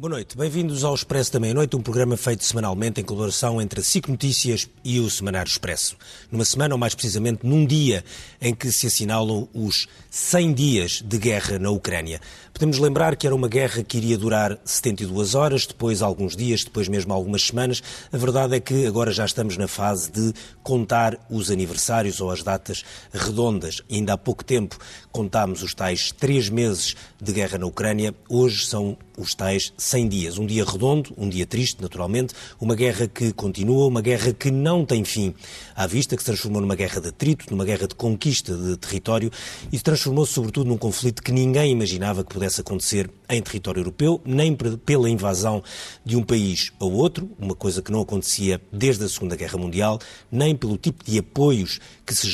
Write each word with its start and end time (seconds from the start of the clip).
Boa 0.00 0.10
noite, 0.10 0.36
bem-vindos 0.36 0.84
ao 0.84 0.94
Expresso 0.94 1.32
da 1.32 1.40
Meia-Noite, 1.40 1.74
um 1.74 1.82
programa 1.82 2.16
feito 2.16 2.44
semanalmente 2.44 3.00
em 3.00 3.04
colaboração 3.04 3.60
entre 3.60 3.80
a 3.80 3.82
SIC 3.82 4.06
Notícias 4.06 4.70
e 4.84 5.00
o 5.00 5.10
Semanário 5.10 5.50
Expresso. 5.50 5.96
Numa 6.30 6.44
semana, 6.44 6.72
ou 6.72 6.78
mais 6.78 6.94
precisamente 6.94 7.44
num 7.44 7.66
dia, 7.66 8.04
em 8.40 8.54
que 8.54 8.70
se 8.70 8.86
assinalam 8.86 9.48
os 9.52 9.88
100 10.08 10.54
dias 10.54 11.02
de 11.04 11.18
guerra 11.18 11.58
na 11.58 11.70
Ucrânia. 11.70 12.20
Podemos 12.52 12.78
lembrar 12.78 13.16
que 13.16 13.26
era 13.26 13.34
uma 13.34 13.48
guerra 13.48 13.82
que 13.82 13.98
iria 13.98 14.16
durar 14.16 14.56
72 14.64 15.34
horas, 15.34 15.66
depois 15.66 16.00
alguns 16.00 16.36
dias, 16.36 16.62
depois 16.62 16.86
mesmo 16.86 17.12
algumas 17.12 17.42
semanas. 17.42 17.82
A 18.12 18.16
verdade 18.16 18.54
é 18.54 18.60
que 18.60 18.86
agora 18.86 19.10
já 19.10 19.24
estamos 19.24 19.56
na 19.56 19.66
fase 19.66 20.12
de 20.12 20.32
contar 20.62 21.18
os 21.28 21.50
aniversários 21.50 22.20
ou 22.20 22.30
as 22.30 22.44
datas 22.44 22.84
redondas. 23.12 23.82
Ainda 23.90 24.12
há 24.12 24.16
pouco 24.16 24.44
tempo 24.44 24.78
contámos 25.10 25.60
os 25.60 25.74
tais 25.74 26.12
três 26.12 26.48
meses 26.48 26.94
de 27.20 27.32
guerra 27.32 27.58
na 27.58 27.66
Ucrânia, 27.66 28.14
hoje 28.28 28.64
são 28.64 28.96
os 29.16 29.34
tais 29.34 29.72
100 29.88 30.08
dias. 30.08 30.38
Um 30.38 30.46
dia 30.46 30.64
redondo, 30.64 31.12
um 31.16 31.28
dia 31.28 31.46
triste, 31.46 31.80
naturalmente, 31.80 32.34
uma 32.60 32.74
guerra 32.74 33.08
que 33.08 33.32
continua, 33.32 33.86
uma 33.86 34.02
guerra 34.02 34.32
que 34.32 34.50
não 34.50 34.84
tem 34.84 35.02
fim. 35.04 35.34
À 35.74 35.86
vista, 35.86 36.14
que 36.14 36.22
se 36.22 36.26
transformou 36.26 36.60
numa 36.60 36.74
guerra 36.74 37.00
de 37.00 37.08
atrito, 37.08 37.46
numa 37.50 37.64
guerra 37.64 37.86
de 37.88 37.94
conquista 37.94 38.54
de 38.54 38.76
território. 38.76 39.30
E 39.72 39.78
se 39.78 39.82
transformou-se 39.82 40.32
sobretudo 40.32 40.68
num 40.68 40.76
conflito 40.76 41.22
que 41.22 41.32
ninguém 41.32 41.72
imaginava 41.72 42.22
que 42.22 42.32
pudesse 42.32 42.60
acontecer 42.60 43.10
em 43.28 43.40
território 43.42 43.80
europeu, 43.80 44.20
nem 44.24 44.54
pela 44.54 45.08
invasão 45.08 45.62
de 46.04 46.16
um 46.16 46.22
país 46.22 46.72
ou 46.78 46.92
outro, 46.92 47.30
uma 47.38 47.54
coisa 47.54 47.82
que 47.82 47.92
não 47.92 48.00
acontecia 48.00 48.60
desde 48.72 49.04
a 49.04 49.08
Segunda 49.08 49.36
Guerra 49.36 49.58
Mundial, 49.58 49.98
nem 50.30 50.54
pelo 50.54 50.76
tipo 50.76 51.04
de 51.04 51.18
apoios 51.18 51.78
que 52.06 52.14
se 52.14 52.28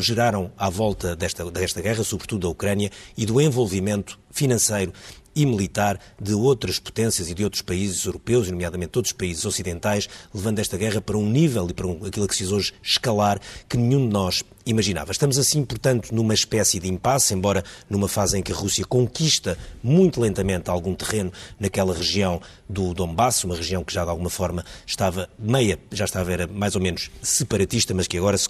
geraram 0.00 0.50
à 0.56 0.68
volta 0.68 1.14
desta, 1.14 1.48
desta 1.50 1.80
guerra, 1.80 2.02
sobretudo 2.04 2.42
da 2.42 2.48
Ucrânia, 2.48 2.90
e 3.16 3.24
do 3.24 3.40
envolvimento 3.40 4.18
financeiro 4.30 4.92
e 5.34 5.46
militar 5.46 5.98
de 6.20 6.34
outras 6.34 6.78
potências 6.78 7.30
e 7.30 7.34
de 7.34 7.44
outros 7.44 7.62
países 7.62 8.04
europeus, 8.04 8.50
nomeadamente 8.50 8.90
todos 8.90 9.10
os 9.10 9.16
países 9.16 9.44
ocidentais, 9.44 10.08
levando 10.34 10.58
esta 10.58 10.76
guerra 10.76 11.00
para 11.00 11.16
um 11.16 11.28
nível 11.28 11.68
e 11.68 11.72
para 11.72 11.86
um, 11.86 12.04
aquilo 12.04 12.28
que 12.28 12.34
se 12.34 12.44
diz 12.44 12.52
hoje 12.52 12.72
escalar 12.82 13.40
que 13.68 13.76
nenhum 13.76 14.06
de 14.06 14.12
nós 14.12 14.42
imaginava. 14.64 15.12
Estamos 15.12 15.38
assim, 15.38 15.64
portanto, 15.64 16.14
numa 16.14 16.34
espécie 16.34 16.78
de 16.78 16.88
impasse, 16.88 17.34
embora 17.34 17.64
numa 17.88 18.08
fase 18.08 18.38
em 18.38 18.42
que 18.42 18.52
a 18.52 18.54
Rússia 18.54 18.84
conquista 18.84 19.56
muito 19.82 20.20
lentamente 20.20 20.70
algum 20.70 20.94
terreno 20.94 21.32
naquela 21.58 21.94
região 21.94 22.40
do 22.68 22.94
Donbass, 22.94 23.44
uma 23.44 23.54
região 23.54 23.84
que 23.84 23.92
já 23.92 24.04
de 24.04 24.10
alguma 24.10 24.30
forma 24.30 24.64
estava 24.86 25.28
meia, 25.38 25.78
já 25.90 26.04
estava 26.04 26.32
era 26.32 26.46
mais 26.46 26.74
ou 26.74 26.80
menos 26.80 27.10
separatista, 27.20 27.92
mas 27.92 28.06
que 28.06 28.16
agora 28.16 28.38
se 28.38 28.48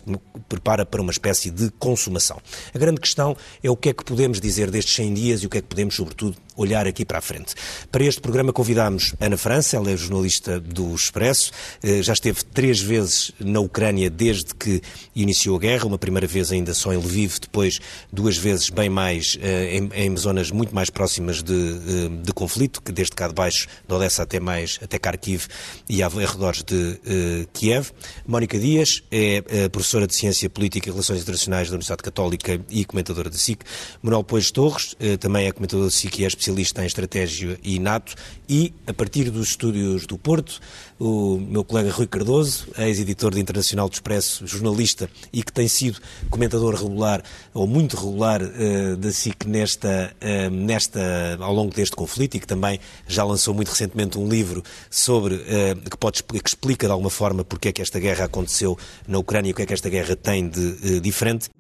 prepara 0.49 0.87
para 0.87 1.01
uma 1.01 1.11
espécie 1.11 1.51
de 1.51 1.71
consumação. 1.79 2.41
A 2.75 2.79
grande 2.79 3.01
questão 3.01 3.37
é 3.63 3.71
o 3.71 3.77
que 3.77 3.89
é 3.89 3.93
que 3.93 4.05
podemos 4.05 4.41
dizer 4.41 4.71
destes 4.71 4.95
100 4.95 5.15
dias 5.15 5.43
e 5.43 5.47
o 5.47 5.51
que 5.51 5.59
é 5.59 5.61
que 5.61 5.69
podemos, 5.69 5.95
sobretudo, 5.95 6.37
olhar 6.57 6.87
aqui 6.87 7.05
para 7.05 7.19
a 7.19 7.21
frente. 7.21 7.55
Para 7.91 8.05
este 8.05 8.21
programa 8.21 8.53
convidámos 8.53 9.15
Ana 9.21 9.37
França, 9.37 9.77
ela 9.77 9.91
é 9.91 9.97
jornalista 9.97 10.61
do 10.61 10.95
Expresso, 10.95 11.51
eh, 11.83 12.03
já 12.03 12.13
esteve 12.13 12.45
três 12.45 12.81
vezes 12.81 13.33
na 13.41 13.61
Ucrânia 13.61 14.11
desde 14.11 14.55
que 14.55 14.83
iniciou 15.15 15.57
a 15.57 15.61
guerra, 15.61 15.87
uma 15.87 15.99
primeira 16.03 16.27
vez 16.27 16.51
ainda 16.51 16.75
só 16.75 16.93
em 16.93 16.97
Lviv, 16.97 17.39
depois 17.41 17.79
duas 18.13 18.37
vezes 18.37 18.71
bem 18.71 18.91
mais 18.91 19.39
eh, 19.41 19.77
em, 19.77 19.89
em 19.95 20.17
zonas 20.17 20.51
muito 20.51 20.75
mais 20.75 20.91
próximas 20.91 21.45
de, 21.45 21.53
eh, 21.55 22.09
de, 22.25 22.33
conflito, 22.33 22.83
que 22.83 22.91
desde 22.91 23.15
cá 23.15 23.29
de 23.29 23.35
baixo, 23.35 23.69
de 23.87 23.95
Odessa 23.95 24.25
até 24.25 24.41
mais, 24.41 24.81
até 24.83 24.99
Kharkiv 24.99 25.47
e 25.89 26.03
arredores 26.03 26.65
de 26.65 26.75
uh, 26.75 27.49
Kiev. 27.53 27.91
Mónica 28.27 28.59
Dias 28.59 29.03
é 29.13 29.69
professora 29.69 30.07
de 30.07 30.17
Ciência 30.17 30.51
Política 30.51 30.89
e 30.89 30.93
Relações 30.93 31.23
Internacionais 31.23 31.69
da 31.69 31.75
Universidade 31.75 32.03
Católica 32.03 32.61
e 32.69 32.85
comentadora 32.85 33.31
da 33.31 33.37
SIC. 33.37 33.63
Manuel 34.03 34.25
Pois 34.25 34.51
Torres 34.51 34.97
também 35.21 35.47
é 35.47 35.53
comentador 35.53 35.85
da 35.85 35.91
SIC 35.91 36.19
e 36.19 36.25
é 36.25 36.27
especialista 36.27 36.83
em 36.83 36.87
estratégia 36.87 37.59
e 37.63 37.79
NATO 37.79 38.15
e, 38.49 38.73
a 38.87 38.93
partir 38.93 39.31
dos 39.31 39.51
estúdios 39.51 40.07
do 40.07 40.19
Porto, 40.19 40.61
o 41.03 41.37
meu 41.37 41.65
colega 41.65 41.91
Rui 41.91 42.07
Cardoso, 42.07 42.69
ex-editor 42.79 43.35
de 43.35 43.41
Internacional 43.41 43.89
do 43.89 43.93
Expresso, 43.93 44.47
jornalista 44.47 45.11
e 45.33 45.43
que 45.43 45.53
tem 45.53 45.67
sido 45.67 45.99
comentador 46.31 46.77
regular, 46.77 47.25
ou 47.53 47.67
muito 47.67 47.97
regular, 47.97 48.41
uh, 48.41 48.97
da 48.97 49.11
SIC 49.11 49.45
nesta, 49.47 50.15
uh, 50.23 50.51
nesta, 50.51 51.01
ao 51.41 51.53
longo 51.53 51.75
deste 51.75 51.97
conflito 51.97 52.37
e 52.37 52.41
que 52.41 52.47
também 52.47 52.79
já 53.09 53.25
lançou 53.25 53.53
muito 53.53 53.71
recentemente 53.71 54.17
um 54.17 54.29
livro 54.29 54.63
sobre, 54.89 55.35
uh, 55.35 55.91
que, 55.91 55.97
pode, 55.97 56.23
que 56.23 56.49
explica 56.49 56.87
de 56.87 56.93
alguma 56.93 57.11
forma 57.11 57.45
porque 57.45 57.69
é 57.69 57.73
que 57.73 57.83
esta 57.83 57.99
guerra 57.99 58.27
aconteceu 58.27 58.79
na 59.09 59.19
Ucrânia 59.19 59.49
e 59.49 59.53
o 59.53 59.57
que 59.57 59.63
é 59.63 59.67
que 59.67 59.75
esta 59.75 59.89
guerra 59.89 60.15
tem 60.15 60.49
de 60.49 61.01
diferente. 61.01 61.51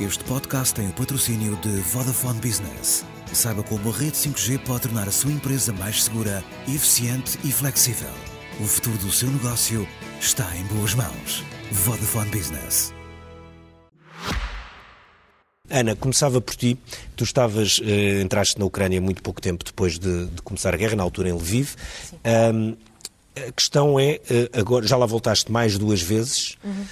Este 0.00 0.24
podcast 0.24 0.74
tem 0.74 0.88
o 0.88 0.92
patrocínio 0.92 1.56
de 1.62 1.68
Vodafone 1.68 2.40
Business. 2.40 3.15
Saiba 3.32 3.62
como 3.62 3.90
a 3.90 3.92
rede 3.92 4.12
5G 4.12 4.58
pode 4.60 4.82
tornar 4.82 5.08
a 5.08 5.12
sua 5.12 5.30
empresa 5.30 5.72
mais 5.72 6.04
segura, 6.04 6.42
eficiente 6.66 7.38
e 7.44 7.52
flexível. 7.52 8.10
O 8.60 8.64
futuro 8.64 8.96
do 8.98 9.12
seu 9.12 9.30
negócio 9.30 9.86
está 10.20 10.56
em 10.56 10.64
boas 10.74 10.94
mãos. 10.94 11.44
Vodafone 11.70 12.30
Business. 12.30 12.94
Ana, 15.68 15.94
começava 15.96 16.40
por 16.40 16.54
ti. 16.54 16.78
Tu 17.16 17.24
estavas, 17.24 17.80
eh, 17.82 18.22
entraste 18.22 18.58
na 18.58 18.64
Ucrânia 18.64 19.00
muito 19.00 19.22
pouco 19.22 19.40
tempo 19.40 19.64
depois 19.64 19.98
de, 19.98 20.26
de 20.26 20.42
começar 20.42 20.72
a 20.72 20.76
guerra, 20.76 20.96
na 20.96 21.02
altura 21.02 21.28
em 21.28 21.32
Lviv. 21.32 21.74
Um, 22.54 22.76
a 23.36 23.52
questão 23.52 24.00
é, 24.00 24.20
eh, 24.30 24.48
agora 24.54 24.86
já 24.86 24.96
lá 24.96 25.04
voltaste 25.04 25.52
mais 25.52 25.76
duas 25.76 26.00
vezes. 26.00 26.56
Uhum. 26.64 26.86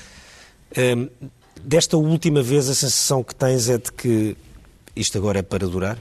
Um, 0.77 1.29
desta 1.63 1.97
última 1.97 2.43
vez, 2.43 2.69
a 2.69 2.75
sensação 2.75 3.23
que 3.23 3.35
tens 3.35 3.71
é 3.71 3.79
de 3.79 3.91
que 3.91 4.37
isto 4.95 5.17
agora 5.17 5.39
é 5.39 5.43
para 5.43 5.67
durar? 5.67 5.99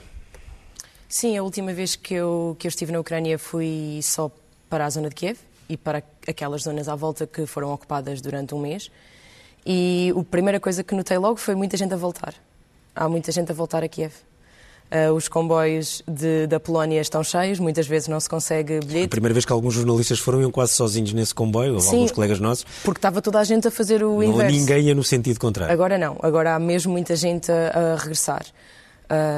Sim, 1.13 1.38
a 1.38 1.44
última 1.44 1.72
vez 1.72 1.96
que 1.96 2.16
eu, 2.16 2.56
que 2.57 2.66
eu 2.66 2.69
estive 2.69 2.91
na 2.91 3.00
Ucrânia 3.00 3.38
fui 3.38 4.00
só 4.01 4.31
para 4.68 4.88
a 4.88 4.90
zona 4.90 5.09
de 5.09 5.16
Kiev 5.16 5.38
e 5.69 5.78
para 5.78 6.01
aquelas 6.28 6.63
zonas 6.63 6.90
à 6.90 6.96
volta 6.96 7.28
que 7.28 7.46
foram 7.46 7.72
ocupadas 7.72 8.19
durante 8.19 8.56
um 8.56 8.59
mês. 8.59 8.90
E 9.63 10.12
a 10.19 10.24
primeira 10.24 10.59
coisa 10.59 10.84
que 10.84 10.96
notei 10.96 11.19
logo 11.19 11.35
foi 11.35 11.53
muita 11.53 11.78
gente 11.78 11.94
a 11.94 11.97
voltar. 11.97 12.34
Há 12.96 13.07
muita 13.07 13.31
gente 13.31 13.51
a 13.51 13.53
voltar 13.53 13.84
a 13.84 13.88
Kiev. 13.88 14.12
Uh, 14.91 15.13
os 15.13 15.28
comboios 15.28 16.01
de, 16.07 16.47
da 16.47 16.59
Polónia 16.59 17.00
estão 17.00 17.24
cheios, 17.24 17.59
muitas 17.59 17.85
vezes 17.85 18.07
não 18.07 18.19
se 18.19 18.28
consegue 18.28 18.80
bilhete. 18.80 19.06
A 19.06 19.09
primeira 19.09 19.35
vez 19.35 19.45
que 19.45 19.53
alguns 19.53 19.75
jornalistas 19.75 20.18
foram 20.18 20.41
iam 20.41 20.50
quase 20.50 20.74
sozinhos 20.74 21.13
nesse 21.13 21.35
comboio, 21.35 21.80
Sim, 21.80 21.97
alguns 21.97 22.12
colegas 22.12 22.40
nossos. 22.40 22.66
Porque 22.84 22.97
estava 22.97 23.22
toda 23.22 23.40
a 23.40 23.44
gente 23.44 23.68
a 23.68 23.72
fazer 23.72 24.03
o 24.03 24.16
não 24.16 24.24
inverso. 24.24 24.57
ninguém 24.57 24.88
ia 24.88 24.95
no 24.95 25.03
sentido 25.03 25.40
contrário. 25.40 25.72
Agora 25.72 25.95
não, 25.95 26.18
agora 26.24 26.56
há 26.56 26.59
mesmo 26.59 26.91
muita 26.91 27.16
gente 27.16 27.51
a, 27.51 27.94
a 27.94 27.95
regressar. 27.97 28.44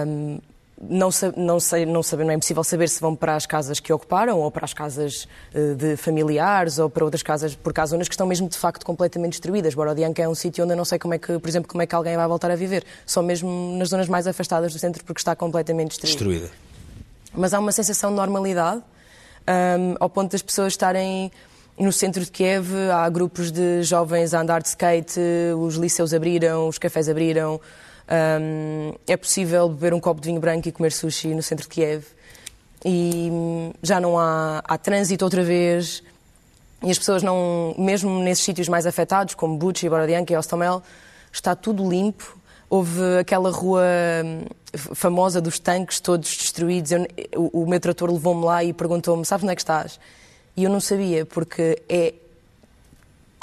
Um, 0.08 0.40
não, 0.82 1.10
não, 1.38 1.60
sei, 1.60 1.86
não, 1.86 2.02
não 2.02 2.32
é 2.32 2.34
impossível 2.34 2.64
saber 2.64 2.90
se 2.90 3.00
vão 3.00 3.16
para 3.16 3.36
as 3.36 3.46
casas 3.46 3.80
que 3.80 3.92
ocuparam 3.94 4.40
ou 4.40 4.52
para 4.52 4.66
as 4.66 4.74
casas 4.74 5.28
uh, 5.54 5.76
de 5.76 5.96
familiares 5.96 6.80
ou 6.80 6.90
para 6.90 7.04
outras 7.06 7.24
casas, 7.24 7.56
porque 7.56 7.80
há 7.80 7.86
zonas 7.86 8.08
que 8.08 8.14
estão 8.14 8.28
mesmo 8.28 8.50
de 8.50 8.58
facto 8.58 8.86
completamente 8.86 9.34
destruídas. 9.34 9.74
Borodianka 9.74 10.22
é 10.22 10.28
um 10.28 10.36
sítio 10.36 10.64
onde 10.64 10.74
eu 10.74 10.78
não 10.78 10.86
sei 10.86 11.00
como 11.00 11.14
é 11.14 11.18
que, 11.18 11.40
por 11.40 11.48
exemplo, 11.48 11.70
como 11.70 11.82
é 11.82 11.88
que 11.88 11.96
alguém 11.96 12.16
vai 12.16 12.28
voltar 12.28 12.52
a 12.52 12.56
viver. 12.56 12.84
Só 13.06 13.22
mesmo 13.22 13.78
nas 13.78 13.90
zonas 13.90 14.08
mais 14.08 14.28
afastadas 14.28 14.74
do 14.74 14.80
centro 14.80 15.04
porque 15.04 15.20
está 15.20 15.36
completamente 15.36 16.00
destruída. 16.00 16.48
Destruída. 16.48 16.52
Mas 17.34 17.54
há 17.54 17.60
uma 17.60 17.72
sensação 17.72 18.12
de 18.12 18.18
normalidade 18.18 18.82
um, 19.48 19.96
ao 20.00 20.10
ponto 20.10 20.32
das 20.32 20.42
pessoas 20.42 20.74
estarem 20.74 21.32
no 21.78 21.92
centro 21.92 22.24
de 22.24 22.32
Kiev, 22.32 22.68
há 22.92 23.08
grupos 23.10 23.52
de 23.52 23.84
jovens 23.84 24.34
a 24.34 24.42
andar 24.42 24.62
de 24.62 24.70
skate, 24.70 25.20
os 25.58 25.76
liceus 25.76 26.14
abriram, 26.14 26.68
os 26.68 26.78
cafés 26.78 27.10
abriram. 27.10 27.60
Um, 28.08 28.94
é 29.08 29.18
possível 29.18 29.68
beber 29.68 29.94
um 29.94 30.00
copo 30.00 30.22
de 30.22 30.28
vinho 30.28 30.40
branco 30.40 30.68
e 30.68 30.72
comer 30.72 30.92
sushi 30.92 31.34
no 31.34 31.42
centro 31.42 31.64
de 31.64 31.70
Kiev. 31.70 32.06
E 32.84 33.30
hum, 33.32 33.74
já 33.82 34.00
não 34.00 34.20
há, 34.20 34.62
há 34.64 34.78
trânsito 34.78 35.26
outra 35.26 35.44
vez. 35.44 36.04
E 36.84 36.92
as 36.92 37.00
pessoas 37.00 37.24
não, 37.24 37.74
mesmo 37.78 38.20
nesses 38.20 38.44
sítios 38.44 38.70
mais 38.70 38.86
afetados, 38.86 39.34
como 39.34 39.58
Bucha, 39.58 39.90
Borodianka 39.90 40.32
e 40.32 40.38
Ostomel, 40.38 40.84
está 41.32 41.56
tudo 41.56 41.90
limpo. 41.90 42.38
Houve 42.70 43.20
aquela 43.20 43.50
rua 43.50 43.84
hum, 44.24 44.46
famosa 44.94 45.42
dos 45.42 45.58
tanques 45.58 46.00
todos 46.00 46.30
destruídos. 46.36 46.92
Eu, 46.92 47.08
o, 47.36 47.64
o 47.64 47.68
meu 47.68 47.80
trator 47.80 48.12
levou-me 48.12 48.46
lá 48.46 48.64
e 48.64 48.72
perguntou-me: 48.72 49.26
Sabes 49.26 49.44
onde 49.44 49.54
é 49.54 49.56
que 49.56 49.62
estás? 49.62 50.00
E 50.56 50.64
eu 50.64 50.70
não 50.70 50.80
sabia, 50.80 51.26
porque 51.26 51.82
é 51.90 52.14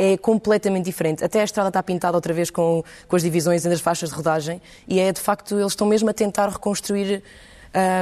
é 0.02 0.16
completamente 0.16 0.86
diferente. 0.86 1.24
Até 1.24 1.40
a 1.40 1.44
estrada 1.44 1.68
está 1.68 1.80
pintada 1.80 2.16
outra 2.16 2.32
vez 2.32 2.50
com, 2.50 2.82
com 3.06 3.14
as 3.14 3.22
divisões 3.22 3.64
entre 3.64 3.74
as 3.74 3.80
faixas 3.80 4.08
de 4.08 4.16
rodagem 4.16 4.60
e 4.88 4.98
é 4.98 5.12
de 5.12 5.20
facto, 5.20 5.56
eles 5.56 5.72
estão 5.72 5.86
mesmo 5.86 6.10
a 6.10 6.12
tentar 6.12 6.48
reconstruir 6.48 7.22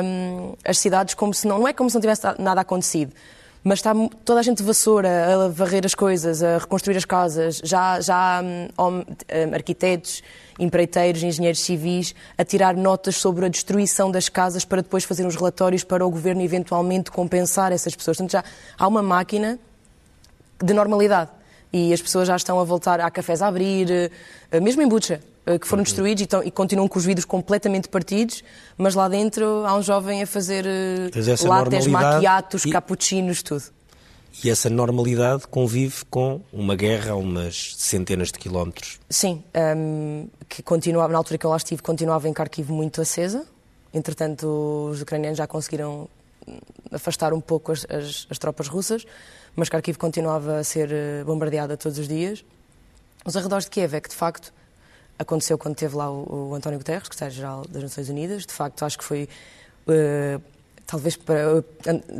um, 0.03 0.55
as 0.65 0.79
cidades 0.79 1.13
como 1.13 1.35
se 1.35 1.47
não, 1.47 1.59
não 1.59 1.69
é 1.69 1.75
como 1.75 1.91
se 1.91 1.97
não 1.97 2.01
tivesse 2.01 2.23
nada 2.39 2.63
acontecido. 2.63 3.13
Mas 3.63 3.81
está 3.81 3.93
toda 4.25 4.41
a 4.41 4.43
gente 4.43 4.63
vassoura 4.63 5.45
a 5.45 5.49
varrer 5.49 5.85
as 5.85 5.95
coisas, 5.95 6.43
a 6.43 6.57
reconstruir 6.57 6.97
as 6.97 7.05
casas. 7.05 7.61
Já, 7.63 8.01
já 8.01 8.39
há 8.39 8.43
um, 8.43 8.69
um, 8.79 9.55
arquitetos, 9.55 10.23
empreiteiros, 10.59 11.23
engenheiros 11.23 11.61
civis 11.61 12.15
a 12.39 12.45
tirar 12.47 12.75
notas 12.75 13.17
sobre 13.17 13.45
a 13.45 13.49
destruição 13.51 14.11
das 14.11 14.31
casas 14.31 14.65
para 14.65 14.81
depois 14.81 15.05
fazer 15.05 15.27
uns 15.27 15.37
relatórios 15.37 15.85
para 15.85 16.07
o 16.07 16.11
governo 16.11 16.41
eventualmente 16.41 17.11
compensar 17.11 17.71
essas 17.73 17.95
pessoas. 17.95 18.17
Portanto, 18.17 18.33
já 18.33 18.45
há 18.79 18.89
uma 18.89 19.03
máquina 19.03 19.59
de 20.63 20.73
normalidade 20.73 21.31
e 21.73 21.93
as 21.93 22.03
pessoas 22.03 22.29
já 22.29 22.37
estão 22.37 22.59
a 22.59 22.65
voltar, 22.65 23.01
há 23.01 23.11
cafés 23.11 23.43
a 23.43 23.47
abrir, 23.47 24.11
eh, 24.51 24.61
mesmo 24.61 24.83
em 24.83 24.89
Bucha. 24.89 25.21
eh, 25.47 25.59
que 25.59 25.67
foram 25.67 25.83
destruídos 25.83 26.21
e, 26.21 26.25
estão, 26.25 26.43
e, 26.45 26.51
continuam 26.51 26.87
com 26.87 26.99
os 26.99 27.05
vidros 27.05 27.25
completamente 27.25 27.89
partidos, 27.89 28.45
mas 28.77 28.95
lá 28.95 29.09
dentro 29.09 29.65
há 29.65 29.75
um 29.75 29.83
jovem 29.83 30.23
a 30.23 30.27
fazer 30.27 30.67
lattes, 31.45 31.87
maquiatos, 31.87 32.65
e... 32.65 32.71
cappuccinos, 32.71 33.43
tudo. 33.43 33.65
E 34.45 34.49
essa 34.49 34.71
normalidade 34.71 35.47
convive 35.49 36.05
com 36.09 36.41
uma 36.53 36.77
guerra 36.77 37.13
a 37.13 37.17
umas 37.17 37.75
centenas 37.79 38.29
de 38.29 38.39
quilómetros. 38.39 39.01
Sim, 39.09 39.43
um, 39.55 39.59
ehm, 39.59 40.27
que 40.49 40.63
continuava, 40.63 41.13
na 41.13 41.19
altura 41.19 41.37
que 41.37 41.45
eu 41.45 41.51
lá 41.51 41.57
estive, 41.57 41.83
continuava 41.83 42.29
em 42.29 42.33
Kharkiv 42.33 42.71
muito 42.71 43.01
acesa. 43.01 43.45
Entretanto, 43.93 44.91
os 44.93 45.03
ucranianos 45.03 45.37
já 45.37 45.47
conseguiram 45.47 46.09
afastar 46.93 47.33
um 47.33 47.41
pouco 47.41 47.73
as, 47.73 47.87
as, 47.89 48.27
as 48.31 48.39
tropas 48.39 48.69
russas, 48.69 49.05
mas 49.55 49.69
Kharkiv 49.69 49.97
continuava 49.97 50.59
a 50.59 50.65
ser 50.65 50.91
eh, 50.93 51.25
bombardeada 51.25 51.77
todos 51.77 51.99
os 51.99 52.09
dias. 52.09 52.45
Os 53.25 53.37
arredores 53.37 53.65
de 53.65 53.71
Kiev 53.71 53.95
é 53.95 54.01
que, 54.01 54.09
de 54.09 54.15
facto, 54.15 54.53
aconteceu 55.19 55.59
quando 55.59 55.75
teve 55.75 55.95
lá 55.97 56.11
o, 56.11 56.51
o 56.51 56.55
António 56.55 56.79
Guterres, 56.79 57.05
secretário-geral 57.05 57.67
das 57.69 57.83
Nações 57.83 58.09
Unidas. 58.09 58.47
De 58.47 58.53
facto, 58.53 58.83
acho 58.85 58.99
que 58.99 59.05
foi 59.05 59.29
uh, 59.87 60.41
talvez 60.87 61.17
para, 61.17 61.63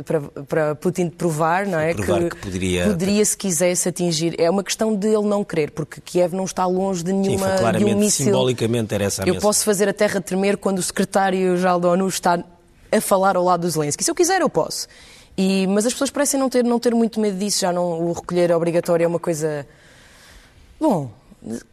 para, 0.05 0.21
para, 0.43 0.75
Putin 0.75 1.09
provar, 1.09 1.65
não 1.65 1.79
é? 1.79 1.93
Provar 1.93 2.19
que, 2.19 2.29
que, 2.29 2.37
poderia... 2.37 2.85
poderia, 2.85 3.25
se 3.25 3.35
quisesse, 3.35 3.89
atingir. 3.89 4.39
É 4.39 4.49
uma 4.49 4.63
questão 4.63 4.95
de 4.95 5.07
ele 5.07 5.25
não 5.25 5.43
querer, 5.43 5.71
porque 5.71 5.99
Kiev 5.99 6.33
não 6.33 6.45
está 6.45 6.65
longe 6.65 7.03
de 7.03 7.11
nenhuma. 7.11 7.49
Sim, 7.49 7.57
claramente, 7.57 7.89
de 7.89 7.95
um 7.95 7.99
míssil. 7.99 8.25
simbolicamente 8.27 8.93
era 8.93 9.03
essa 9.03 9.23
a 9.23 9.27
Eu 9.27 9.39
posso 9.39 9.65
fazer 9.65 9.89
a 9.89 9.93
terra 9.93 10.21
tremer 10.21 10.57
quando 10.57 10.77
o 10.77 10.83
secretário-geral 10.83 11.79
da 11.79 11.89
ONU 11.89 12.07
está 12.07 12.43
a 12.91 12.99
falar 13.01 13.35
ao 13.35 13.43
lado 13.43 13.61
do 13.61 13.69
Zelensky. 13.69 14.03
Se 14.03 14.11
eu 14.11 14.15
quiser, 14.15 14.41
eu 14.41 14.49
posso. 14.49 14.87
E, 15.37 15.65
mas 15.67 15.85
as 15.85 15.93
pessoas 15.93 16.09
parecem 16.09 16.39
não 16.39 16.49
ter, 16.49 16.63
não 16.63 16.79
ter 16.79 16.93
muito 16.93 17.19
medo 17.19 17.37
disso, 17.37 17.61
já 17.61 17.71
não 17.71 18.01
o 18.01 18.11
recolher 18.11 18.51
obrigatório 18.51 19.05
é 19.05 19.07
uma 19.07 19.19
coisa. 19.19 19.65
Bom, 20.79 21.11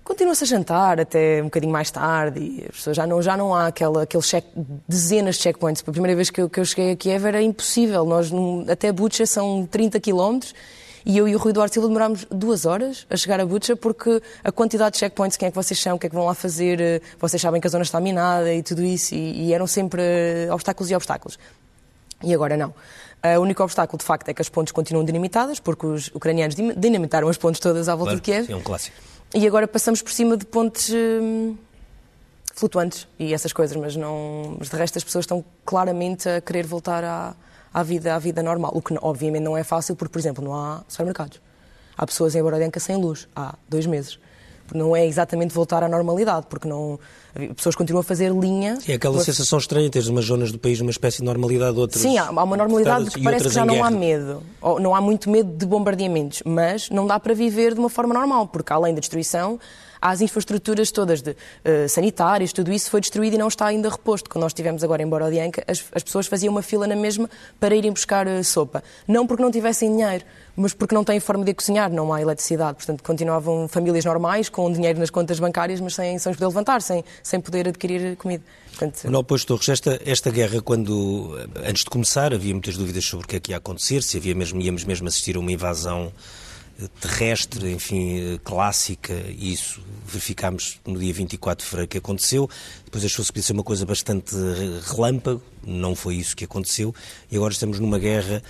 continua-se 0.04 0.44
a 0.44 0.46
jantar 0.46 1.00
até 1.00 1.40
um 1.40 1.46
bocadinho 1.46 1.72
mais 1.72 1.90
tarde 1.90 2.40
e 2.40 2.66
as 2.68 2.76
pessoas 2.76 2.96
já 2.96 3.06
não, 3.06 3.20
já 3.20 3.36
não 3.36 3.54
há 3.54 3.66
aquela, 3.66 4.02
aquele 4.04 4.22
check, 4.22 4.44
dezenas 4.86 5.36
de 5.36 5.42
checkpoints. 5.42 5.82
A 5.86 5.90
primeira 5.90 6.14
vez 6.14 6.30
que 6.30 6.40
eu, 6.40 6.48
que 6.48 6.60
eu 6.60 6.64
cheguei 6.64 6.92
a 6.92 6.96
Kiev 6.96 7.26
era 7.26 7.42
impossível. 7.42 8.04
Nós, 8.04 8.30
até 8.70 8.92
Butcha 8.92 9.26
são 9.26 9.66
30 9.66 10.00
quilómetros 10.00 10.54
e 11.08 11.16
eu 11.16 11.26
e 11.26 11.34
o 11.34 11.38
Rui 11.38 11.54
Duarte 11.54 11.72
Silva 11.72 11.88
demorámos 11.88 12.26
duas 12.30 12.66
horas 12.66 13.06
a 13.08 13.16
chegar 13.16 13.40
a 13.40 13.46
Butcha 13.46 13.74
porque 13.74 14.22
a 14.44 14.52
quantidade 14.52 14.92
de 14.92 14.98
checkpoints, 14.98 15.38
quem 15.38 15.48
é 15.48 15.50
que 15.50 15.56
vocês 15.56 15.80
são, 15.80 15.96
o 15.96 15.98
que 15.98 16.06
é 16.06 16.10
que 16.10 16.14
vão 16.14 16.26
lá 16.26 16.34
fazer, 16.34 16.78
eh, 16.82 17.00
vocês 17.18 17.40
sabem 17.40 17.62
que 17.62 17.66
a 17.66 17.70
zona 17.70 17.82
está 17.82 17.98
minada 17.98 18.52
e 18.52 18.62
tudo 18.62 18.84
isso, 18.84 19.14
e, 19.14 19.46
e 19.46 19.54
eram 19.54 19.66
sempre 19.66 20.02
eh, 20.02 20.48
obstáculos 20.52 20.90
e 20.90 20.94
obstáculos. 20.94 21.38
E 22.22 22.34
agora 22.34 22.58
não. 22.58 22.74
Uh, 23.24 23.38
o 23.38 23.42
único 23.42 23.62
obstáculo, 23.62 23.98
de 23.98 24.04
facto, 24.04 24.28
é 24.28 24.34
que 24.34 24.42
as 24.42 24.50
pontes 24.50 24.70
continuam 24.70 25.04
dinamitadas, 25.04 25.58
porque 25.58 25.86
os 25.86 26.08
ucranianos 26.08 26.54
dinamitaram 26.76 27.28
as 27.28 27.38
pontes 27.38 27.58
todas 27.58 27.88
à 27.88 27.94
volta 27.94 28.10
claro, 28.10 28.20
de 28.20 28.22
Kiev. 28.22 28.52
É 28.52 28.56
um 28.56 28.62
clássico. 28.62 28.96
E 29.34 29.46
agora 29.46 29.66
passamos 29.66 30.02
por 30.02 30.12
cima 30.12 30.36
de 30.36 30.44
pontes 30.44 30.90
hum, 30.92 31.56
flutuantes 32.54 33.08
e 33.18 33.32
essas 33.32 33.52
coisas, 33.52 33.76
mas, 33.76 33.96
não, 33.96 34.56
mas 34.58 34.68
de 34.68 34.76
resto 34.76 34.98
as 34.98 35.04
pessoas 35.04 35.24
estão 35.24 35.44
claramente 35.64 36.28
a 36.28 36.40
querer 36.40 36.66
voltar 36.66 37.02
à, 37.02 37.34
à, 37.72 37.82
vida, 37.82 38.14
à 38.14 38.18
vida 38.18 38.42
normal. 38.42 38.72
O 38.74 38.82
que, 38.82 38.94
obviamente, 39.00 39.42
não 39.42 39.56
é 39.56 39.64
fácil, 39.64 39.96
porque, 39.96 40.12
por 40.12 40.18
exemplo, 40.18 40.44
não 40.44 40.54
há 40.54 40.82
supermercados. 40.88 41.40
Há 41.96 42.06
pessoas 42.06 42.34
em 42.34 42.42
Borodenka 42.42 42.78
sem 42.78 42.96
luz 42.96 43.28
há 43.34 43.54
dois 43.68 43.86
meses 43.86 44.18
não 44.74 44.94
é 44.94 45.06
exatamente 45.06 45.54
voltar 45.54 45.82
à 45.82 45.88
normalidade, 45.88 46.46
porque 46.48 46.68
não, 46.68 46.98
pessoas 47.54 47.74
continuam 47.74 48.00
a 48.00 48.04
fazer 48.04 48.30
linha. 48.32 48.78
É 48.86 48.94
aquela 48.94 49.22
sensação 49.22 49.58
estranha, 49.58 49.88
teres 49.90 50.08
umas 50.08 50.24
zonas 50.24 50.52
do 50.52 50.58
país 50.58 50.80
uma 50.80 50.90
espécie 50.90 51.18
de 51.18 51.24
normalidade, 51.24 51.78
outras. 51.78 52.02
Sim, 52.02 52.18
há 52.18 52.30
uma 52.30 52.56
normalidade 52.56 53.10
que 53.10 53.22
parece 53.22 53.48
que 53.48 53.54
já 53.54 53.64
não 53.64 53.82
há 53.82 53.90
medo, 53.90 54.42
não 54.80 54.94
há 54.94 55.00
muito 55.00 55.30
medo 55.30 55.50
de 55.50 55.66
bombardeamentos, 55.66 56.42
mas 56.44 56.90
não 56.90 57.06
dá 57.06 57.18
para 57.18 57.34
viver 57.34 57.74
de 57.74 57.80
uma 57.80 57.88
forma 57.88 58.12
normal, 58.12 58.48
porque 58.48 58.72
além 58.72 58.94
da 58.94 59.00
destruição, 59.00 59.58
as 60.00 60.20
infraestruturas 60.20 60.90
todas 60.90 61.22
de 61.22 61.30
uh, 61.30 61.88
sanitárias, 61.88 62.52
tudo 62.52 62.72
isso 62.72 62.90
foi 62.90 63.00
destruído 63.00 63.34
e 63.34 63.38
não 63.38 63.48
está 63.48 63.66
ainda 63.66 63.88
reposto. 63.88 64.28
Quando 64.30 64.42
nós 64.42 64.50
estivemos 64.50 64.82
agora 64.84 65.02
em 65.02 65.08
Borodianka, 65.08 65.62
as, 65.66 65.84
as 65.94 66.02
pessoas 66.02 66.26
faziam 66.26 66.52
uma 66.52 66.62
fila 66.62 66.86
na 66.86 66.96
mesma 66.96 67.28
para 67.58 67.74
irem 67.74 67.92
buscar 67.92 68.26
uh, 68.26 68.42
sopa. 68.44 68.82
Não 69.06 69.26
porque 69.26 69.42
não 69.42 69.50
tivessem 69.50 69.90
dinheiro, 69.90 70.24
mas 70.56 70.74
porque 70.74 70.94
não 70.94 71.04
têm 71.04 71.20
forma 71.20 71.44
de 71.44 71.54
cozinhar, 71.54 71.90
não 71.90 72.12
há 72.12 72.20
eletricidade. 72.20 72.76
Portanto, 72.76 73.02
continuavam 73.02 73.68
famílias 73.68 74.04
normais, 74.04 74.48
com 74.48 74.70
dinheiro 74.72 74.98
nas 74.98 75.10
contas 75.10 75.38
bancárias, 75.38 75.80
mas 75.80 75.94
sem, 75.94 76.18
sem 76.18 76.32
poder 76.32 76.46
levantar, 76.46 76.82
sem, 76.82 77.04
sem 77.22 77.40
poder 77.40 77.68
adquirir 77.68 78.16
comida. 78.16 78.42
Portanto... 78.70 79.04
Manuel 79.04 79.24
Pois 79.24 79.44
Torres, 79.44 79.68
esta, 79.68 80.00
esta 80.04 80.30
guerra, 80.30 80.60
quando, 80.60 81.36
antes 81.64 81.84
de 81.84 81.90
começar, 81.90 82.34
havia 82.34 82.52
muitas 82.52 82.76
dúvidas 82.76 83.04
sobre 83.04 83.24
o 83.24 83.28
que 83.28 83.36
é 83.36 83.40
que 83.40 83.52
ia 83.52 83.56
acontecer, 83.56 84.02
se 84.02 84.16
havia 84.16 84.34
mesmo, 84.34 84.60
íamos 84.60 84.84
mesmo 84.84 85.06
assistir 85.08 85.36
a 85.36 85.38
uma 85.38 85.52
invasão 85.52 86.12
terrestre, 87.00 87.72
enfim, 87.72 88.38
clássica, 88.44 89.12
e 89.28 89.52
isso 89.52 89.82
verificámos 90.06 90.80
no 90.86 90.98
dia 90.98 91.12
24 91.12 91.64
de 91.64 91.68
fevereiro 91.68 91.88
que 91.88 91.98
aconteceu. 91.98 92.48
Depois 92.84 93.04
achou-se 93.04 93.30
que 93.30 93.34
podia 93.34 93.46
ser 93.46 93.52
uma 93.52 93.64
coisa 93.64 93.84
bastante 93.84 94.34
relâmpago, 94.86 95.42
não 95.66 95.94
foi 95.94 96.16
isso 96.16 96.36
que 96.36 96.44
aconteceu, 96.44 96.94
e 97.30 97.36
agora 97.36 97.52
estamos 97.52 97.80
numa 97.80 97.98
guerra 97.98 98.42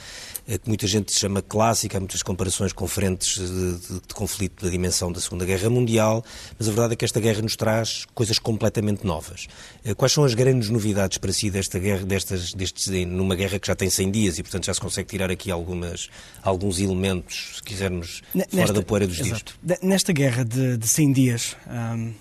que 0.57 0.67
muita 0.67 0.87
gente 0.87 1.13
chama 1.13 1.43
clássica, 1.43 1.99
há 1.99 2.01
muitas 2.01 2.23
comparações 2.23 2.73
com 2.73 2.87
frentes 2.87 3.39
de, 3.39 3.77
de, 3.77 3.95
de, 4.01 4.15
conflito 4.15 4.65
da 4.65 4.71
dimensão 4.71 5.13
da 5.13 5.21
Segunda 5.21 5.45
Guerra 5.45 5.69
Mundial, 5.69 6.25
mas 6.59 6.69
a 6.69 6.71
verdade 6.71 6.95
é 6.95 6.97
que 6.97 7.05
esta 7.05 7.21
guerra 7.21 7.43
nos 7.43 7.57
traz 7.57 8.07
coisas 8.15 8.39
completamente 8.39 9.05
novas. 9.05 9.47
Eh, 9.85 9.93
quais 9.93 10.13
são 10.13 10.25
as 10.25 10.33
grandes 10.33 10.71
novidades 10.71 11.19
para 11.19 11.33
si 11.33 11.51
desta 11.51 11.79
guerra, 11.79 12.05
destas, 12.07 12.55
destes, 12.55 12.87
numa 13.07 13.35
guerra 13.35 13.59
que 13.59 13.67
já 13.67 13.75
tem 13.75 13.91
100 13.91 14.11
dias 14.11 14.39
e, 14.39 14.43
portanto, 14.43 14.65
já 14.65 14.73
se 14.73 14.81
consegue 14.81 15.09
tirar 15.09 15.31
aqui 15.31 15.51
algumas, 15.51 16.09
alguns 16.43 16.81
elementos, 16.81 17.57
se 17.57 17.63
quisermos, 17.63 18.23
Nesta, 18.35 18.57
fora 18.57 18.73
da 18.73 18.83
poeira 18.83 19.07
dos 19.07 19.21
exato. 19.21 19.55
dias? 19.63 19.79
Nesta 19.83 20.13
guerra 20.13 20.45
de, 20.45 20.79
de 20.79 20.89
100 20.89 21.13
dias. 21.13 21.57
Hum 21.67 22.15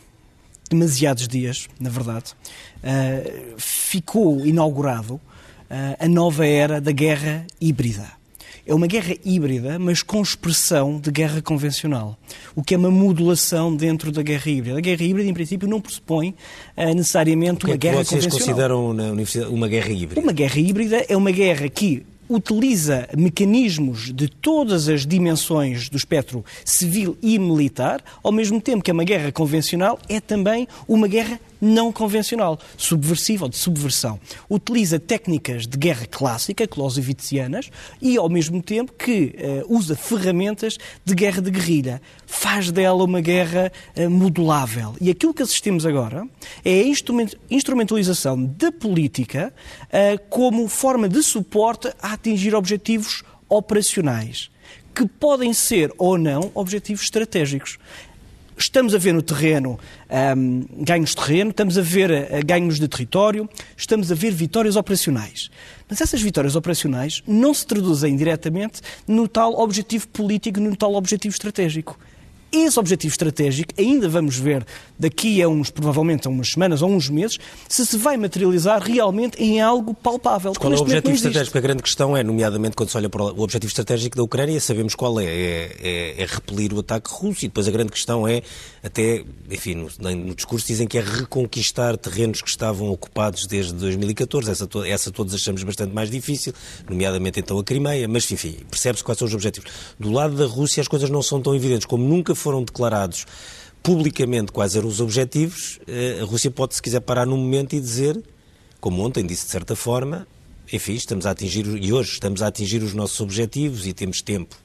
demasiados 0.69 1.27
dias, 1.27 1.67
na 1.79 1.89
verdade, 1.89 2.33
uh, 2.83 3.55
ficou 3.57 4.45
inaugurado 4.45 5.13
uh, 5.15 5.21
a 5.99 6.07
nova 6.07 6.45
era 6.45 6.81
da 6.81 6.91
guerra 6.91 7.45
híbrida. 7.59 8.16
É 8.67 8.75
uma 8.75 8.85
guerra 8.85 9.15
híbrida, 9.23 9.79
mas 9.79 10.03
com 10.03 10.21
expressão 10.21 10.99
de 10.99 11.09
guerra 11.09 11.41
convencional, 11.41 12.17
o 12.53 12.61
que 12.61 12.75
é 12.75 12.77
uma 12.77 12.91
modulação 12.91 13.73
dentro 13.73 14.11
da 14.11 14.21
guerra 14.21 14.51
híbrida. 14.51 14.77
A 14.77 14.81
guerra 14.81 15.03
híbrida, 15.03 15.29
em 15.29 15.33
princípio, 15.33 15.69
não 15.69 15.79
pressupõe 15.79 16.35
uh, 16.75 16.93
necessariamente 16.93 17.65
uma 17.65 17.75
é 17.75 17.77
guerra 17.77 18.03
vocês 18.03 18.25
convencional. 18.25 18.31
vocês 18.31 18.45
consideram 18.45 18.93
na 18.93 19.03
universidade 19.05 19.53
uma 19.53 19.69
guerra 19.69 19.89
híbrida? 19.89 20.21
Uma 20.21 20.33
guerra 20.33 20.59
híbrida 20.59 21.05
é 21.07 21.15
uma 21.15 21.31
guerra 21.31 21.69
que 21.69 22.05
utiliza 22.29 23.07
mecanismos 23.17 24.13
de 24.13 24.27
todas 24.27 24.89
as 24.89 25.05
dimensões 25.05 25.87
do 25.87 25.95
espectro 25.95 26.43
civil 26.65 27.17
e 27.21 27.39
militar, 27.39 28.03
ao 28.21 28.31
mesmo 28.31 28.59
tempo 28.59 28.83
que 28.83 28.91
é 28.91 28.93
uma 28.93 29.05
guerra 29.05 29.31
convencional, 29.31 29.97
é 30.09 30.19
também 30.19 30.67
uma 30.87 31.07
guerra 31.07 31.39
não 31.59 31.91
convencional, 31.91 32.59
subversiva 32.77 33.45
ou 33.45 33.49
de 33.49 33.57
subversão. 33.57 34.19
Utiliza 34.49 34.99
técnicas 34.99 35.67
de 35.67 35.77
guerra 35.77 36.05
clássica, 36.05 36.67
clausewitzianas, 36.67 37.69
e 38.01 38.17
ao 38.17 38.29
mesmo 38.29 38.61
tempo 38.61 38.93
que 38.93 39.35
uh, 39.67 39.75
usa 39.75 39.95
ferramentas 39.95 40.77
de 41.03 41.15
guerra 41.15 41.41
de 41.41 41.51
guerrilha. 41.51 42.01
Faz 42.25 42.71
dela 42.71 43.03
uma 43.03 43.21
guerra 43.21 43.71
uh, 43.95 44.09
modulável. 44.09 44.95
E 44.99 45.09
aquilo 45.09 45.33
que 45.33 45.43
assistimos 45.43 45.85
agora 45.85 46.27
é 46.63 46.81
a 46.81 46.85
instrumentalização 47.49 48.43
da 48.43 48.71
política 48.71 49.53
uh, 49.83 50.29
como 50.29 50.67
forma 50.67 51.07
de 51.09 51.21
suporte 51.23 51.87
a 52.01 52.13
atingir 52.13 52.55
objetivos 52.55 53.23
operacionais 53.49 54.49
que 54.97 55.07
podem 55.07 55.53
ser 55.53 55.93
ou 55.95 56.17
não 56.17 56.49
objetivos 56.55 57.03
estratégicos. 57.03 57.77
Estamos 58.59 58.95
a 58.95 58.97
ver 58.97 59.13
no 59.13 59.21
terreno 59.21 59.79
um, 60.35 60.65
ganhos 60.83 61.11
de 61.11 61.17
terreno, 61.17 61.51
estamos 61.51 61.77
a 61.77 61.81
ver 61.81 62.09
uh, 62.09 62.43
ganhos 62.43 62.79
de 62.79 62.87
território, 62.87 63.47
estamos 63.77 64.11
a 64.11 64.15
ver 64.15 64.31
vitórias 64.31 64.75
operacionais. 64.75 65.51
Mas 65.87 66.01
essas 66.01 66.19
vitórias 66.19 66.55
operacionais 66.55 67.21
não 67.27 67.53
se 67.53 67.67
traduzem 67.67 68.15
diretamente 68.15 68.81
no 69.07 69.27
tal 69.27 69.53
objetivo 69.59 70.07
político, 70.07 70.59
no 70.59 70.75
tal 70.75 70.95
objetivo 70.95 71.35
estratégico. 71.35 71.99
Esse 72.51 72.79
objetivo 72.79 73.11
estratégico, 73.11 73.73
ainda 73.77 74.07
vamos 74.07 74.37
ver 74.37 74.65
daqui 74.97 75.41
a 75.41 75.49
uns, 75.49 75.69
provavelmente 75.69 76.27
a 76.27 76.29
umas 76.29 76.49
semanas 76.49 76.81
ou 76.81 76.89
uns 76.89 77.09
meses, 77.09 77.37
se 77.67 77.85
se 77.85 77.97
vai 77.97 78.17
materializar 78.17 78.81
realmente 78.81 79.41
em 79.41 79.61
algo 79.61 79.93
palpável. 79.93 80.53
Qual 80.53 80.71
é 80.71 80.75
o 80.75 80.79
objetivo 80.79 81.13
estratégico? 81.13 81.57
A 81.57 81.61
grande 81.61 81.83
questão 81.83 82.15
é, 82.15 82.23
nomeadamente, 82.23 82.75
quando 82.75 82.89
se 82.89 82.97
olha 82.97 83.09
para 83.09 83.23
o 83.23 83.41
objetivo 83.41 83.69
estratégico 83.69 84.15
da 84.15 84.23
Ucrânia, 84.23 84.59
sabemos 84.59 84.95
qual 84.95 85.19
é. 85.19 85.25
É, 85.25 85.75
é, 85.81 86.21
é 86.23 86.25
repelir 86.25 86.73
o 86.73 86.79
ataque 86.79 87.09
russo 87.11 87.45
e 87.45 87.47
depois 87.47 87.67
a 87.67 87.71
grande 87.71 87.91
questão 87.91 88.27
é, 88.27 88.41
até, 88.83 89.23
enfim, 89.51 89.75
no, 89.75 90.15
no, 90.15 90.35
discurso 90.35 90.67
dizem 90.67 90.87
que 90.87 90.97
é 90.97 91.01
reconquistar 91.01 91.97
terrenos 91.97 92.41
que 92.41 92.49
estavam 92.49 92.89
ocupados 92.89 93.45
desde 93.45 93.73
2014. 93.73 94.49
Essa, 94.49 94.67
essa 94.87 95.11
todos 95.11 95.33
achamos 95.33 95.63
bastante 95.63 95.93
mais 95.93 96.09
difícil, 96.09 96.53
nomeadamente 96.89 97.39
então 97.39 97.59
a 97.59 97.63
Crimeia, 97.63 98.07
mas 98.07 98.29
enfim, 98.31 98.57
percebe-se 98.69 99.03
quais 99.03 99.17
são 99.17 99.27
os 99.27 99.33
objetivos. 99.33 99.69
Do 99.99 100.11
lado 100.11 100.35
da 100.35 100.45
Rússia 100.45 100.81
as 100.81 100.87
coisas 100.87 101.09
não 101.09 101.21
são 101.21 101.41
tão 101.41 101.55
evidentes 101.55 101.85
como 101.85 102.03
nunca 102.07 102.33
foram 102.37 102.63
declarados 102.63 103.25
publicamente 103.83 104.51
quais 104.51 104.75
eram 104.75 104.87
os 104.87 104.99
objetivos, 104.99 105.79
eh, 105.87 106.19
a 106.21 106.25
Rússia 106.25 106.51
pode, 106.51 106.75
se 106.75 106.81
quiser, 106.81 106.99
parar 106.99 107.25
num 107.25 107.37
momento 107.37 107.73
e 107.73 107.79
dizer, 107.79 108.21
como 108.81 109.01
ontem 109.01 109.25
disse 109.25 109.45
de 109.45 109.51
certa 109.51 109.75
forma, 109.75 110.27
enfim, 110.71 110.93
estamos 110.93 111.25
a 111.25 111.31
atingir, 111.31 111.65
e 111.65 111.93
hoje 111.93 112.11
estamos 112.11 112.41
a 112.41 112.47
atingir 112.47 112.83
os 112.83 112.93
nossos 112.93 113.21
objetivos 113.21 113.87
e 113.87 113.93
temos 113.93 114.21
tempo. 114.21 114.57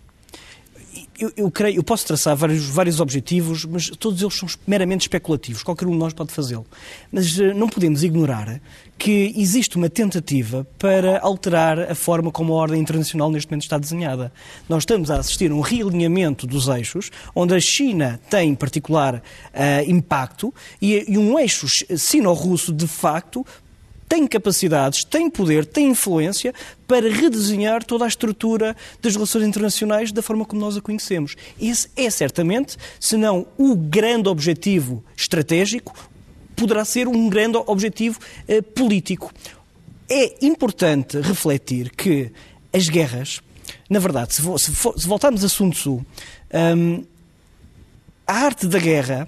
Eu, 1.18 1.32
eu, 1.36 1.50
creio, 1.50 1.76
eu 1.76 1.82
posso 1.82 2.06
traçar 2.06 2.36
vários, 2.36 2.66
vários 2.66 3.00
objetivos, 3.00 3.64
mas 3.64 3.88
todos 3.90 4.20
eles 4.20 4.34
são 4.34 4.48
meramente 4.66 5.02
especulativos. 5.02 5.62
Qualquer 5.62 5.86
um 5.86 5.92
de 5.92 5.98
nós 5.98 6.12
pode 6.12 6.32
fazê-lo. 6.32 6.66
Mas 7.10 7.38
uh, 7.38 7.54
não 7.54 7.68
podemos 7.68 8.02
ignorar 8.02 8.60
que 8.98 9.32
existe 9.36 9.76
uma 9.76 9.88
tentativa 9.88 10.66
para 10.78 11.20
alterar 11.20 11.78
a 11.90 11.94
forma 11.94 12.30
como 12.30 12.52
a 12.52 12.56
ordem 12.56 12.80
internacional 12.80 13.30
neste 13.30 13.50
momento 13.50 13.64
está 13.64 13.78
desenhada. 13.78 14.32
Nós 14.68 14.82
estamos 14.82 15.10
a 15.10 15.16
assistir 15.16 15.50
a 15.50 15.54
um 15.54 15.60
realinhamento 15.60 16.46
dos 16.46 16.68
eixos, 16.68 17.10
onde 17.34 17.54
a 17.54 17.60
China 17.60 18.20
tem 18.30 18.54
particular 18.54 19.16
uh, 19.16 19.90
impacto 19.90 20.54
e, 20.80 21.04
e 21.08 21.18
um 21.18 21.38
eixo 21.38 21.66
sino-russo, 21.96 22.72
de 22.72 22.86
facto, 22.86 23.44
tem 24.12 24.26
capacidades, 24.26 25.04
tem 25.04 25.30
poder, 25.30 25.64
tem 25.64 25.88
influência 25.88 26.52
para 26.86 27.08
redesenhar 27.08 27.82
toda 27.82 28.04
a 28.04 28.08
estrutura 28.08 28.76
das 29.00 29.14
relações 29.14 29.46
internacionais 29.46 30.12
da 30.12 30.20
forma 30.20 30.44
como 30.44 30.60
nós 30.60 30.76
a 30.76 30.82
conhecemos. 30.82 31.34
Esse 31.58 31.88
é 31.96 32.10
certamente, 32.10 32.76
se 33.00 33.16
não 33.16 33.46
o 33.56 33.74
grande 33.74 34.28
objetivo 34.28 35.02
estratégico, 35.16 35.94
poderá 36.54 36.84
ser 36.84 37.08
um 37.08 37.26
grande 37.30 37.56
objetivo 37.56 38.20
eh, 38.46 38.60
político. 38.60 39.32
É 40.10 40.44
importante 40.44 41.18
refletir 41.18 41.88
que 41.88 42.30
as 42.70 42.90
guerras, 42.90 43.40
na 43.88 43.98
verdade, 43.98 44.34
se, 44.34 44.42
se, 44.58 44.74
se 44.74 45.08
voltarmos 45.08 45.42
a 45.42 45.48
Sun 45.48 45.70
Tzu, 45.70 46.04
um, 46.76 47.02
a 48.26 48.34
arte 48.34 48.66
da 48.66 48.78
guerra 48.78 49.26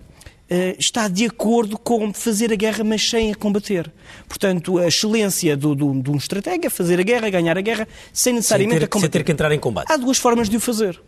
está 0.78 1.08
de 1.08 1.24
acordo 1.24 1.78
com 1.78 2.12
fazer 2.12 2.52
a 2.52 2.56
guerra, 2.56 2.84
mas 2.84 3.08
sem 3.08 3.32
a 3.32 3.34
combater. 3.34 3.90
Portanto, 4.28 4.78
a 4.78 4.88
excelência 4.88 5.56
do, 5.56 5.74
do, 5.74 6.02
de 6.02 6.10
um 6.10 6.16
estratega 6.16 6.66
é 6.66 6.70
fazer 6.70 7.00
a 7.00 7.02
guerra, 7.02 7.30
ganhar 7.30 7.56
a 7.56 7.60
guerra, 7.60 7.88
sem 8.12 8.34
necessariamente 8.34 8.74
sem 8.74 8.80
ter, 8.80 8.84
a 8.84 8.88
combater. 8.88 9.12
Sem 9.12 9.20
ter 9.20 9.24
que 9.24 9.32
entrar 9.32 9.52
em 9.52 9.58
combate. 9.58 9.90
Há 9.90 9.96
duas 9.96 10.18
formas 10.18 10.48
de 10.48 10.56
o 10.56 10.60
fazer. 10.60 11.00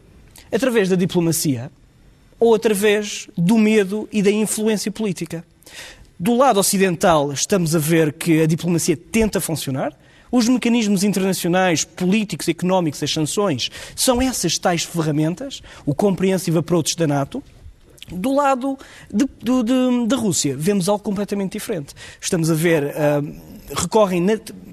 Através 0.51 0.89
da 0.89 0.97
diplomacia 0.97 1.71
ou 2.39 2.55
através 2.55 3.29
do 3.37 3.57
medo 3.59 4.09
e 4.13 4.23
da 4.23 4.31
influência 4.31 4.91
política. 4.91 5.45
Do 6.19 6.35
lado 6.35 6.59
ocidental, 6.59 7.33
estamos 7.33 7.75
a 7.75 7.79
ver 7.79 8.13
que 8.13 8.43
a 8.43 8.47
diplomacia 8.47 8.97
tenta 8.97 9.41
funcionar. 9.41 9.93
Os 10.31 10.49
mecanismos 10.49 11.05
internacionais, 11.05 11.85
políticos, 11.85 12.49
económicos, 12.49 13.03
as 13.03 13.11
sanções, 13.11 13.71
são 13.95 14.21
essas 14.21 14.59
tais 14.59 14.83
ferramentas, 14.83 15.63
o 15.85 15.95
comprehensive 15.95 16.59
approach 16.59 16.97
da 16.97 17.07
NATO, 17.07 17.43
do 18.11 18.35
lado 18.35 18.79
da 20.07 20.17
Rússia, 20.17 20.55
vemos 20.57 20.89
algo 20.89 21.03
completamente 21.03 21.53
diferente. 21.53 21.95
Estamos 22.21 22.51
a 22.51 22.55
ver. 22.55 22.95
Uh, 22.95 23.57
recorrem, 23.75 24.21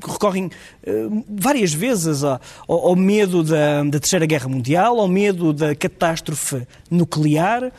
recorrem 0.07 0.45
uh, 0.45 1.25
várias 1.29 1.73
vezes 1.73 2.23
ao, 2.23 2.39
ao 2.67 2.95
medo 2.95 3.43
da, 3.43 3.83
da, 3.83 3.99
Terceira 3.99 4.25
Guerra 4.25 4.47
Mundial, 4.47 4.99
ao 4.99 5.07
medo 5.07 5.53
da 5.53 5.75
catástrofe 5.75 6.67
nuclear, 6.89 7.65
uh, 7.65 7.71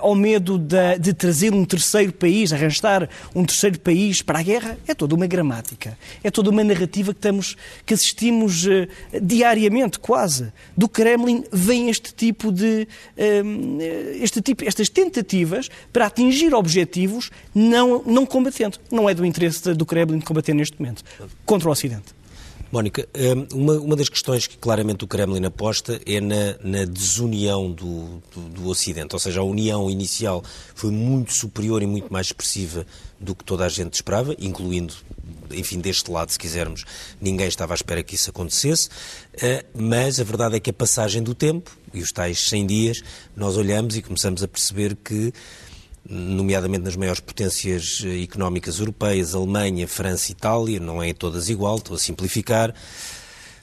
ao 0.00 0.14
medo 0.14 0.58
de 0.58 1.12
trazer 1.12 1.52
um 1.52 1.64
terceiro 1.64 2.12
país, 2.12 2.52
arrastar 2.52 3.08
um 3.34 3.44
terceiro 3.44 3.78
país 3.80 4.22
para 4.22 4.38
a 4.38 4.42
guerra. 4.42 4.78
É 4.86 4.94
toda 4.94 5.14
uma 5.14 5.26
gramática, 5.26 5.98
é 6.22 6.30
toda 6.30 6.50
uma 6.50 6.64
narrativa 6.64 7.12
que, 7.12 7.18
estamos, 7.18 7.56
que 7.84 7.94
assistimos 7.94 8.66
uh, 8.66 8.88
diariamente, 9.20 9.98
quase. 9.98 10.52
Do 10.76 10.88
Kremlin 10.88 11.44
vem 11.52 11.88
este 11.88 12.14
tipo 12.14 12.50
de. 12.52 12.86
este 14.20 14.40
tipo, 14.40 14.64
estas 14.64 14.88
tentativas 14.88 15.68
para 15.92 16.06
atingir 16.06 16.54
objetivos 16.54 17.30
não, 17.54 18.02
não 18.04 18.26
combatendo. 18.26 18.78
Não 18.90 19.08
é 19.08 19.14
do 19.14 19.24
interesse 19.24 19.74
do 19.74 19.86
Kremlin 19.86 20.20
combater 20.20 20.54
neste 20.54 20.78
momento 20.78 21.02
contra 21.44 21.65
o 21.68 21.72
Ocidente. 21.72 22.16
Mónica, 22.70 23.08
hum, 23.14 23.46
uma, 23.54 23.72
uma 23.74 23.96
das 23.96 24.08
questões 24.08 24.46
que 24.46 24.58
claramente 24.58 25.04
o 25.04 25.06
Kremlin 25.06 25.44
aposta 25.44 26.00
é 26.04 26.20
na, 26.20 26.56
na 26.62 26.84
desunião 26.84 27.70
do, 27.70 28.20
do, 28.34 28.48
do, 28.48 28.68
Ocidente, 28.68 29.14
ou 29.14 29.20
seja, 29.20 29.40
a 29.40 29.44
união 29.44 29.88
inicial 29.88 30.42
foi 30.74 30.90
muito 30.90 31.32
superior 31.32 31.82
e 31.82 31.86
muito 31.86 32.12
mais 32.12 32.26
expressiva 32.26 32.84
do 33.20 33.34
que 33.34 33.44
toda 33.44 33.64
a 33.64 33.68
gente 33.68 33.94
esperava, 33.94 34.34
incluindo, 34.38 34.92
enfim, 35.52 35.78
deste 35.78 36.10
lado, 36.10 36.32
se 36.32 36.38
quisermos, 36.38 36.84
ninguém 37.20 37.46
estava 37.46 37.72
à 37.72 37.76
espera 37.76 38.02
que 38.02 38.16
isso 38.16 38.30
acontecesse, 38.30 38.88
uh, 38.88 39.64
mas 39.72 40.18
a 40.18 40.24
verdade 40.24 40.56
é 40.56 40.60
que 40.60 40.70
a 40.70 40.74
passagem 40.74 41.22
do 41.22 41.34
tempo, 41.34 41.70
e 41.94 42.02
os 42.02 42.10
tais 42.10 42.48
100 42.48 42.66
dias, 42.66 43.02
nós 43.36 43.56
olhamos 43.56 43.96
e 43.96 44.02
começamos 44.02 44.42
a 44.42 44.48
perceber 44.48 44.96
que 44.96 45.32
nomeadamente 46.08 46.84
nas 46.84 46.96
maiores 46.96 47.20
potências 47.20 48.02
eh, 48.04 48.22
económicas 48.22 48.78
europeias, 48.78 49.34
Alemanha, 49.34 49.86
França 49.88 50.30
e 50.30 50.32
Itália, 50.32 50.80
não 50.80 51.02
é 51.02 51.12
todas 51.12 51.48
igual, 51.48 51.76
estou 51.76 51.96
a 51.96 51.98
simplificar. 51.98 52.74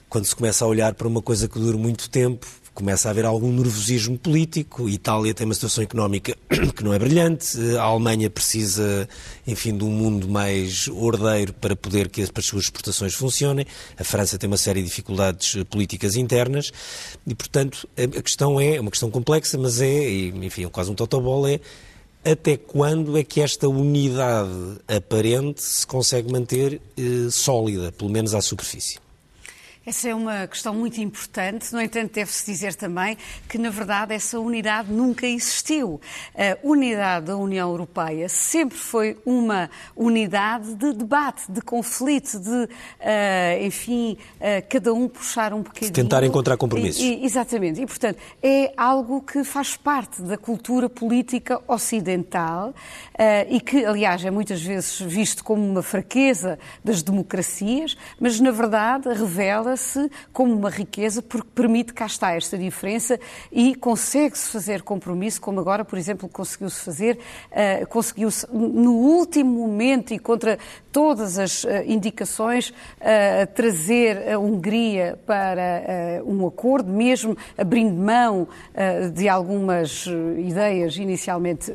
Quando 0.08 0.26
se 0.26 0.36
começa 0.36 0.64
a 0.64 0.68
olhar 0.68 0.94
para 0.94 1.08
uma 1.08 1.20
coisa 1.20 1.48
que 1.48 1.58
dura 1.58 1.76
muito 1.76 2.08
tempo, 2.08 2.46
começa 2.74 3.08
a 3.08 3.10
haver 3.12 3.24
algum 3.24 3.52
nervosismo 3.52 4.18
político. 4.18 4.86
A 4.86 4.90
Itália 4.90 5.32
tem 5.32 5.44
uma 5.44 5.54
situação 5.54 5.82
económica 5.82 6.36
que 6.76 6.82
não 6.82 6.92
é 6.92 6.98
brilhante. 6.98 7.58
A 7.78 7.82
Alemanha 7.82 8.28
precisa, 8.28 9.08
enfim, 9.46 9.76
de 9.76 9.84
um 9.84 9.90
mundo 9.90 10.28
mais 10.28 10.88
ordeiro 10.88 11.52
para 11.54 11.76
poder 11.76 12.08
que 12.08 12.20
as 12.20 12.30
suas 12.44 12.64
exportações 12.64 13.14
funcionem. 13.14 13.64
A 13.96 14.04
França 14.04 14.36
tem 14.36 14.48
uma 14.48 14.56
série 14.56 14.82
de 14.82 14.88
dificuldades 14.88 15.56
eh, 15.56 15.64
políticas 15.64 16.16
internas 16.16 16.72
e, 17.26 17.34
portanto, 17.34 17.88
a 17.96 18.22
questão 18.22 18.60
é, 18.60 18.76
é 18.76 18.80
uma 18.80 18.90
questão 18.90 19.10
complexa, 19.10 19.56
mas 19.56 19.80
é, 19.80 20.10
enfim, 20.10 20.66
quase 20.68 20.90
um 20.90 20.94
totobola, 20.94 21.52
é 21.52 21.60
até 22.24 22.56
quando 22.56 23.18
é 23.18 23.22
que 23.24 23.40
esta 23.40 23.68
unidade 23.68 24.50
aparente 24.88 25.62
se 25.62 25.86
consegue 25.86 26.32
manter 26.32 26.80
eh, 26.96 27.28
sólida, 27.30 27.92
pelo 27.92 28.10
menos 28.10 28.34
à 28.34 28.40
superfície? 28.40 29.03
Essa 29.86 30.08
é 30.08 30.14
uma 30.14 30.46
questão 30.46 30.72
muito 30.72 30.98
importante. 30.98 31.70
No 31.70 31.78
entanto, 31.78 32.14
deve-se 32.14 32.46
dizer 32.50 32.74
também 32.74 33.18
que, 33.46 33.58
na 33.58 33.68
verdade, 33.68 34.14
essa 34.14 34.40
unidade 34.40 34.90
nunca 34.90 35.26
existiu. 35.26 36.00
A 36.34 36.56
unidade 36.66 37.26
da 37.26 37.36
União 37.36 37.68
Europeia 37.68 38.26
sempre 38.30 38.78
foi 38.78 39.18
uma 39.26 39.68
unidade 39.94 40.74
de 40.74 40.94
debate, 40.94 41.52
de 41.52 41.60
conflito, 41.60 42.40
de, 42.40 42.50
uh, 42.50 42.66
enfim, 43.62 44.16
uh, 44.36 44.66
cada 44.70 44.94
um 44.94 45.06
puxar 45.06 45.52
um 45.52 45.62
bocadinho. 45.62 45.92
De 45.92 45.92
tentar 45.92 46.24
encontrar 46.24 46.56
compromissos. 46.56 47.02
E, 47.02 47.16
e, 47.16 47.26
exatamente. 47.26 47.82
E, 47.82 47.86
portanto, 47.86 48.18
é 48.42 48.72
algo 48.78 49.20
que 49.20 49.44
faz 49.44 49.76
parte 49.76 50.22
da 50.22 50.38
cultura 50.38 50.88
política 50.88 51.60
ocidental 51.68 52.70
uh, 52.70 52.74
e 53.50 53.60
que, 53.60 53.84
aliás, 53.84 54.24
é 54.24 54.30
muitas 54.30 54.62
vezes 54.62 54.98
visto 54.98 55.44
como 55.44 55.62
uma 55.62 55.82
fraqueza 55.82 56.58
das 56.82 57.02
democracias, 57.02 57.94
mas, 58.18 58.40
na 58.40 58.50
verdade, 58.50 59.08
revela 59.08 59.73
se 59.76 60.10
como 60.32 60.54
uma 60.54 60.70
riqueza 60.70 61.22
porque 61.22 61.48
permite 61.54 61.92
cá 61.92 62.06
está 62.06 62.32
esta 62.32 62.56
diferença 62.58 63.18
e 63.50 63.74
consegue-se 63.74 64.48
fazer 64.50 64.82
compromisso, 64.82 65.40
como 65.40 65.60
agora, 65.60 65.84
por 65.84 65.98
exemplo, 65.98 66.28
conseguiu-se 66.28 66.80
fazer, 66.80 67.18
uh, 67.50 67.86
conseguiu-se 67.88 68.46
no 68.52 68.92
último 68.92 69.66
momento 69.66 70.12
e 70.14 70.18
contra 70.18 70.58
todas 70.94 71.40
as 71.40 71.64
uh, 71.64 71.68
indicações 71.84 72.68
uh, 72.70 72.72
trazer 73.52 74.32
a 74.32 74.38
Hungria 74.38 75.18
para 75.26 76.22
um 76.24 76.46
acordo, 76.46 76.92
mesmo 76.92 77.36
abrindo 77.58 78.00
mão 78.00 78.46
de 79.12 79.28
algumas 79.28 80.06
ideias 80.38 80.96
inicialmente 80.96 81.72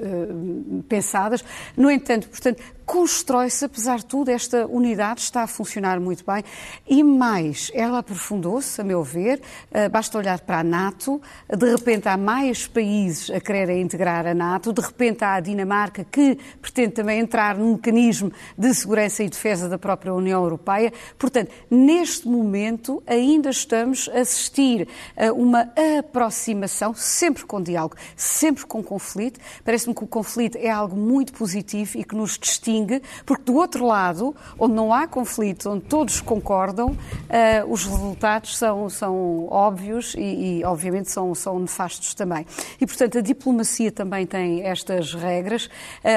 pensadas. 0.87 1.43
No 1.75 1.91
entanto, 1.91 2.29
portanto, 2.29 2.61
constrói-se, 2.89 3.63
apesar 3.63 3.99
de 3.99 4.05
tudo, 4.07 4.29
esta 4.29 4.65
unidade 4.65 5.21
está 5.21 5.43
a 5.43 5.47
funcionar 5.47 5.99
muito 5.99 6.23
bem 6.25 6.43
e 6.87 7.03
mais, 7.03 7.69
ela 7.75 7.99
aprofundou-se, 7.99 8.81
a 8.81 8.83
meu 8.83 9.03
ver, 9.03 9.39
eh, 9.71 9.87
basta 9.87 10.17
olhar 10.17 10.39
para 10.39 10.61
a 10.61 10.63
NATO, 10.63 11.21
de 11.55 11.69
repente 11.69 12.09
há 12.09 12.17
mais 12.17 12.65
países 12.65 13.29
a 13.29 13.39
quererem 13.39 13.79
integrar 13.81 14.25
a 14.25 14.33
NATO, 14.33 14.73
de 14.73 14.81
repente 14.81 15.23
há 15.23 15.35
a 15.35 15.39
Dinamarca 15.39 16.03
que 16.03 16.35
pretende 16.59 16.93
também 16.93 17.19
entrar 17.19 17.55
num 17.55 17.73
mecanismo 17.73 18.31
de 18.57 18.73
segurança 18.73 19.08
e 19.17 19.29
defesa 19.29 19.67
da 19.67 19.77
própria 19.77 20.13
União 20.13 20.43
Europeia. 20.43 20.91
Portanto, 21.17 21.51
neste 21.69 22.27
momento 22.27 23.01
ainda 23.07 23.49
estamos 23.49 24.09
a 24.13 24.19
assistir 24.19 24.87
a 25.17 25.31
uma 25.33 25.69
aproximação, 25.99 26.93
sempre 26.93 27.45
com 27.45 27.61
diálogo, 27.61 27.95
sempre 28.15 28.65
com 28.65 28.83
conflito. 28.83 29.39
Parece-me 29.63 29.95
que 29.95 30.03
o 30.03 30.07
conflito 30.07 30.57
é 30.57 30.69
algo 30.69 30.95
muito 30.95 31.33
positivo 31.33 31.97
e 31.97 32.03
que 32.03 32.15
nos 32.15 32.37
distingue 32.37 33.01
porque 33.25 33.43
do 33.43 33.55
outro 33.55 33.85
lado, 33.85 34.35
onde 34.57 34.73
não 34.73 34.93
há 34.93 35.07
conflito, 35.07 35.69
onde 35.69 35.85
todos 35.85 36.21
concordam, 36.21 36.89
uh, 36.89 37.71
os 37.71 37.85
resultados 37.85 38.57
são, 38.57 38.89
são 38.89 39.47
óbvios 39.49 40.13
e, 40.15 40.59
e 40.59 40.63
obviamente, 40.63 41.09
são, 41.09 41.33
são 41.35 41.59
nefastos 41.59 42.13
também. 42.13 42.45
E, 42.79 42.85
portanto, 42.85 43.17
a 43.17 43.21
diplomacia 43.21 43.91
também 43.91 44.25
tem 44.25 44.63
estas 44.63 45.13
regras. 45.13 45.65
Uh, 45.65 45.69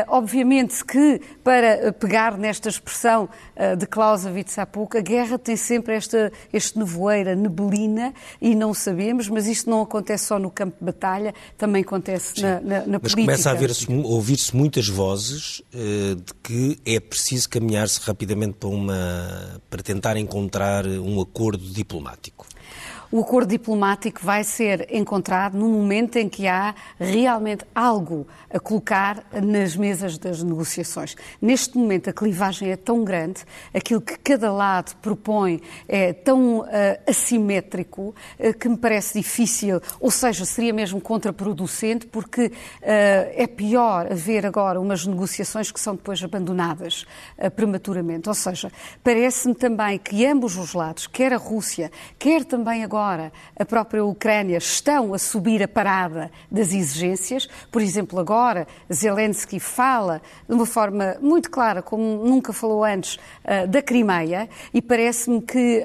obviamente 0.08 0.84
que, 0.84 1.20
para 1.42 1.92
pegar 1.92 2.36
nesta 2.36 2.68
expressão 2.84 3.28
uh, 3.56 3.76
de 3.76 3.86
Clausewitz 3.86 4.58
há 4.58 4.66
pouco, 4.66 4.96
a 4.96 5.00
guerra 5.00 5.38
tem 5.38 5.56
sempre 5.56 5.94
esta, 5.94 6.32
este 6.52 6.78
nevoeiro, 6.78 7.30
a 7.30 7.34
neblina, 7.34 8.14
e 8.40 8.54
não 8.54 8.72
sabemos, 8.72 9.28
mas 9.28 9.46
isto 9.46 9.68
não 9.68 9.82
acontece 9.82 10.26
só 10.26 10.38
no 10.38 10.50
campo 10.50 10.76
de 10.78 10.84
batalha, 10.84 11.34
também 11.58 11.82
acontece 11.82 12.40
na, 12.40 12.60
na, 12.60 12.86
na 12.86 13.00
mas 13.02 13.12
política. 13.12 13.32
Mas 13.32 13.44
começa 13.44 13.50
a 13.50 14.06
ouvir-se 14.06 14.56
muitas 14.56 14.88
vozes 14.88 15.60
uh, 15.74 16.16
de 16.16 16.34
que 16.42 16.52
que 16.52 16.78
é 16.84 17.00
preciso 17.00 17.48
caminhar-se 17.48 17.98
rapidamente 18.00 18.56
para, 18.60 18.68
uma, 18.68 19.60
para 19.70 19.82
tentar 19.82 20.18
encontrar 20.18 20.86
um 20.86 21.18
acordo 21.18 21.64
diplomático. 21.64 22.46
O 23.12 23.20
acordo 23.20 23.50
diplomático 23.50 24.20
vai 24.22 24.42
ser 24.42 24.88
encontrado 24.90 25.58
no 25.58 25.68
momento 25.68 26.16
em 26.16 26.30
que 26.30 26.48
há 26.48 26.74
realmente 26.98 27.62
algo 27.74 28.26
a 28.50 28.58
colocar 28.58 29.22
nas 29.34 29.76
mesas 29.76 30.16
das 30.16 30.42
negociações. 30.42 31.14
Neste 31.40 31.76
momento, 31.76 32.08
a 32.08 32.12
clivagem 32.12 32.70
é 32.70 32.76
tão 32.76 33.04
grande, 33.04 33.44
aquilo 33.74 34.00
que 34.00 34.16
cada 34.16 34.50
lado 34.50 34.96
propõe 34.96 35.60
é 35.86 36.14
tão 36.14 36.60
uh, 36.60 36.66
assimétrico 37.06 38.14
uh, 38.40 38.58
que 38.58 38.66
me 38.66 38.78
parece 38.78 39.18
difícil, 39.18 39.78
ou 40.00 40.10
seja, 40.10 40.46
seria 40.46 40.72
mesmo 40.72 40.98
contraproducente, 40.98 42.06
porque 42.06 42.46
uh, 42.46 42.52
é 42.82 43.46
pior 43.46 44.10
haver 44.10 44.46
agora 44.46 44.80
umas 44.80 45.04
negociações 45.04 45.70
que 45.70 45.78
são 45.78 45.94
depois 45.94 46.22
abandonadas 46.24 47.06
prematuramente. 47.54 48.26
Ou 48.26 48.34
seja, 48.34 48.72
parece-me 49.04 49.54
também 49.54 49.98
que 49.98 50.24
ambos 50.24 50.56
os 50.56 50.72
lados, 50.72 51.06
quer 51.06 51.34
a 51.34 51.36
Rússia, 51.36 51.92
quer 52.18 52.44
também 52.44 52.82
agora 52.82 53.01
a 53.58 53.64
própria 53.64 54.04
Ucrânia, 54.04 54.58
estão 54.58 55.14
a 55.14 55.18
subir 55.18 55.62
a 55.62 55.68
parada 55.68 56.30
das 56.50 56.72
exigências. 56.72 57.48
Por 57.70 57.82
exemplo, 57.82 58.18
agora 58.18 58.66
Zelensky 58.92 59.58
fala 59.58 60.22
de 60.48 60.54
uma 60.54 60.66
forma 60.66 61.16
muito 61.20 61.50
clara, 61.50 61.82
como 61.82 62.02
nunca 62.24 62.52
falou 62.52 62.84
antes, 62.84 63.18
da 63.68 63.82
Crimeia, 63.82 64.48
e 64.72 64.80
parece-me 64.80 65.40
que 65.42 65.84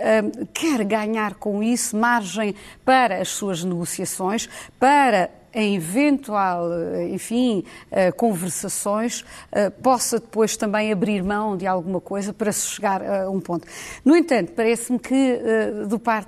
quer 0.53 0.83
ganhar 0.83 1.35
com 1.35 1.63
isso 1.63 1.97
margem 1.97 2.55
para 2.85 3.21
as 3.21 3.29
suas 3.29 3.63
negociações, 3.63 4.47
para 4.79 5.29
em 5.57 5.75
eventual, 5.75 6.71
eh, 6.71 7.09
enfim, 7.09 7.63
eh, 7.89 8.11
conversações, 8.11 9.25
eh, 9.51 9.71
possa 9.71 10.19
depois 10.19 10.55
também 10.55 10.91
abrir 10.91 11.23
mão 11.23 11.57
de 11.57 11.65
alguma 11.65 11.99
coisa 11.99 12.31
para 12.31 12.51
se 12.51 12.67
chegar 12.67 13.03
a 13.03 13.27
um 13.27 13.39
ponto. 13.39 13.67
No 14.05 14.15
entanto, 14.15 14.51
parece-me 14.51 14.99
que 14.99 15.41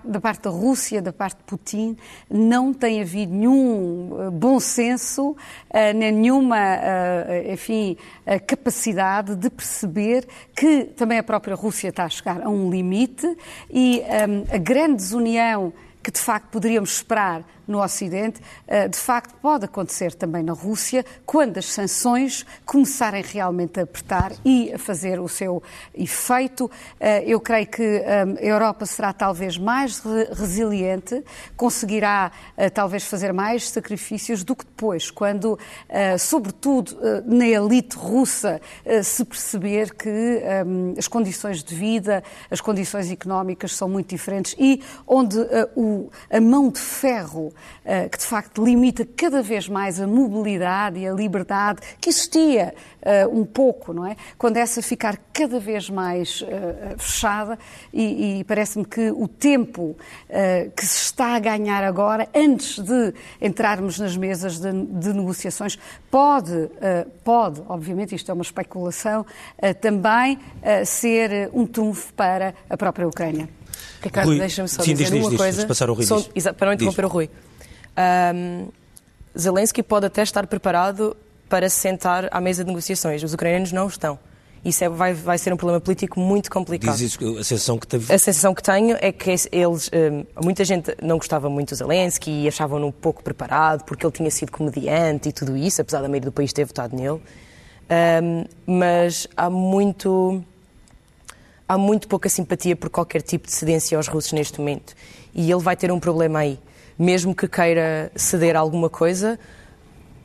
da 0.09 0.19
parte 0.19 0.41
da 0.41 0.49
Rússia, 0.49 0.99
da 0.99 1.13
parte 1.13 1.37
de 1.37 1.43
Putin, 1.43 1.95
não 2.29 2.73
tem 2.73 3.01
havido 3.01 3.31
nenhum 3.33 4.31
bom 4.33 4.59
senso, 4.59 5.35
nem 5.95 6.11
nenhuma, 6.11 6.57
enfim, 7.51 7.97
capacidade 8.47 9.35
de 9.35 9.49
perceber 9.49 10.27
que 10.55 10.85
também 10.85 11.19
a 11.19 11.23
própria 11.23 11.55
Rússia 11.55 11.89
está 11.89 12.05
a 12.05 12.09
chegar 12.09 12.41
a 12.41 12.49
um 12.49 12.69
limite 12.69 13.27
e 13.69 14.01
a 14.51 14.57
grande 14.57 14.95
desunião 14.95 15.71
que 16.01 16.11
de 16.11 16.19
facto 16.19 16.49
poderíamos 16.49 16.95
esperar 16.95 17.43
no 17.69 17.81
Ocidente, 17.81 18.41
eh, 18.67 18.87
de 18.87 18.97
facto 18.97 19.35
pode 19.35 19.65
acontecer 19.65 20.13
também 20.15 20.41
na 20.41 20.53
Rússia, 20.53 21.05
quando 21.23 21.59
as 21.59 21.67
sanções 21.67 22.43
começarem 22.65 23.21
realmente 23.21 23.79
a 23.79 23.83
apertar 23.83 24.31
e 24.43 24.73
a 24.73 24.79
fazer 24.79 25.19
o 25.19 25.29
seu 25.29 25.61
efeito. 25.93 26.69
Eh, 26.99 27.25
eu 27.27 27.39
creio 27.39 27.67
que 27.67 27.83
eh, 27.83 28.23
a 28.23 28.43
Europa 28.43 28.87
será 28.87 29.13
talvez 29.13 29.55
mais 29.57 30.01
resiliente, 30.33 31.23
conseguirá 31.55 32.31
talvez 32.73 33.03
fazer 33.03 33.31
mais 33.31 33.69
sacrifícios 33.69 34.43
do 34.43 34.55
que 34.55 34.65
depois, 34.65 35.11
quando, 35.11 35.59
sobretudo 36.17 36.97
na 37.25 37.45
elite 37.45 37.95
russa, 37.95 38.59
se 39.03 39.23
perceber 39.23 39.93
que 39.93 40.41
as 40.97 41.07
condições 41.07 41.63
de 41.63 41.75
vida, 41.75 42.23
as 42.49 42.59
condições 42.59 43.11
económicas 43.11 43.75
são 43.75 43.87
muito 43.87 44.09
diferentes 44.09 44.55
e 44.57 44.81
onde 45.05 45.37
a 46.31 46.41
mão 46.41 46.69
de 46.69 46.79
ferro 46.79 47.53
que 48.11 48.17
de 48.17 48.25
facto 48.25 48.63
limita 48.63 49.05
cada 49.05 49.41
vez 49.41 49.67
mais 49.67 49.99
a 49.99 50.07
mobilidade 50.07 50.99
e 50.99 51.07
a 51.07 51.13
liberdade 51.13 51.81
que 51.99 52.09
existia 52.09 52.73
eh, 53.01 53.25
um 53.27 53.45
pouco, 53.45 53.93
não 53.93 54.05
é? 54.05 54.15
Quando 54.37 54.57
essa 54.57 54.81
ficar 54.81 55.17
cada 55.33 55.59
vez 55.59 55.89
mais 55.89 56.43
eh, 56.47 56.95
fechada 56.97 57.57
e, 57.93 58.39
e 58.39 58.43
parece-me 58.43 58.85
que 58.85 59.11
o 59.11 59.27
tempo 59.27 59.95
que 60.75 60.85
se 60.85 61.05
está 61.05 61.35
a 61.35 61.39
ganhar 61.39 61.83
agora, 61.83 62.27
antes 62.35 62.79
de 62.79 63.13
entrarmos 63.41 63.99
nas 63.99 64.15
mesas 64.15 64.59
de, 64.59 64.71
de 64.71 65.13
negociações, 65.13 65.77
pode, 66.11 66.69
pode, 67.23 67.61
obviamente, 67.67 68.15
isto 68.15 68.29
é 68.29 68.33
uma 68.33 68.43
especulação, 68.43 69.25
também 69.81 70.39
ser 70.85 71.49
um 71.53 71.65
trunfo 71.65 72.13
para 72.13 72.53
a 72.69 72.77
própria 72.77 73.07
Ucrânia. 73.07 73.49
Ricardo, 74.01 74.37
deixa-me 74.37 74.67
só 74.67 74.81
Sim, 74.81 74.93
dizer 74.93 75.11
diz, 75.11 75.21
uma 75.21 75.29
diz, 75.29 75.39
coisa. 75.39 75.67
Passar 75.67 75.89
o 75.89 75.93
Rui, 75.93 76.05
só, 76.05 76.21
para 76.53 76.67
não 76.67 76.73
interromper 76.73 77.03
diz. 77.03 77.11
o 77.11 77.13
Rui. 77.13 77.29
Um, 77.99 78.67
Zelensky 79.37 79.83
pode 79.83 80.05
até 80.05 80.23
estar 80.23 80.47
preparado 80.47 81.15
para 81.47 81.69
se 81.69 81.79
sentar 81.79 82.27
à 82.31 82.39
mesa 82.39 82.63
de 82.63 82.69
negociações. 82.69 83.21
Os 83.23 83.33
ucranianos 83.33 83.71
não 83.71 83.87
estão. 83.87 84.17
Isso 84.63 84.83
é, 84.83 84.89
vai, 84.89 85.13
vai 85.13 85.37
ser 85.37 85.53
um 85.53 85.57
problema 85.57 85.79
político 85.79 86.19
muito 86.19 86.51
complicado. 86.51 86.97
Diz 86.97 87.13
isso, 87.13 87.37
a 87.37 87.43
sensação 87.43 87.77
que 87.77 87.87
teve... 87.87 88.13
A 88.13 88.19
sensação 88.19 88.53
que 88.53 88.61
tenho 88.61 88.97
é 88.99 89.11
que 89.11 89.29
eles... 89.29 89.89
Muita 90.43 90.65
gente 90.65 90.95
não 91.01 91.17
gostava 91.17 91.49
muito 91.49 91.69
do 91.69 91.75
Zelensky 91.75 92.43
e 92.43 92.47
achavam-no 92.47 92.87
um 92.87 92.91
pouco 92.91 93.23
preparado 93.23 93.85
porque 93.85 94.05
ele 94.05 94.11
tinha 94.11 94.29
sido 94.29 94.51
comediante 94.51 95.29
e 95.29 95.31
tudo 95.31 95.55
isso, 95.55 95.81
apesar 95.81 96.01
da 96.01 96.09
maioria 96.09 96.29
do 96.29 96.33
país 96.33 96.51
ter 96.51 96.65
votado 96.65 96.95
nele. 96.95 97.21
Um, 97.89 98.45
mas 98.65 99.27
há 99.35 99.49
muito... 99.49 100.43
Há 101.65 101.77
muito 101.77 102.07
pouca 102.07 102.27
simpatia 102.27 102.75
por 102.75 102.89
qualquer 102.89 103.21
tipo 103.21 103.47
de 103.47 103.53
cedência 103.53 103.95
aos 103.95 104.07
russos 104.07 104.33
neste 104.33 104.59
momento. 104.59 104.93
E 105.33 105.49
ele 105.49 105.61
vai 105.61 105.77
ter 105.77 105.91
um 105.91 105.99
problema 105.99 106.39
aí 106.39 106.59
mesmo 106.99 107.33
que 107.33 107.47
queira 107.47 108.11
ceder 108.13 108.57
alguma 108.57 108.89
coisa, 108.89 109.39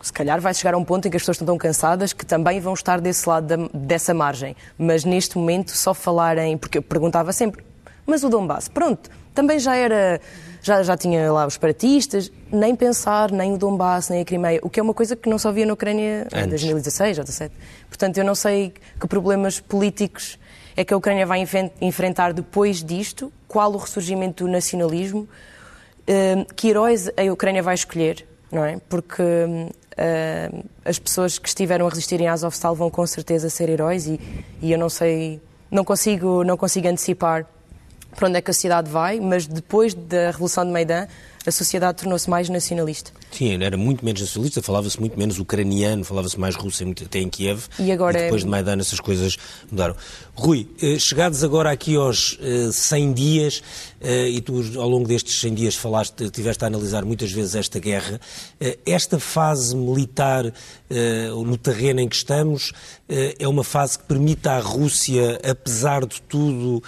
se 0.03 0.13
calhar 0.13 0.39
vai 0.41 0.53
chegar 0.53 0.75
a 0.75 0.77
um 0.77 0.85
ponto 0.85 1.07
em 1.07 1.11
que 1.11 1.17
as 1.17 1.23
pessoas 1.23 1.37
estão 1.37 1.47
tão 1.47 1.57
cansadas 1.57 2.13
que 2.13 2.27
também 2.27 2.61
vão 2.61 2.75
estar 2.75 3.01
desse 3.01 3.27
lado 3.27 3.47
da, 3.47 3.69
dessa 3.73 4.13
margem. 4.13 4.55
Mas 4.77 5.05
neste 5.05 5.39
momento, 5.39 5.71
só 5.71 5.95
falarem. 5.95 6.59
Porque 6.59 6.77
eu 6.77 6.83
perguntava 6.83 7.33
sempre, 7.33 7.65
mas 8.05 8.23
o 8.23 8.29
Donbass, 8.29 8.69
pronto, 8.69 9.09
também 9.35 9.59
já 9.59 9.75
era. 9.77 10.21
Já, 10.61 10.83
já 10.83 10.97
tinha 10.97 11.31
lá 11.31 11.47
os 11.47 11.55
separatistas, 11.55 12.33
nem 12.51 12.75
pensar, 12.75 13.31
nem 13.31 13.53
o 13.53 13.59
Donbass, 13.59 14.09
nem 14.09 14.23
a 14.23 14.25
Crimeia, 14.25 14.61
o 14.63 14.71
que 14.71 14.81
é 14.81 14.83
uma 14.83 14.95
coisa 14.95 15.15
que 15.15 15.29
não 15.29 15.39
só 15.39 15.51
havia 15.51 15.67
na 15.67 15.75
Ucrânia 15.75 16.27
em 16.33 16.49
2016 16.49 17.19
ou 17.19 17.25
2017. 17.25 17.55
Portanto, 17.87 18.17
eu 18.17 18.25
não 18.25 18.35
sei 18.35 18.73
que 18.99 19.07
problemas 19.07 19.61
políticos 19.61 20.39
é 20.75 20.83
que 20.83 20.95
a 20.95 20.97
Ucrânia 20.97 21.27
vai 21.27 21.47
enfrentar 21.83 22.33
depois 22.33 22.83
disto, 22.83 23.31
qual 23.47 23.73
o 23.75 23.77
ressurgimento 23.77 24.45
do 24.45 24.51
nacionalismo 24.51 25.29
que 26.57 26.69
heróis 26.69 27.09
a 27.09 27.33
Ucrânia 27.33 27.63
vai 27.63 27.75
escolher, 27.75 28.27
não 28.51 28.65
é? 28.65 28.79
Porque 28.89 29.23
uh, 29.23 30.65
as 30.85 30.99
pessoas 30.99 31.39
que 31.39 31.49
estiveram 31.49 31.87
a 31.87 31.91
resistir 31.91 32.21
em 32.21 32.29
Azovstal 32.29 32.75
vão 32.75 32.91
com 32.91 33.07
certeza 33.07 33.49
ser 33.49 33.69
heróis 33.69 34.07
e, 34.07 34.21
e 34.61 34.73
eu 34.73 34.79
não 34.79 34.89
sei, 34.89 35.41
não 35.71 35.85
consigo, 35.85 36.45
não 36.45 36.57
consigo 36.57 36.89
antecipar 36.89 37.47
para 38.15 38.29
onde 38.29 38.39
é 38.39 38.41
que 38.41 38.51
a 38.51 38.55
sociedade 38.55 38.89
vai, 38.91 39.19
mas 39.19 39.47
depois 39.47 39.93
da 39.93 40.31
Revolução 40.31 40.65
de 40.65 40.71
Maidan 40.71 41.09
a 41.47 41.51
sociedade 41.51 41.99
tornou-se 41.99 42.29
mais 42.29 42.49
nacionalista. 42.49 43.11
Sim, 43.31 43.63
era 43.63 43.77
muito 43.77 44.05
menos 44.05 44.21
nacionalista, 44.21 44.63
falava-se 44.63 44.99
muito 44.99 45.19
menos 45.19 45.39
ucraniano, 45.39 46.05
falava-se 46.05 46.39
mais 46.39 46.55
russo 46.55 46.85
até 47.05 47.19
em 47.19 47.29
Kiev. 47.29 47.65
E 47.79 47.93
agora 47.93 48.19
e 48.19 48.23
depois 48.25 48.43
é... 48.43 48.45
de 48.45 48.51
Maidan 48.51 48.79
essas 48.81 49.01
coisas 49.01 49.37
mudaram. 49.71 49.97
Rui, 50.37 50.67
eh, 50.83 50.99
chegados 50.99 51.45
agora 51.45 51.71
aqui 51.71 51.95
aos 51.95 52.39
100 52.73 53.11
eh, 53.11 53.13
dias, 53.13 53.63
eh, 54.01 54.29
e 54.31 54.41
tu 54.41 54.61
ao 54.77 54.89
longo 54.89 55.07
destes 55.07 55.41
100 55.41 55.55
dias 55.55 55.75
falaste, 55.77 56.29
tiveste 56.31 56.65
a 56.65 56.67
analisar 56.67 57.05
muitas 57.05 57.31
vezes 57.31 57.55
esta 57.55 57.79
guerra, 57.79 58.21
esta 58.85 59.19
fase 59.19 59.77
militar 59.77 60.53
no 61.45 61.57
terreno 61.57 62.01
em 62.01 62.09
que 62.09 62.17
estamos 62.17 62.73
é 63.09 63.47
uma 63.49 63.65
fase 63.65 63.99
que 63.99 64.05
permite 64.05 64.49
à 64.49 64.59
Rússia, 64.59 65.41
apesar 65.49 66.07
de 66.07 66.21
tudo, 66.23 66.83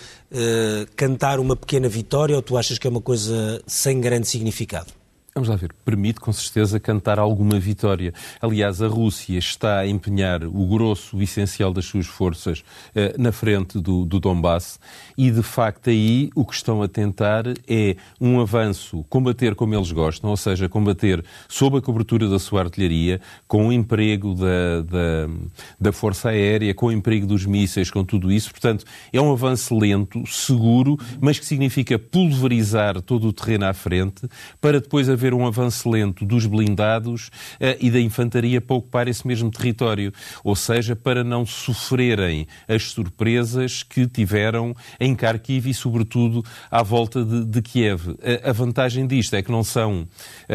cantar 0.94 1.40
uma 1.40 1.56
pequena 1.56 1.88
vitória 1.88 2.36
ou 2.36 2.42
tu 2.42 2.56
achas 2.56 2.78
que 2.78 2.86
é 2.86 2.90
uma 2.90 3.00
coisa 3.00 3.62
sem 3.66 4.00
grande 4.00 4.28
significado? 4.28 4.45
significado. 4.46 4.95
Vamos 5.36 5.50
lá 5.50 5.56
ver, 5.56 5.70
permite 5.84 6.18
com 6.18 6.32
certeza 6.32 6.80
cantar 6.80 7.18
alguma 7.18 7.60
vitória. 7.60 8.14
Aliás, 8.40 8.80
a 8.80 8.88
Rússia 8.88 9.36
está 9.36 9.80
a 9.80 9.86
empenhar 9.86 10.42
o 10.44 10.66
grosso, 10.66 11.14
o 11.14 11.22
essencial 11.22 11.74
das 11.74 11.84
suas 11.84 12.06
forças 12.06 12.64
eh, 12.94 13.14
na 13.18 13.30
frente 13.30 13.78
do, 13.78 14.06
do 14.06 14.18
Donbass 14.18 14.80
e, 15.14 15.30
de 15.30 15.42
facto, 15.42 15.90
aí 15.90 16.30
o 16.34 16.42
que 16.42 16.54
estão 16.54 16.82
a 16.82 16.88
tentar 16.88 17.44
é 17.68 17.96
um 18.18 18.40
avanço, 18.40 19.04
combater 19.10 19.54
como 19.54 19.74
eles 19.74 19.92
gostam, 19.92 20.30
ou 20.30 20.38
seja, 20.38 20.70
combater 20.70 21.22
sob 21.50 21.76
a 21.76 21.82
cobertura 21.82 22.30
da 22.30 22.38
sua 22.38 22.62
artilharia, 22.62 23.20
com 23.46 23.68
o 23.68 23.72
emprego 23.74 24.34
da, 24.34 24.80
da, 24.80 25.34
da 25.78 25.92
Força 25.92 26.30
Aérea, 26.30 26.72
com 26.72 26.86
o 26.86 26.92
emprego 26.92 27.26
dos 27.26 27.44
mísseis, 27.44 27.90
com 27.90 28.02
tudo 28.02 28.32
isso. 28.32 28.50
Portanto, 28.50 28.86
é 29.12 29.20
um 29.20 29.30
avanço 29.30 29.78
lento, 29.78 30.26
seguro, 30.26 30.96
mas 31.20 31.38
que 31.38 31.44
significa 31.44 31.98
pulverizar 31.98 33.02
todo 33.02 33.28
o 33.28 33.34
terreno 33.34 33.66
à 33.66 33.74
frente 33.74 34.26
para 34.62 34.80
depois 34.80 35.10
haver 35.10 35.25
haver 35.26 35.34
um 35.34 35.46
avanço 35.46 35.90
lento 35.90 36.24
dos 36.24 36.46
blindados 36.46 37.28
uh, 37.54 37.76
e 37.80 37.90
da 37.90 38.00
infantaria 38.00 38.60
para 38.60 38.76
ocupar 38.76 39.08
esse 39.08 39.26
mesmo 39.26 39.50
território. 39.50 40.12
Ou 40.44 40.54
seja, 40.54 40.94
para 40.94 41.24
não 41.24 41.44
sofrerem 41.44 42.46
as 42.68 42.84
surpresas 42.84 43.82
que 43.82 44.06
tiveram 44.06 44.74
em 45.00 45.14
Kharkiv 45.14 45.68
e, 45.68 45.74
sobretudo, 45.74 46.44
à 46.70 46.82
volta 46.82 47.24
de, 47.24 47.44
de 47.44 47.62
Kiev. 47.62 48.08
Uh, 48.10 48.18
a 48.44 48.52
vantagem 48.52 49.06
disto 49.06 49.34
é 49.34 49.42
que 49.42 49.50
não 49.50 49.64
são, 49.64 50.06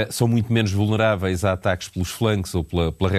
são 0.09 0.27
muito 0.27 0.51
menos 0.51 0.71
vulneráveis 0.71 1.43
a 1.43 1.53
ataques 1.53 1.89
pelos 1.89 2.09
flancos 2.09 2.55
ou 2.55 2.63
pela, 2.63 2.91
pela, 2.91 3.11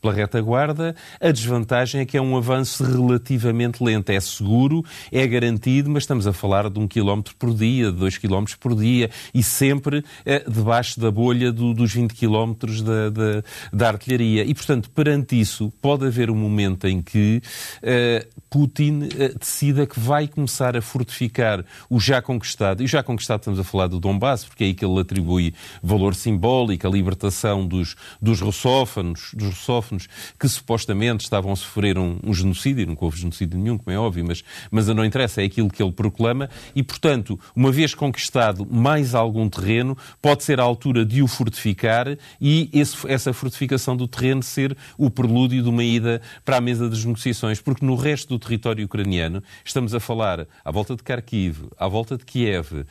pela 0.00 0.12
retaguarda. 0.12 0.94
A 1.20 1.30
desvantagem 1.30 2.00
é 2.00 2.04
que 2.04 2.16
é 2.16 2.22
um 2.22 2.36
avanço 2.36 2.82
relativamente 2.82 3.82
lento. 3.82 4.10
É 4.10 4.18
seguro, 4.18 4.84
é 5.12 5.26
garantido, 5.26 5.90
mas 5.90 6.02
estamos 6.02 6.26
a 6.26 6.32
falar 6.32 6.68
de 6.68 6.78
um 6.78 6.88
quilómetro 6.88 7.34
por 7.36 7.54
dia, 7.54 7.92
de 7.92 7.98
dois 7.98 8.18
quilómetros 8.18 8.56
por 8.56 8.74
dia 8.74 9.10
e 9.32 9.42
sempre 9.42 10.04
eh, 10.24 10.44
debaixo 10.48 10.79
da 10.98 11.10
bolha 11.10 11.52
do, 11.52 11.74
dos 11.74 11.92
20 11.92 12.14
quilómetros 12.14 12.82
da, 12.82 13.10
da, 13.10 13.42
da, 13.72 13.88
artilharia. 13.88 14.44
E, 14.44 14.54
portanto, 14.54 14.90
perante 14.90 15.38
isso, 15.38 15.72
pode 15.80 16.06
haver 16.06 16.30
um 16.30 16.36
momento 16.36 16.86
em 16.86 17.02
que 17.02 17.42
eh, 17.82 18.26
Putin 18.50 19.08
eh, 19.16 19.32
decida 19.38 19.86
que 19.86 19.98
vai 19.98 20.26
começar 20.26 20.76
a 20.76 20.82
fortificar 20.82 21.64
o 21.88 22.00
já 22.00 22.20
conquistado. 22.20 22.82
E 22.82 22.86
já 22.88 23.00
conquistado 23.00 23.38
estamos 23.38 23.60
a 23.60 23.64
falar 23.64 23.86
do 23.86 24.00
Donbass, 24.00 24.44
porque 24.44 24.64
é 24.64 24.66
aí 24.66 24.74
que 24.74 24.84
ele 24.84 24.98
atribui 25.00 25.54
valor 25.80 26.16
simbólico, 26.16 26.86
a 26.86 26.90
libertação 26.90 27.64
dos, 27.64 27.94
dos 28.20 28.40
russófonos, 28.40 29.30
dos 29.34 29.50
russófonos 29.50 30.08
que 30.38 30.48
supostamente 30.48 31.22
estavam 31.22 31.52
a 31.52 31.56
sofrer 31.56 31.96
um, 31.96 32.18
um 32.24 32.34
genocídio, 32.34 32.86
nunca 32.86 33.04
houve 33.04 33.20
genocídio 33.20 33.56
nenhum, 33.56 33.78
como 33.78 33.94
é 33.94 33.98
óbvio, 33.98 34.24
mas, 34.26 34.42
mas 34.68 34.88
não 34.88 35.04
interessa, 35.04 35.40
é 35.42 35.44
aquilo 35.44 35.70
que 35.70 35.80
ele 35.80 35.92
proclama, 35.92 36.50
e, 36.74 36.82
portanto, 36.82 37.38
uma 37.54 37.70
vez 37.70 37.94
conquistado 37.94 38.66
mais 38.68 39.14
algum 39.14 39.48
terreno, 39.48 39.96
pode 40.20 40.42
ser 40.42 40.58
a 40.58 40.64
altura 40.64 41.04
de 41.04 41.22
o 41.22 41.28
fortificar 41.28 42.18
e 42.40 42.68
esse, 42.72 42.96
essa 43.06 43.32
fortificação 43.32 43.96
do 43.96 44.08
terreno 44.08 44.42
ser 44.42 44.76
o 44.98 45.08
prelúdio 45.08 45.62
de 45.62 45.68
uma 45.68 45.84
ida 45.84 46.20
para 46.44 46.56
a 46.56 46.60
mesa 46.60 46.88
das 46.88 47.04
negociações, 47.04 47.60
porque 47.60 47.86
no 47.86 47.94
resto 47.94 48.30
do 48.30 48.39
território 48.40 48.84
ucraniano 48.84 49.42
estamos 49.64 49.94
a 49.94 50.00
falar 50.00 50.46
à 50.64 50.70
volta 50.70 50.96
de 50.96 51.02
Kharkiv, 51.02 51.68
à 51.78 51.86
volta 51.86 52.16
de 52.16 52.24
Kiev 52.24 52.72
uh, 52.72 52.86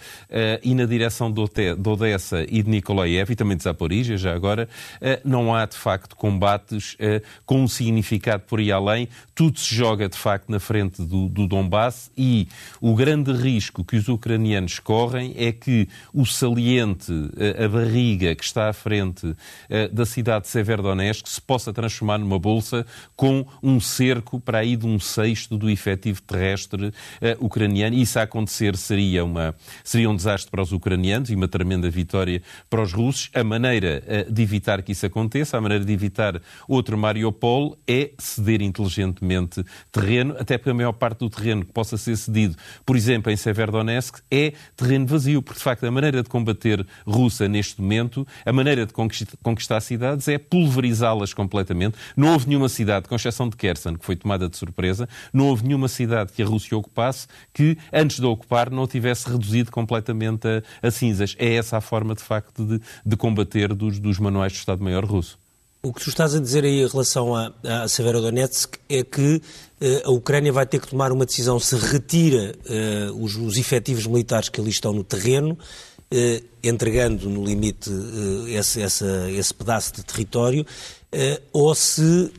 e 0.64 0.74
na 0.74 0.86
direção 0.86 1.32
de, 1.32 1.42
Odessa 1.90 2.44
e 2.48 2.64
de 2.64 2.70
Nikolaev 2.70 3.32
e 3.32 3.36
também 3.36 3.58
de 3.58 3.64
Zaporizhia, 3.64 4.18
já 4.18 4.34
agora, 4.34 4.70
uh, 5.02 5.28
não 5.28 5.54
há 5.54 5.66
de 5.66 5.76
facto 5.76 6.16
combates 6.16 6.94
uh, 6.94 7.22
com 7.46 7.62
um 7.62 7.68
significado 7.68 8.44
por 8.44 8.60
aí 8.60 8.72
além. 8.72 9.10
Tudo 9.36 9.60
se 9.60 9.74
joga 9.74 10.08
de 10.08 10.18
facto 10.18 10.50
na 10.50 10.60
frente 10.60 11.02
do, 11.02 11.28
do 11.28 11.48
Donbass 11.48 12.12
e 12.18 12.48
o 12.80 12.94
grande 12.96 13.32
risco 13.32 13.84
que 13.84 13.96
os 13.96 14.08
ucranianos 14.08 14.80
correm 14.80 15.34
é 15.38 15.52
que 15.52 15.88
o 16.14 16.26
saliente, 16.26 17.12
a 17.64 17.68
barriga 17.68 18.36
que 18.36 18.44
está 18.44 18.70
à 18.70 18.74
frente 18.74 19.34
da 19.92 20.06
cidade 20.06 20.44
de 20.44 20.50
Severodonetsk 20.50 21.28
se 21.28 21.42
possa 21.42 21.72
transformar 21.72 22.18
numa 22.18 22.38
bolsa 22.38 22.86
com 23.16 23.46
um 23.64 23.80
cerco 23.80 24.40
para 24.40 24.60
aí 24.60 24.76
de 24.76 24.86
um 24.86 25.00
sexto 25.40 25.58
do 25.58 25.70
efetivo 25.70 26.22
terrestre 26.22 26.92
ucraniano. 27.40 27.96
E 27.96 28.02
isso 28.02 28.20
a 28.20 28.24
acontecer 28.24 28.76
seria, 28.76 29.24
uma, 29.24 29.56
seria 29.84 30.10
um 30.10 30.16
desastre 30.16 30.52
para 30.52 30.62
os 30.62 30.72
ucranianos 30.72 31.30
e 31.30 31.36
uma 31.36 31.48
tremenda 31.48 31.90
vitória 31.90 32.42
para 32.70 32.82
os 32.82 32.92
russos. 32.92 33.30
A 33.34 33.44
maneira 33.44 34.04
de 34.30 34.42
evitar 34.42 34.82
que 34.82 34.92
isso 34.92 35.06
aconteça, 35.06 35.58
a 35.58 35.62
maneira 35.62 35.86
de 35.86 35.94
evitar 35.94 36.42
outro 36.68 36.98
Mariupol 36.98 37.78
é 37.88 38.12
ceder 38.18 38.62
inteligentemente 38.62 39.64
terreno, 39.92 40.36
até 40.38 40.58
porque 40.58 40.72
a 40.72 40.74
maior 40.74 40.94
parte 40.94 41.20
do 41.20 41.30
terreno 41.30 41.66
que 41.66 41.72
possa 41.72 41.98
ser 41.98 42.18
cedido, 42.18 42.56
por 42.86 42.96
exemplo, 42.96 43.32
em 43.32 43.38
Severodonetsk, 43.38 44.20
é 44.30 44.54
terreno 44.76 45.06
vazio, 45.06 45.42
porque 45.42 45.60
de 45.60 45.64
facto 45.64 45.86
a 45.86 45.92
maneira 45.92 46.22
de 46.22 46.30
combater 46.30 46.86
russa 47.06 47.48
neste 47.48 47.82
momento, 47.82 48.28
a 48.46 48.52
maneira 48.52 48.86
de 48.86 48.94
conquistar 48.94 49.80
cidades 49.82 50.28
é 50.28 50.38
pulverizá-las 50.38 51.34
completamente. 51.34 51.98
Não 52.16 52.34
houve 52.34 52.48
nenhuma 52.48 52.70
cidade, 52.70 53.08
com 53.08 53.16
exceção 53.16 53.48
de 53.48 53.56
Kherson, 53.56 53.96
que 53.96 54.06
foi 54.06 54.16
tomada 54.16 54.50
de 54.50 54.58
surpresa, 54.58 55.08
não 55.34 55.48
houve 55.48 55.66
nenhuma 55.66 55.88
cidade 55.88 56.32
que 56.34 56.42
a 56.42 56.46
Rússia 56.46 56.78
ocupasse 56.78 57.28
que, 57.54 57.78
antes 57.92 58.20
de 58.20 58.26
ocupar, 58.26 58.70
não 58.70 58.88
tivesse 58.88 59.30
reduzido 59.30 59.72
completamente 59.72 60.48
a, 60.48 60.88
a 60.88 60.92
cinzas. 60.92 61.36
É 61.38 61.56
essa 61.56 61.78
a 61.78 61.82
forma, 61.82 62.16
de 62.16 62.24
facto, 62.24 62.66
de, 62.66 62.82
de 63.06 63.18
combater 63.18 63.74
dos, 63.74 64.00
dos 64.00 64.20
manuais 64.20 64.54
do 64.54 64.58
Estado-Maior 64.58 65.06
russo. 65.06 65.38
O 65.82 65.94
que 65.94 66.04
tu 66.04 66.10
estás 66.10 66.36
a 66.36 66.42
dizer 66.42 66.66
aí 66.66 66.82
em 66.84 66.88
relação 66.88 67.34
a, 67.34 67.54
a 67.64 67.88
Severodonetsk 67.88 68.76
é 68.90 69.02
que 69.02 69.42
uh, 69.82 70.10
a 70.10 70.12
Ucrânia 70.12 70.52
vai 70.52 70.66
ter 70.66 70.82
que 70.82 70.90
tomar 70.90 71.10
uma 71.14 71.26
decisão 71.26 71.58
se 71.58 71.74
retira 71.78 72.54
uh, 72.66 73.24
os, 73.24 73.38
os 73.38 73.58
efetivos 73.58 74.06
militares 74.06 74.50
que 74.50 74.60
ali 74.60 74.72
estão 74.72 74.92
no 74.92 75.06
terreno, 75.06 75.58
uh, 76.14 76.46
entregando 76.64 77.30
no 77.30 77.46
limite 77.46 77.90
esse, 78.50 78.82
essa, 78.82 79.30
esse 79.32 79.54
pedaço 79.54 79.94
de 79.94 80.04
território, 80.04 80.66
ou 81.54 81.74
se, 81.74 82.32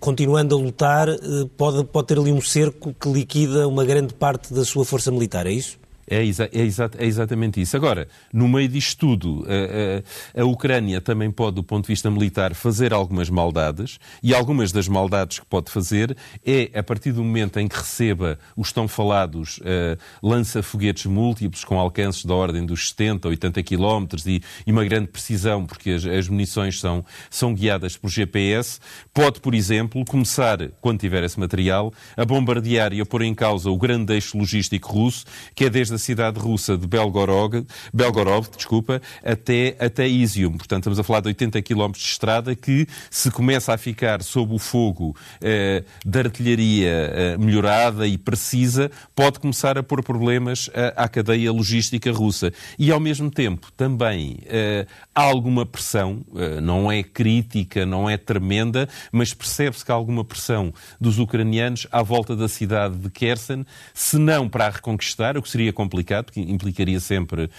continuando 0.00 0.54
a 0.54 0.58
lutar, 0.58 1.08
pode, 1.56 1.84
pode 1.84 2.06
ter 2.06 2.18
ali 2.18 2.32
um 2.32 2.40
cerco 2.40 2.94
que 2.94 3.08
liquida 3.10 3.68
uma 3.68 3.84
grande 3.84 4.14
parte 4.14 4.54
da 4.54 4.64
sua 4.64 4.84
força 4.84 5.10
militar, 5.10 5.46
é 5.46 5.52
isso? 5.52 5.76
É, 6.08 6.24
exa 6.24 6.48
é, 6.52 6.60
exa 6.60 6.90
é, 6.98 7.04
exatamente 7.04 7.60
isso. 7.60 7.76
Agora, 7.76 8.08
no 8.32 8.46
meio 8.48 8.68
disto 8.68 8.98
tudo, 8.98 9.44
a, 9.46 10.40
a, 10.40 10.42
a, 10.42 10.44
Ucrânia 10.44 11.00
também 11.00 11.30
pode, 11.30 11.56
do 11.56 11.64
ponto 11.64 11.84
de 11.84 11.88
vista 11.88 12.10
militar, 12.10 12.54
fazer 12.54 12.92
algumas 12.92 13.28
maldades, 13.28 13.98
e 14.22 14.34
algumas 14.34 14.70
das 14.70 14.86
maldades 14.86 15.40
que 15.40 15.46
pode 15.46 15.70
fazer 15.70 16.16
é, 16.44 16.70
a 16.78 16.82
partir 16.82 17.12
do 17.12 17.24
momento 17.24 17.58
em 17.58 17.66
que 17.66 17.76
receba 17.76 18.38
os 18.56 18.72
tão 18.72 18.86
falados 18.86 19.58
uh, 19.58 19.98
lança-foguetes 20.22 21.06
múltiplos 21.06 21.64
com 21.64 21.78
alcances 21.78 22.24
da 22.24 22.34
ordem 22.34 22.64
dos 22.64 22.88
70, 22.90 23.28
80 23.28 23.62
quilómetros 23.62 24.26
e, 24.26 24.42
e, 24.66 24.72
uma 24.72 24.84
grande 24.84 25.08
precisão, 25.08 25.66
porque 25.66 25.90
as, 25.90 26.04
as, 26.04 26.28
munições 26.28 26.78
são, 26.78 27.04
são 27.30 27.54
guiadas 27.54 27.96
por 27.96 28.08
GPS, 28.08 28.78
pode, 29.12 29.40
por 29.40 29.54
exemplo, 29.54 30.04
começar, 30.04 30.58
quando 30.80 31.00
tiver 31.00 31.24
esse 31.24 31.38
material, 31.38 31.92
a 32.16 32.24
bombardear 32.24 32.92
e 32.92 33.00
a 33.00 33.06
pôr 33.06 33.22
em 33.22 33.34
causa 33.34 33.70
o 33.70 33.76
grande 33.76 34.14
eixo 34.14 34.38
logístico 34.38 34.92
russo, 34.92 35.24
que 35.54 35.64
é 35.64 35.70
desde 35.70 35.95
da 35.96 35.98
cidade 35.98 36.38
russa 36.38 36.76
de 36.76 36.86
Belgorod, 36.86 37.66
Belgorod 37.92 38.48
desculpa, 38.54 39.00
até, 39.24 39.74
até 39.80 40.06
Izium. 40.06 40.52
Portanto, 40.58 40.82
estamos 40.82 40.98
a 40.98 41.02
falar 41.02 41.20
de 41.20 41.28
80 41.28 41.62
km 41.62 41.92
de 41.92 41.98
estrada 41.98 42.54
que, 42.54 42.86
se 43.10 43.30
começa 43.30 43.72
a 43.72 43.78
ficar 43.78 44.22
sob 44.22 44.54
o 44.54 44.58
fogo 44.58 45.16
eh, 45.40 45.82
da 46.04 46.20
artilharia 46.20 46.88
eh, 46.88 47.36
melhorada 47.38 48.06
e 48.06 48.18
precisa, 48.18 48.90
pode 49.14 49.40
começar 49.40 49.78
a 49.78 49.82
pôr 49.82 50.02
problemas 50.02 50.68
eh, 50.74 50.92
à 50.96 51.08
cadeia 51.08 51.50
logística 51.50 52.12
russa. 52.12 52.52
E, 52.78 52.92
ao 52.92 53.00
mesmo 53.00 53.30
tempo, 53.30 53.68
também 53.74 54.38
eh, 54.46 54.86
há 55.16 55.22
alguma 55.22 55.64
pressão, 55.64 56.22
eh, 56.36 56.60
não 56.60 56.92
é 56.92 57.02
crítica, 57.02 57.86
não 57.86 58.08
é 58.08 58.18
tremenda, 58.18 58.86
mas 59.10 59.32
percebe-se 59.32 59.82
que 59.82 59.90
há 59.90 59.94
alguma 59.94 60.22
pressão 60.22 60.74
dos 61.00 61.18
ucranianos 61.18 61.86
à 61.90 62.02
volta 62.02 62.36
da 62.36 62.46
cidade 62.46 62.96
de 62.96 63.08
Kherson, 63.08 63.64
se 63.94 64.18
não 64.18 64.46
para 64.46 64.66
a 64.66 64.70
reconquistar, 64.70 65.38
o 65.38 65.42
que 65.42 65.48
seria 65.48 65.72
complicado, 65.72 66.26
porque 66.26 66.40
implicaria 66.40 67.00
sempre 67.00 67.44
uh, 67.44 67.50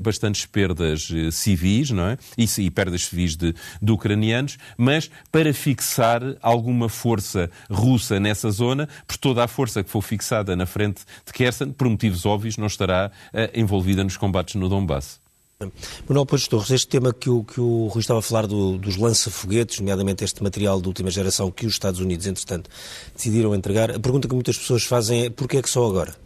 bastantes 0.00 0.46
perdas 0.46 1.10
uh, 1.10 1.30
civis, 1.30 1.90
não 1.90 2.06
é? 2.06 2.16
E, 2.38 2.46
e 2.62 2.70
perdas 2.70 3.04
civis 3.04 3.36
de, 3.36 3.54
de 3.82 3.92
ucranianos, 3.92 4.56
mas 4.78 5.10
para 5.30 5.52
fixar 5.52 6.22
alguma 6.40 6.88
força 6.88 7.50
russa 7.70 8.18
nessa 8.18 8.50
zona, 8.50 8.88
por 9.06 9.18
toda 9.18 9.44
a 9.44 9.48
força 9.48 9.84
que 9.84 9.90
for 9.90 10.00
fixada 10.00 10.56
na 10.56 10.64
frente 10.64 11.02
de 11.26 11.32
Kherson, 11.32 11.72
por 11.72 11.90
motivos 11.90 12.24
óbvios, 12.24 12.56
não 12.56 12.66
estará 12.66 13.10
envolvida 13.54 14.02
nos 14.02 14.16
combates 14.16 14.54
no 14.54 14.68
Donbass. 14.68 15.21
Manuel 16.08 16.26
Peixes 16.26 16.48
Torres, 16.48 16.70
este 16.70 16.88
tema 16.88 17.12
que 17.12 17.30
o, 17.30 17.44
que 17.44 17.60
o 17.60 17.86
Rui 17.88 18.00
estava 18.00 18.20
a 18.20 18.22
falar 18.22 18.46
do, 18.46 18.78
dos 18.78 18.96
lança-foguetes, 18.96 19.80
nomeadamente 19.80 20.24
este 20.24 20.42
material 20.42 20.80
de 20.80 20.88
última 20.88 21.10
geração 21.10 21.50
que 21.50 21.66
os 21.66 21.72
Estados 21.72 22.00
Unidos, 22.00 22.26
entretanto, 22.26 22.70
decidiram 23.14 23.54
entregar, 23.54 23.90
a 23.90 23.98
pergunta 24.00 24.28
que 24.28 24.34
muitas 24.34 24.56
pessoas 24.56 24.84
fazem 24.84 25.26
é 25.26 25.30
porquê 25.30 25.58
é 25.58 25.62
que 25.62 25.70
só 25.70 25.86
agora? 25.86 26.16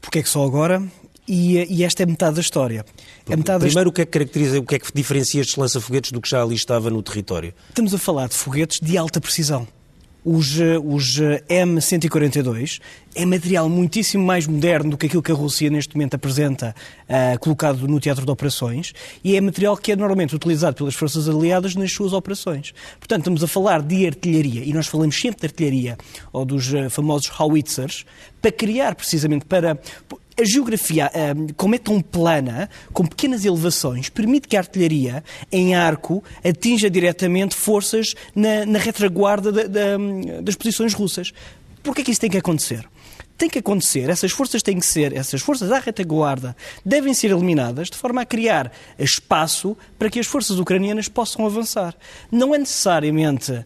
porque 0.00 0.18
é 0.18 0.22
que 0.22 0.28
só 0.28 0.44
agora? 0.44 0.82
E, 1.28 1.58
e, 1.72 1.84
esta 1.84 2.02
é 2.02 2.06
metade 2.06 2.34
da 2.34 2.40
história. 2.40 2.84
É 3.28 3.36
metade 3.36 3.64
Primeiro, 3.64 3.90
o 3.90 3.92
que 3.92 4.00
é 4.00 4.04
que 4.04 4.10
caracteriza, 4.10 4.58
o 4.58 4.64
que 4.64 4.74
é 4.74 4.78
que 4.80 4.92
diferencia 4.92 5.40
estes 5.40 5.56
lança-foguetes 5.56 6.10
do 6.10 6.20
que 6.20 6.28
já 6.28 6.42
ali 6.42 6.56
estava 6.56 6.90
no 6.90 7.00
território? 7.02 7.54
Estamos 7.68 7.94
a 7.94 7.98
falar 7.98 8.28
de 8.28 8.34
foguetes 8.34 8.80
de 8.80 8.98
alta 8.98 9.20
precisão. 9.20 9.68
Os, 10.24 10.58
os 10.84 11.20
M142 11.48 12.80
é 13.14 13.26
material 13.26 13.68
muitíssimo 13.68 14.24
mais 14.24 14.46
moderno 14.46 14.90
do 14.90 14.96
que 14.96 15.06
aquilo 15.06 15.22
que 15.22 15.32
a 15.32 15.34
Rússia 15.34 15.68
neste 15.70 15.94
momento 15.96 16.14
apresenta, 16.14 16.74
uh, 17.08 17.38
colocado 17.40 17.88
no 17.88 17.98
teatro 17.98 18.24
de 18.24 18.30
operações, 18.30 18.92
e 19.24 19.36
é 19.36 19.40
material 19.40 19.76
que 19.76 19.92
é 19.92 19.96
normalmente 19.96 20.34
utilizado 20.34 20.76
pelas 20.76 20.94
forças 20.94 21.28
aliadas 21.28 21.74
nas 21.74 21.92
suas 21.92 22.12
operações. 22.12 22.72
Portanto, 22.98 23.20
estamos 23.20 23.42
a 23.42 23.48
falar 23.48 23.82
de 23.82 24.06
artilharia, 24.06 24.62
e 24.64 24.72
nós 24.72 24.86
falamos 24.86 25.18
sempre 25.18 25.40
de 25.40 25.46
artilharia, 25.46 25.98
ou 26.32 26.44
dos 26.44 26.72
uh, 26.72 26.88
famosos 26.88 27.30
howitzers, 27.38 28.04
para 28.40 28.52
criar 28.52 28.94
precisamente 28.94 29.44
para 29.44 29.78
a 30.40 30.44
geografia, 30.44 31.10
como 31.56 31.74
é 31.74 31.78
tão 31.78 32.00
plana, 32.00 32.68
com 32.92 33.04
pequenas 33.04 33.44
elevações, 33.44 34.08
permite 34.08 34.48
que 34.48 34.56
a 34.56 34.60
artilharia 34.60 35.22
em 35.52 35.74
arco 35.74 36.22
atinja 36.44 36.88
diretamente 36.88 37.54
forças 37.54 38.14
na, 38.34 38.64
na 38.66 38.78
retaguarda 38.78 39.52
das 40.42 40.54
posições 40.56 40.94
russas. 40.94 41.32
Por 41.82 41.94
que 41.94 42.02
é 42.02 42.04
que 42.04 42.10
isso 42.10 42.20
tem 42.20 42.30
que 42.30 42.38
acontecer? 42.38 42.86
tem 43.40 43.48
que 43.48 43.58
acontecer, 43.58 44.10
essas 44.10 44.32
forças 44.32 44.62
têm 44.62 44.78
que 44.78 44.84
ser, 44.84 45.16
essas 45.16 45.40
forças 45.40 45.72
à 45.72 45.78
retaguarda 45.78 46.54
devem 46.84 47.14
ser 47.14 47.30
eliminadas 47.30 47.88
de 47.88 47.96
forma 47.96 48.20
a 48.20 48.26
criar 48.26 48.70
espaço 48.98 49.74
para 49.98 50.10
que 50.10 50.20
as 50.20 50.26
forças 50.26 50.58
ucranianas 50.58 51.08
possam 51.08 51.46
avançar. 51.46 51.96
Não 52.30 52.54
é 52.54 52.58
necessariamente, 52.58 53.64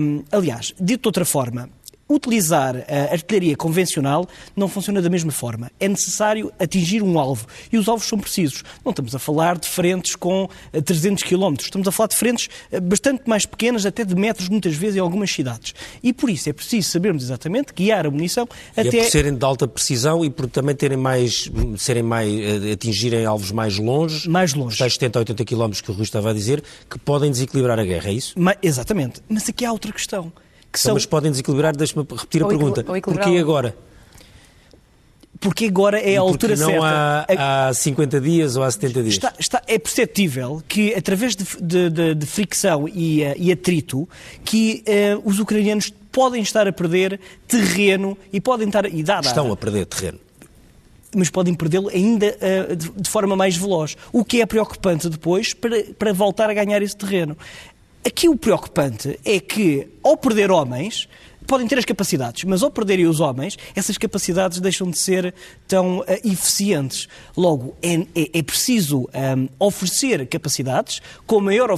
hum, 0.00 0.24
aliás, 0.32 0.72
dito 0.80 1.02
de 1.02 1.08
outra 1.08 1.26
forma, 1.26 1.68
utilizar 2.10 2.84
a 2.88 3.12
artilharia 3.12 3.56
convencional 3.56 4.28
não 4.56 4.68
funciona 4.68 5.00
da 5.00 5.08
mesma 5.08 5.30
forma. 5.30 5.70
É 5.78 5.88
necessário 5.88 6.52
atingir 6.58 7.02
um 7.02 7.18
alvo 7.18 7.46
e 7.72 7.78
os 7.78 7.88
alvos 7.88 8.08
são 8.08 8.18
precisos. 8.18 8.64
Não 8.84 8.90
estamos 8.90 9.14
a 9.14 9.18
falar 9.18 9.56
de 9.56 9.68
frentes 9.68 10.16
com 10.16 10.48
300 10.84 11.22
eh, 11.22 11.26
km, 11.28 11.54
estamos 11.60 11.86
a 11.86 11.92
falar 11.92 12.08
de 12.08 12.16
frentes 12.16 12.48
eh, 12.72 12.80
bastante 12.80 13.22
mais 13.28 13.46
pequenas, 13.46 13.86
até 13.86 14.04
de 14.04 14.14
metros 14.16 14.48
muitas 14.48 14.74
vezes 14.74 14.96
em 14.96 15.00
algumas 15.00 15.30
cidades. 15.30 15.72
E 16.02 16.12
por 16.12 16.28
isso 16.28 16.48
é 16.50 16.52
preciso 16.52 16.90
sabermos 16.90 17.22
exatamente 17.22 17.72
guiar 17.72 18.06
a 18.06 18.10
munição 18.10 18.48
e 18.76 18.80
até... 18.80 18.98
é 18.98 19.02
por 19.04 19.10
serem 19.10 19.34
de 19.34 19.44
alta 19.44 19.68
precisão 19.68 20.24
e 20.24 20.30
por 20.30 20.48
também 20.48 20.74
terem 20.74 20.98
mais, 20.98 21.50
serem 21.78 22.02
mais, 22.02 22.28
eh, 22.28 22.72
atingirem 22.72 23.24
alvos 23.24 23.52
mais 23.52 23.78
longe. 23.78 24.28
Mais 24.28 24.52
longe. 24.54 24.76
Tais 24.76 24.94
70 24.94 25.18
a 25.18 25.20
80 25.20 25.44
km 25.44 25.70
que 25.70 25.90
o 25.90 25.94
Rui 25.94 26.02
estava 26.02 26.30
a 26.30 26.32
dizer, 26.32 26.62
que 26.88 26.98
podem 26.98 27.30
desequilibrar 27.30 27.78
a 27.78 27.84
guerra, 27.84 28.10
é 28.10 28.14
isso? 28.14 28.34
Mas, 28.36 28.56
exatamente. 28.62 29.20
Mas 29.28 29.48
aqui 29.48 29.64
há 29.64 29.72
outra 29.72 29.92
questão 29.92 30.32
que 30.72 30.78
são... 30.78 30.94
Mas 30.94 31.06
podem 31.06 31.30
desequilibrar, 31.30 31.76
deixe-me 31.76 32.06
repetir 32.08 32.42
a 32.42 32.44
ou 32.44 32.50
pergunta. 32.50 32.84
Porquê 32.84 33.38
agora? 33.38 33.76
Porque 35.40 35.64
agora 35.64 35.98
é 35.98 36.18
a 36.18 36.20
altura 36.20 36.54
não 36.54 36.66
certa. 36.66 37.26
Há, 37.26 37.68
há 37.68 37.74
50 37.74 38.20
dias 38.20 38.56
ou 38.56 38.62
há 38.62 38.70
70 38.70 39.02
dias? 39.02 39.14
Está, 39.14 39.32
está, 39.38 39.62
é 39.66 39.78
perceptível 39.78 40.62
que, 40.68 40.94
através 40.94 41.34
de, 41.34 41.44
de, 41.62 41.88
de, 41.88 42.14
de 42.14 42.26
fricção 42.26 42.86
e, 42.86 43.22
uh, 43.22 43.34
e, 43.38 43.50
atrito, 43.50 44.06
que 44.44 44.84
uh, 44.86 45.22
os 45.24 45.40
ucranianos 45.40 45.90
podem 46.12 46.42
estar 46.42 46.68
a 46.68 46.72
perder 46.72 47.18
terreno 47.48 48.18
e 48.30 48.38
podem 48.38 48.66
estar... 48.66 48.84
E 48.84 49.02
dá, 49.02 49.20
Estão 49.20 49.50
a 49.50 49.56
perder 49.56 49.86
terreno 49.86 50.20
mas 51.14 51.28
podem 51.28 51.54
perdê-lo 51.54 51.88
ainda 51.88 52.36
uh, 52.36 52.76
de, 52.76 52.88
de, 52.88 53.10
forma 53.10 53.34
mais 53.34 53.56
veloz. 53.56 53.96
O 54.12 54.24
que 54.24 54.40
é 54.40 54.46
preocupante 54.46 55.08
depois 55.08 55.52
para, 55.52 55.82
para 55.98 56.12
voltar 56.12 56.48
a 56.48 56.54
ganhar 56.54 56.80
esse 56.82 56.96
terreno. 56.96 57.36
Aqui 58.04 58.28
o 58.28 58.36
preocupante 58.36 59.18
é 59.24 59.38
que, 59.38 59.86
ao 60.02 60.16
perder 60.16 60.50
homens, 60.50 61.06
podem 61.50 61.66
ter 61.66 61.78
as 61.78 61.84
capacidades, 61.84 62.44
mas 62.44 62.62
ao 62.62 62.70
perderem 62.70 63.06
os 63.06 63.18
homens, 63.18 63.58
essas 63.74 63.98
capacidades 63.98 64.60
deixam 64.60 64.88
de 64.88 64.96
ser 64.96 65.34
tão 65.66 65.98
uh, 65.98 66.04
eficientes. 66.24 67.08
Logo, 67.36 67.76
é, 67.82 67.94
é, 68.14 68.38
é 68.38 68.42
preciso 68.42 69.00
um, 69.00 69.06
ehm, 69.12 69.48
oferecer 69.58 70.26
capacidades 70.28 71.02
com 71.26 71.40
maior 71.40 71.70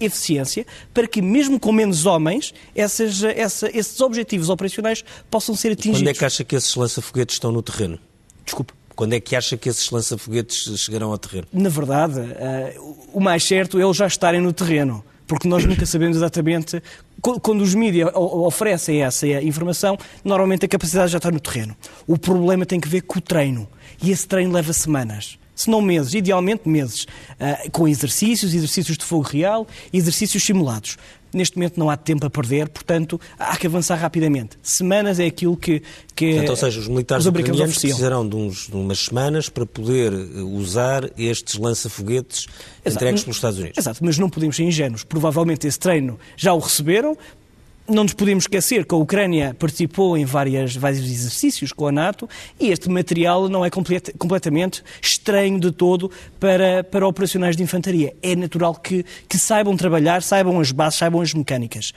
eficiência 0.00 0.66
para 0.94 1.06
que, 1.06 1.20
mesmo 1.20 1.60
com 1.60 1.70
menos 1.70 2.06
homens, 2.06 2.54
essas, 2.74 3.22
essa, 3.22 3.70
esses 3.76 4.00
objetivos 4.00 4.48
operacionais 4.48 5.04
possam 5.30 5.54
ser 5.54 5.72
atingidos. 5.72 6.00
Quando 6.00 6.08
é 6.08 6.14
que 6.14 6.24
acha 6.24 6.42
que 6.42 6.56
esses 6.56 6.74
lança-foguetes 6.74 7.36
estão 7.36 7.52
no 7.52 7.62
terreno? 7.62 7.98
Desculpe. 8.44 8.72
Quando 8.96 9.12
é 9.12 9.20
que 9.20 9.36
acha 9.36 9.56
que 9.56 9.68
esses 9.68 9.90
lança-foguetes 9.90 10.80
chegarão 10.80 11.12
ao 11.12 11.18
terreno? 11.18 11.46
Na 11.52 11.68
verdade, 11.68 12.20
uh, 12.20 12.96
o 13.12 13.20
mais 13.20 13.44
certo 13.44 13.78
é 13.78 13.84
eles 13.84 13.96
já 13.96 14.06
estarem 14.06 14.40
no 14.40 14.52
terreno 14.52 15.04
porque 15.30 15.46
nós 15.46 15.64
nunca 15.64 15.86
sabemos 15.86 16.16
exatamente. 16.16 16.82
Quando 17.22 17.60
os 17.60 17.72
mídias 17.72 18.10
oferecem 18.14 19.04
essa 19.04 19.26
informação, 19.26 19.96
normalmente 20.24 20.66
a 20.66 20.68
capacidade 20.68 21.12
já 21.12 21.18
está 21.18 21.30
no 21.30 21.38
terreno. 21.38 21.76
O 22.04 22.18
problema 22.18 22.66
tem 22.66 22.80
que 22.80 22.88
ver 22.88 23.02
com 23.02 23.20
o 23.20 23.22
treino. 23.22 23.68
E 24.02 24.10
esse 24.10 24.26
treino 24.26 24.52
leva 24.52 24.72
semanas 24.72 25.38
se 25.54 25.68
não 25.68 25.82
meses, 25.82 26.14
idealmente 26.14 26.66
meses, 26.66 27.02
uh, 27.04 27.70
com 27.70 27.86
exercícios, 27.86 28.54
exercícios 28.54 28.96
de 28.96 29.04
fogo 29.04 29.24
real, 29.24 29.66
exercícios 29.92 30.42
simulados. 30.42 30.96
Neste 31.32 31.56
momento 31.56 31.78
não 31.78 31.88
há 31.90 31.96
tempo 31.96 32.26
a 32.26 32.30
perder, 32.30 32.68
portanto, 32.68 33.20
há 33.38 33.56
que 33.56 33.66
avançar 33.66 33.96
rapidamente. 33.96 34.58
Semanas 34.62 35.18
é 35.18 35.26
aquilo 35.26 35.56
que. 35.56 35.82
que 36.14 36.30
portanto, 36.30 36.50
ou 36.50 36.56
seja, 36.56 36.80
os 36.80 36.88
militares 36.88 37.24
os 37.24 37.30
ucranianos 37.30 37.78
precisarão 37.78 38.28
de, 38.28 38.36
uns, 38.36 38.66
de, 38.68 38.76
umas 38.76 38.98
semanas 38.98 39.48
para 39.48 39.66
poder 39.66 40.12
eh, 40.12 40.40
usar 40.40 41.10
estes 41.16 41.56
lança-foguetes 41.56 42.46
entregues 42.84 43.22
pelos 43.22 43.36
Estados 43.36 43.58
Unidos. 43.58 43.78
Exato, 43.78 44.04
mas 44.04 44.18
não 44.18 44.28
podemos 44.28 44.56
ser 44.56 44.64
ingênuos. 44.64 45.04
Provavelmente 45.04 45.66
esse 45.66 45.78
treino 45.78 46.18
já 46.36 46.52
o 46.52 46.58
receberam, 46.58 47.16
não 47.90 48.04
nos 48.04 48.14
podemos 48.14 48.44
esquecer 48.44 48.84
que 48.86 48.94
a 48.94 48.98
Ucrânia 48.98 49.54
participou 49.58 50.16
em 50.16 50.24
várias, 50.24 50.76
vários 50.76 51.00
exercícios 51.00 51.72
com 51.72 51.88
a 51.88 51.92
NATO 51.92 52.28
e 52.58 52.70
este 52.70 52.88
material 52.88 53.48
não 53.48 53.64
é 53.64 53.70
complet, 53.70 54.12
completamente 54.16 54.82
estranho 55.02 55.58
de 55.58 55.72
todo 55.72 56.10
para, 56.38 56.84
para 56.84 57.06
operacionais 57.06 57.56
de 57.56 57.62
infantaria. 57.62 58.14
É 58.22 58.36
natural 58.36 58.74
que, 58.74 59.04
que 59.28 59.36
saibam 59.36 59.76
trabalhar, 59.76 60.22
saibam 60.22 60.60
as 60.60 60.70
bases, 60.70 60.98
saibam 60.98 61.20
as 61.20 61.34
mecânicas. 61.34 61.92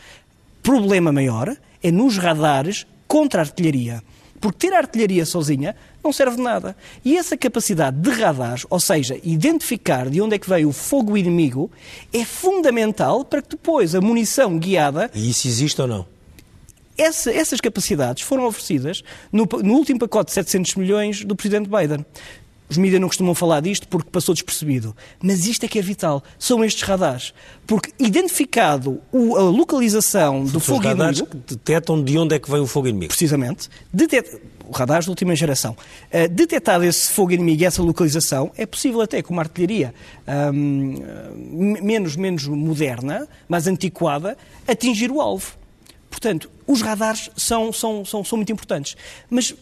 Problema 0.63 1.11
maior 1.11 1.55
é 1.81 1.91
nos 1.91 2.17
radares 2.17 2.87
contra 3.07 3.41
a 3.41 3.43
artilharia. 3.43 4.01
Porque 4.43 4.67
ter 4.67 4.73
artilharia 4.73 5.25
sozinha 5.25 5.73
não 6.03 6.11
serve 6.11 6.35
de 6.35 6.41
nada. 6.41 6.75
E 7.05 7.15
essa 7.15 7.37
capacidade 7.37 7.95
de 7.95 8.09
radares, 8.09 8.65
ou 8.69 8.77
seja, 8.77 9.17
identificar 9.23 10.09
de 10.09 10.19
onde 10.19 10.35
é 10.35 10.37
que 10.37 10.49
veio 10.49 10.67
o 10.67 10.73
fogo 10.73 11.15
inimigo, 11.15 11.71
é 12.11 12.25
fundamental 12.25 13.23
para 13.23 13.41
que 13.41 13.51
depois 13.51 13.95
a 13.95 14.01
munição 14.01 14.59
guiada. 14.59 15.09
E 15.15 15.29
isso 15.29 15.47
existe 15.47 15.81
ou 15.81 15.87
não? 15.87 16.05
Essa, 16.97 17.31
essas 17.31 17.61
capacidades 17.61 18.23
foram 18.23 18.45
oferecidas 18.45 19.01
no, 19.31 19.47
no, 19.63 19.75
último 19.75 19.97
pacote 19.97 20.27
de 20.27 20.33
700 20.33 20.75
milhões 20.75 21.23
do 21.23 21.37
Presidente 21.37 21.69
Biden. 21.69 22.05
Os 22.69 22.77
mídias 22.77 22.99
não 22.99 23.07
costumam 23.07 23.35
falar 23.35 23.59
disto 23.59 23.87
porque 23.87 24.09
passou 24.09 24.33
despercebido. 24.33 24.95
Mas 25.21 25.45
isto 25.45 25.63
é 25.63 25.67
que 25.67 25.77
é 25.77 25.81
vital. 25.81 26.23
São 26.39 26.63
estes 26.63 26.83
radares. 26.83 27.33
Porque 27.67 27.91
identificado 27.99 28.99
o, 29.11 29.35
a 29.35 29.41
localização 29.41 30.43
do 30.43 30.59
fogo 30.59 30.83
inimigo... 30.83 31.11
Os 31.11 31.19
radares 31.19 31.21
que 31.21 31.55
detectam 31.55 32.03
de 32.03 32.17
onde 32.17 32.35
é 32.35 32.39
que 32.39 32.49
vem 32.49 32.61
o 32.61 32.67
fogo 32.67 32.87
inimigo. 32.87 33.09
Precisamente. 33.09 33.69
Radares 34.73 35.05
de 35.05 35.11
última 35.11 35.35
geração. 35.35 35.75
Uh, 36.11 36.27
detectado 36.29 36.83
esse 36.85 37.11
fogo 37.11 37.31
inimigo 37.33 37.61
e 37.61 37.65
essa 37.65 37.83
localização, 37.83 38.51
é 38.57 38.65
possível 38.65 39.01
até 39.01 39.21
com 39.21 39.33
uma 39.33 39.41
artilharia 39.41 39.93
um, 40.53 40.95
menos, 41.81 42.15
menos 42.15 42.47
moderna, 42.47 43.27
mais 43.47 43.67
antiquada, 43.67 44.37
atingir 44.67 45.11
o 45.11 45.19
alvo. 45.19 45.57
Portanto, 46.09 46.49
os 46.65 46.81
radares 46.81 47.29
são, 47.35 47.73
são, 47.73 48.05
são, 48.05 48.23
são 48.23 48.37
muito 48.37 48.51
importantes. 48.51 48.95
Mas 49.29 49.53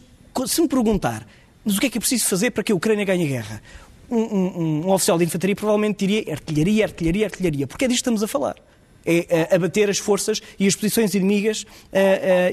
se 0.46 0.62
me 0.62 0.68
perguntar, 0.68 1.28
mas 1.64 1.78
o 1.78 1.80
que 1.80 1.88
é 1.88 1.90
que 1.90 1.98
é 1.98 2.02
preciso 2.02 2.26
fazer 2.26 2.52
para 2.52 2.64
que 2.64 2.72
a 2.72 2.76
Ucrânia 2.76 3.06
ganhe 3.06 3.26
a 3.26 3.28
guerra? 3.28 3.62
Um, 4.10 4.18
um, 4.18 4.86
um 4.88 4.90
oficial 4.92 5.18
de 5.18 5.24
infantaria 5.24 5.56
provavelmente 5.56 6.06
diria 6.06 6.34
artilharia, 6.34 6.86
artilharia, 6.86 7.26
artilharia. 7.26 7.68
Porque 7.68 7.86
é 7.86 7.88
disto 7.88 8.00
que 8.00 8.10
estamos 8.10 8.24
a 8.24 8.28
falar 8.28 8.56
é 9.06 9.54
abater 9.54 9.90
as 9.90 9.98
forças 9.98 10.42
e 10.60 10.68
as 10.68 10.76
posições 10.76 11.14
inimigas 11.14 11.64
uh, 11.64 11.66
uh, 11.66 11.68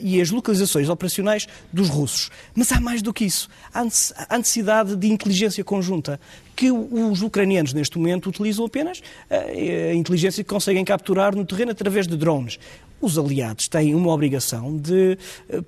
e 0.02 0.20
as 0.20 0.30
localizações 0.30 0.88
operacionais 0.88 1.46
dos 1.72 1.88
russos. 1.88 2.30
Mas 2.54 2.72
há 2.72 2.80
mais 2.80 3.02
do 3.02 3.12
que 3.12 3.24
isso. 3.24 3.48
Há 3.72 4.38
necessidade 4.38 4.96
de 4.96 5.08
inteligência 5.08 5.62
conjunta 5.62 6.20
que 6.56 6.72
os 6.72 7.22
ucranianos, 7.22 7.72
neste 7.72 7.96
momento, 7.98 8.28
utilizam 8.28 8.64
apenas 8.64 8.98
uh, 8.98 9.90
a 9.90 9.94
inteligência 9.94 10.42
que 10.42 10.50
conseguem 10.50 10.84
capturar 10.84 11.34
no 11.34 11.44
terreno 11.44 11.70
através 11.72 12.06
de 12.06 12.16
drones. 12.16 12.58
Os 13.00 13.16
aliados 13.16 13.68
têm 13.68 13.94
uma 13.94 14.12
obrigação 14.12 14.76
de 14.76 15.16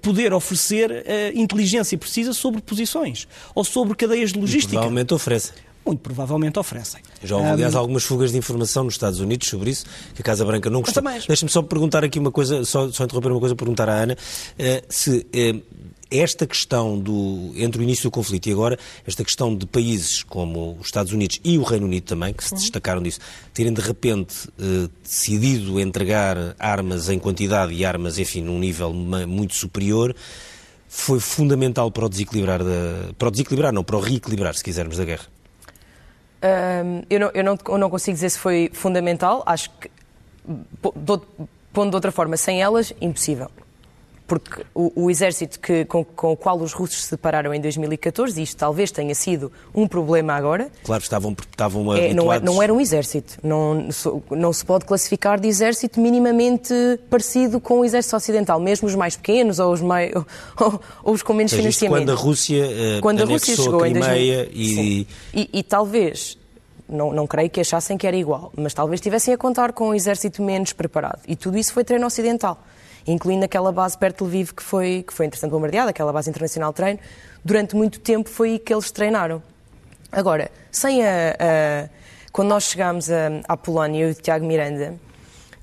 poder 0.02 0.32
oferecer 0.32 1.04
inteligência 1.32 1.96
precisa 1.96 2.32
sobre 2.32 2.60
posições 2.60 3.28
ou 3.54 3.62
sobre 3.62 3.94
cadeias 3.94 4.32
de 4.32 4.40
logística. 4.40 4.72
E 4.72 4.74
provavelmente 4.74 5.14
oferecem 5.14 5.54
muito 5.84 6.00
provavelmente 6.00 6.58
oferecem. 6.58 7.00
Já 7.22 7.36
houve, 7.36 7.48
aliás, 7.48 7.74
um... 7.74 7.78
algumas 7.78 8.04
fugas 8.04 8.32
de 8.32 8.38
informação 8.38 8.84
nos 8.84 8.94
Estados 8.94 9.20
Unidos 9.20 9.48
sobre 9.48 9.70
isso, 9.70 9.84
que 10.14 10.22
a 10.22 10.24
Casa 10.24 10.44
Branca 10.44 10.70
não 10.70 10.80
gostou. 10.80 11.02
Deixa-me 11.26 11.50
só 11.50 11.62
perguntar 11.62 12.04
aqui 12.04 12.18
uma 12.18 12.30
coisa, 12.30 12.64
só, 12.64 12.90
só, 12.90 13.04
interromper 13.04 13.30
uma 13.30 13.40
coisa, 13.40 13.56
perguntar 13.56 13.88
à 13.88 13.94
Ana, 13.94 14.14
uh, 14.14 14.86
se 14.88 15.26
uh, 15.34 15.62
esta 16.10 16.46
questão 16.46 16.98
do, 16.98 17.52
entre 17.54 17.80
o 17.80 17.82
início 17.82 18.04
do 18.04 18.10
conflito 18.10 18.48
e 18.48 18.52
agora, 18.52 18.78
esta 19.06 19.22
questão 19.24 19.54
de 19.54 19.64
países 19.64 20.22
como 20.24 20.76
os 20.80 20.86
Estados 20.86 21.12
Unidos 21.12 21.40
e 21.44 21.56
o 21.56 21.62
Reino 21.62 21.86
Unido 21.86 22.04
também, 22.04 22.32
que 22.32 22.42
se 22.42 22.54
destacaram 22.54 23.02
disso, 23.02 23.20
terem 23.54 23.72
de 23.72 23.80
repente 23.80 24.48
uh, 24.48 24.90
decidido 25.02 25.78
entregar 25.78 26.54
armas 26.58 27.08
em 27.08 27.18
quantidade 27.18 27.72
e 27.72 27.84
armas, 27.84 28.18
enfim, 28.18 28.42
num 28.42 28.58
nível 28.58 28.92
muito 28.92 29.54
superior, 29.54 30.14
foi 30.88 31.20
fundamental 31.20 31.90
para 31.92 32.06
o 32.06 32.08
desequilibrar, 32.08 32.64
da, 32.64 33.12
para 33.16 33.28
o 33.28 33.30
desequilibrar, 33.30 33.72
não, 33.72 33.84
para 33.84 33.96
o 33.96 34.00
reequilibrar, 34.00 34.54
se 34.54 34.64
quisermos, 34.64 34.96
da 34.96 35.04
guerra. 35.04 35.39
Um, 36.42 37.02
eu, 37.10 37.20
não, 37.20 37.30
eu, 37.34 37.44
não, 37.44 37.58
eu 37.68 37.78
não 37.78 37.90
consigo 37.90 38.14
dizer 38.14 38.30
se 38.30 38.38
foi 38.38 38.70
fundamental, 38.72 39.42
acho 39.44 39.70
que, 39.78 39.90
pondo 41.72 41.90
de 41.90 41.96
outra 41.96 42.10
forma, 42.10 42.36
sem 42.36 42.62
elas, 42.62 42.92
impossível 43.00 43.50
porque 44.30 44.62
o, 44.72 45.06
o 45.06 45.10
exército 45.10 45.58
que, 45.58 45.84
com, 45.86 46.04
com, 46.04 46.30
o 46.30 46.36
qual 46.36 46.56
os 46.60 46.72
russos 46.72 47.02
se 47.02 47.08
separaram 47.08 47.52
em 47.52 47.60
2014, 47.60 48.40
isto 48.40 48.56
talvez 48.56 48.92
tenha 48.92 49.12
sido 49.12 49.50
um 49.74 49.88
problema 49.88 50.34
agora. 50.34 50.70
Claro, 50.84 51.02
estavam, 51.02 51.32
estavam 51.32 51.92
é, 51.96 52.14
não, 52.14 52.32
é, 52.32 52.38
não, 52.38 52.62
era 52.62 52.72
um 52.72 52.80
exército. 52.80 53.38
Não, 53.42 53.88
não 54.30 54.52
se 54.52 54.64
pode 54.64 54.84
classificar 54.84 55.40
de 55.40 55.48
exército 55.48 55.98
minimamente 55.98 56.72
parecido 57.10 57.58
com 57.58 57.80
o 57.80 57.84
exército 57.84 58.14
ocidental, 58.14 58.60
mesmo 58.60 58.86
os 58.86 58.94
mais 58.94 59.16
pequenos 59.16 59.58
ou 59.58 59.72
os, 59.72 59.80
mais, 59.80 60.14
ou, 60.14 60.80
ou 61.02 61.12
os 61.12 61.24
com 61.24 61.32
menos 61.32 61.50
seja, 61.50 61.62
financiamento. 61.62 62.02
Quando 62.02 62.12
a 62.12 62.14
Rússia, 62.14 62.64
uh, 62.64 63.00
quando 63.00 63.22
a 63.22 63.24
Rússia 63.24 63.56
chegou 63.56 63.82
a 63.82 63.88
em 63.88 63.94
2000, 63.94 64.48
e... 64.52 65.06
e... 65.34 65.50
E 65.52 65.62
talvez 65.64 66.38
não, 66.88 67.12
não 67.12 67.26
creio 67.26 67.50
que 67.50 67.60
achassem 67.60 67.98
que 67.98 68.06
era 68.06 68.16
igual, 68.16 68.52
mas 68.56 68.72
talvez 68.72 69.00
estivessem 69.00 69.34
a 69.34 69.36
contar 69.36 69.72
com 69.72 69.88
um 69.88 69.94
exército 69.94 70.40
menos 70.40 70.72
preparado. 70.72 71.18
E 71.26 71.34
tudo 71.34 71.58
isso 71.58 71.72
foi 71.72 71.82
treino 71.82 72.06
ocidental. 72.06 72.62
Incluindo 73.06 73.44
aquela 73.44 73.72
base 73.72 73.96
perto 73.96 74.24
de 74.24 74.30
Lviv 74.30 74.52
que 74.52 74.62
foi, 74.62 75.04
que 75.06 75.12
foi 75.12 75.26
entretanto 75.26 75.50
bombardeada, 75.50 75.90
aquela 75.90 76.12
base 76.12 76.28
internacional 76.30 76.70
de 76.70 76.76
treino. 76.76 76.98
Durante 77.44 77.74
muito 77.74 78.00
tempo 78.00 78.28
foi 78.28 78.50
aí 78.50 78.58
que 78.58 78.72
eles 78.72 78.90
treinaram. 78.90 79.42
Agora, 80.12 80.50
sem 80.70 81.04
a, 81.04 81.36
a 81.38 81.88
quando 82.32 82.48
nós 82.48 82.64
chegámos 82.64 83.08
à 83.48 83.56
Polónia, 83.56 84.04
eu 84.04 84.08
e 84.08 84.12
o 84.12 84.14
Tiago 84.14 84.46
Miranda, 84.46 84.94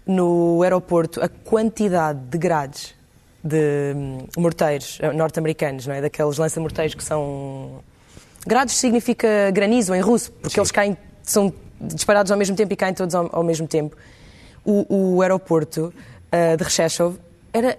no 0.06 0.62
aeroporto, 0.64 1.24
a 1.24 1.30
quantidade 1.30 2.20
de 2.20 2.38
grades 2.38 2.96
de 3.44 3.94
hum, 3.96 4.28
morteiros 4.38 4.98
eh, 5.02 5.12
norte-americanos, 5.14 5.88
não 5.88 5.96
é? 5.96 6.02
Daqueles 6.02 6.38
lança-morteiros 6.38 6.96
que 6.96 7.04
são. 7.04 7.80
Grades 8.46 8.76
significa 8.76 9.52
granizo 9.52 9.94
em 9.96 10.02
russo, 10.02 10.32
porque 10.34 10.56
Sim. 10.56 10.60
eles 10.60 10.72
caem, 10.72 10.98
são 11.24 11.54
disparados 11.80 12.32
ao 12.32 12.38
mesmo 12.38 12.56
tempo 12.56 12.74
e 12.74 12.76
caem 12.76 12.94
todos 12.94 13.16
ao, 13.16 13.30
ao 13.32 13.44
mesmo 13.44 13.68
tempo. 13.68 13.96
O, 14.66 15.16
o 15.16 15.22
aeroporto 15.22 15.94
uh, 15.94 16.58
de 16.58 16.64
Resheshov 16.64 17.18
era 17.58 17.78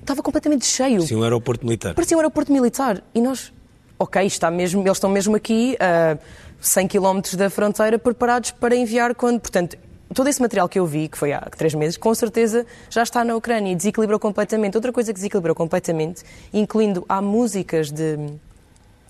estava 0.00 0.22
completamente 0.22 0.64
cheio. 0.64 1.02
Sim, 1.02 1.16
um 1.16 1.22
aeroporto 1.22 1.64
militar. 1.64 1.94
Parecia 1.94 2.16
um 2.16 2.20
aeroporto 2.20 2.52
militar. 2.52 3.02
E 3.14 3.20
nós, 3.20 3.52
ok, 3.98 4.24
está 4.24 4.50
mesmo, 4.50 4.80
eles 4.82 4.96
estão 4.96 5.10
mesmo 5.10 5.36
aqui 5.36 5.76
a 5.78 6.14
uh, 6.14 6.18
100 6.60 6.88
km 6.88 7.20
da 7.36 7.50
fronteira 7.50 7.98
preparados 7.98 8.50
para 8.52 8.74
enviar 8.74 9.14
quando. 9.14 9.40
Portanto, 9.40 9.76
todo 10.14 10.28
esse 10.28 10.40
material 10.40 10.68
que 10.68 10.78
eu 10.78 10.86
vi, 10.86 11.08
que 11.08 11.18
foi 11.18 11.32
há 11.32 11.40
três 11.40 11.74
meses, 11.74 11.96
com 11.96 12.14
certeza 12.14 12.66
já 12.88 13.02
está 13.02 13.22
na 13.22 13.36
Ucrânia 13.36 13.72
e 13.72 13.76
desequilibrou 13.76 14.18
completamente. 14.18 14.76
Outra 14.76 14.92
coisa 14.92 15.12
que 15.12 15.18
desequilibrou 15.18 15.54
completamente, 15.54 16.22
incluindo 16.52 17.04
há 17.08 17.20
músicas 17.20 17.90
de 17.90 18.16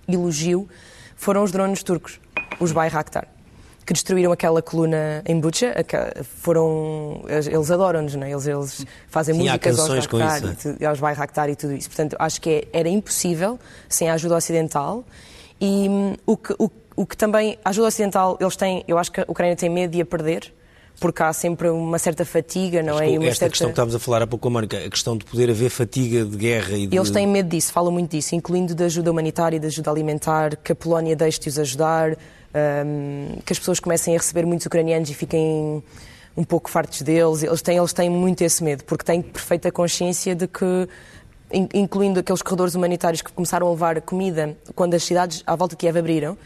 elogio, 0.09 0.69
foram 1.17 1.43
os 1.45 1.53
drones 1.53 1.83
turcos, 1.83 2.21
os 2.59 2.73
Bayraktar 2.73 3.38
que 3.89 3.95
destruíram 3.95 4.31
aquela 4.31 4.61
coluna 4.61 5.23
em 5.25 5.41
Bucha, 5.41 5.75
foram, 6.23 7.23
eles 7.27 7.71
adoram-nos, 7.71 8.15
não 8.17 8.27
é? 8.27 8.33
Eles, 8.33 8.47
eles 8.47 8.87
fazem 9.09 9.35
Sim, 9.35 9.45
músicas 9.45 9.79
aos 9.79 10.07
Bayraktar, 10.07 10.77
e, 10.79 10.85
aos 10.85 11.01
Bayraktar 11.01 11.49
e 11.49 11.57
tudo 11.57 11.73
isso. 11.73 11.89
Portanto, 11.89 12.15
acho 12.19 12.39
que 12.39 12.51
é, 12.51 12.81
era 12.81 12.89
impossível 12.91 13.59
sem 13.89 14.11
a 14.11 14.13
ajuda 14.13 14.37
ocidental 14.37 15.07
e 15.59 15.89
hum, 15.89 16.17
o 16.27 16.37
que, 16.37 16.55
o, 16.59 16.71
o 16.97 17.07
que 17.07 17.17
também, 17.17 17.59
a 17.65 17.71
ajuda 17.71 17.89
ocidental, 17.89 18.37
eles 18.39 18.57
têm, 18.57 18.85
eu 18.87 18.99
acho 18.99 19.11
que 19.11 19.23
a 19.23 19.25
Ucrânia 19.27 19.57
tem 19.57 19.71
medo 19.71 19.91
de 19.91 20.03
a 20.03 20.05
perder, 20.05 20.53
porque 21.01 21.23
há 21.23 21.33
sempre 21.33 21.71
uma 21.71 21.99
certa 21.99 22.27
fatiga, 22.27 22.83
não 22.83 23.01
é? 23.01 23.11
Esta 23.15 23.25
certa... 23.25 23.49
questão 23.49 23.69
que 23.69 23.73
estávamos 23.73 23.95
a 23.95 23.99
falar 23.99 24.21
há 24.21 24.27
pouco, 24.27 24.51
Mónica, 24.51 24.77
a 24.77 24.91
questão 24.91 25.17
de 25.17 25.25
poder 25.25 25.49
haver 25.49 25.71
fatiga 25.71 26.27
de 26.27 26.37
guerra 26.37 26.77
e 26.77 26.87
de... 26.87 26.95
Eles 26.95 27.11
têm 27.11 27.27
medo 27.27 27.49
disso, 27.49 27.73
falam 27.73 27.91
muito 27.91 28.11
disso, 28.11 28.35
incluindo 28.35 28.75
da 28.75 28.85
ajuda 28.85 29.11
humanitária, 29.11 29.59
da 29.59 29.69
ajuda 29.69 29.91
alimentar, 29.91 30.57
que 30.57 30.73
a 30.73 30.75
Polónia 30.75 31.17
deixe 31.17 31.41
de 31.41 31.49
os 31.49 31.59
ajudar, 31.59 32.19
um, 32.55 33.39
que 33.45 33.53
as 33.53 33.59
pessoas 33.59 33.81
comecem 33.81 34.15
a 34.15 34.19
receber 34.19 34.47
muitos 34.47 34.67
ucranianos 34.67 35.11
e 35.11 35.15
fiquem 35.15 35.83
um 36.37 36.45
pouco 36.45 36.71
fartos 36.71 37.03
deles. 37.03 37.43
Eles 37.43 37.63
têm, 37.63 37.77
eles 37.77 37.93
têm 37.93 38.09
muito 38.09 38.43
esse 38.43 38.63
medo, 38.63 38.85
porque 38.85 39.05
têm 39.05 39.21
perfeita 39.21 39.71
consciência 39.73 40.35
de 40.35 40.47
que 40.47 40.89
incluindo 41.73 42.21
aqueles 42.21 42.43
corredores 42.43 42.75
humanitários 42.75 43.23
que 43.23 43.33
começaram 43.33 43.67
a 43.67 43.71
levar 43.71 44.01
comida 44.03 44.57
quando 44.75 44.95
as 44.95 45.03
cidades 45.03 45.43
à 45.47 45.57
volta 45.57 45.75
de 45.75 45.79
Kiev 45.79 45.97
abriram, 45.97 46.37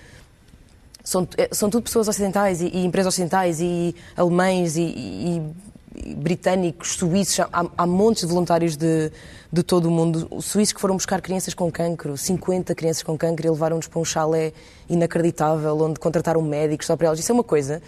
são, 1.02 1.26
eh, 1.36 1.48
são 1.50 1.68
tudo 1.68 1.82
pessoas 1.82 2.06
ocidentais 2.06 2.60
e, 2.60 2.68
e 2.68 2.84
empresas 2.84 3.12
ocidentais 3.12 3.60
e 3.60 3.94
alemães 4.16 4.76
e, 4.76 4.82
e, 4.82 5.36
e 5.36 5.42
britânicos, 6.16 6.92
suíços, 6.92 7.40
há, 7.40 7.66
há, 7.76 7.86
montes 7.86 8.22
de 8.22 8.28
voluntários 8.28 8.76
de, 8.76 9.10
de 9.52 9.62
todo 9.62 9.86
o 9.86 9.90
mundo. 9.90 10.26
Os 10.30 10.46
suíços 10.46 10.72
que 10.72 10.80
foram 10.80 10.94
buscar 10.94 11.20
crianças 11.20 11.54
com 11.54 11.70
cancro, 11.70 12.16
50 12.16 12.74
crianças 12.74 13.02
com 13.02 13.16
cancro, 13.16 13.46
e 13.46 13.50
levaram-nos 13.50 13.88
para 13.88 14.00
um 14.00 14.04
chalé 14.04 14.52
inacreditável, 14.88 15.76
onde 15.80 16.00
contrataram 16.00 16.40
médicos 16.42 16.86
só 16.86 16.96
para 16.96 17.08
elas. 17.08 17.18
Isso 17.18 17.30
é 17.30 17.34
uma 17.34 17.44
coisa 17.44 17.82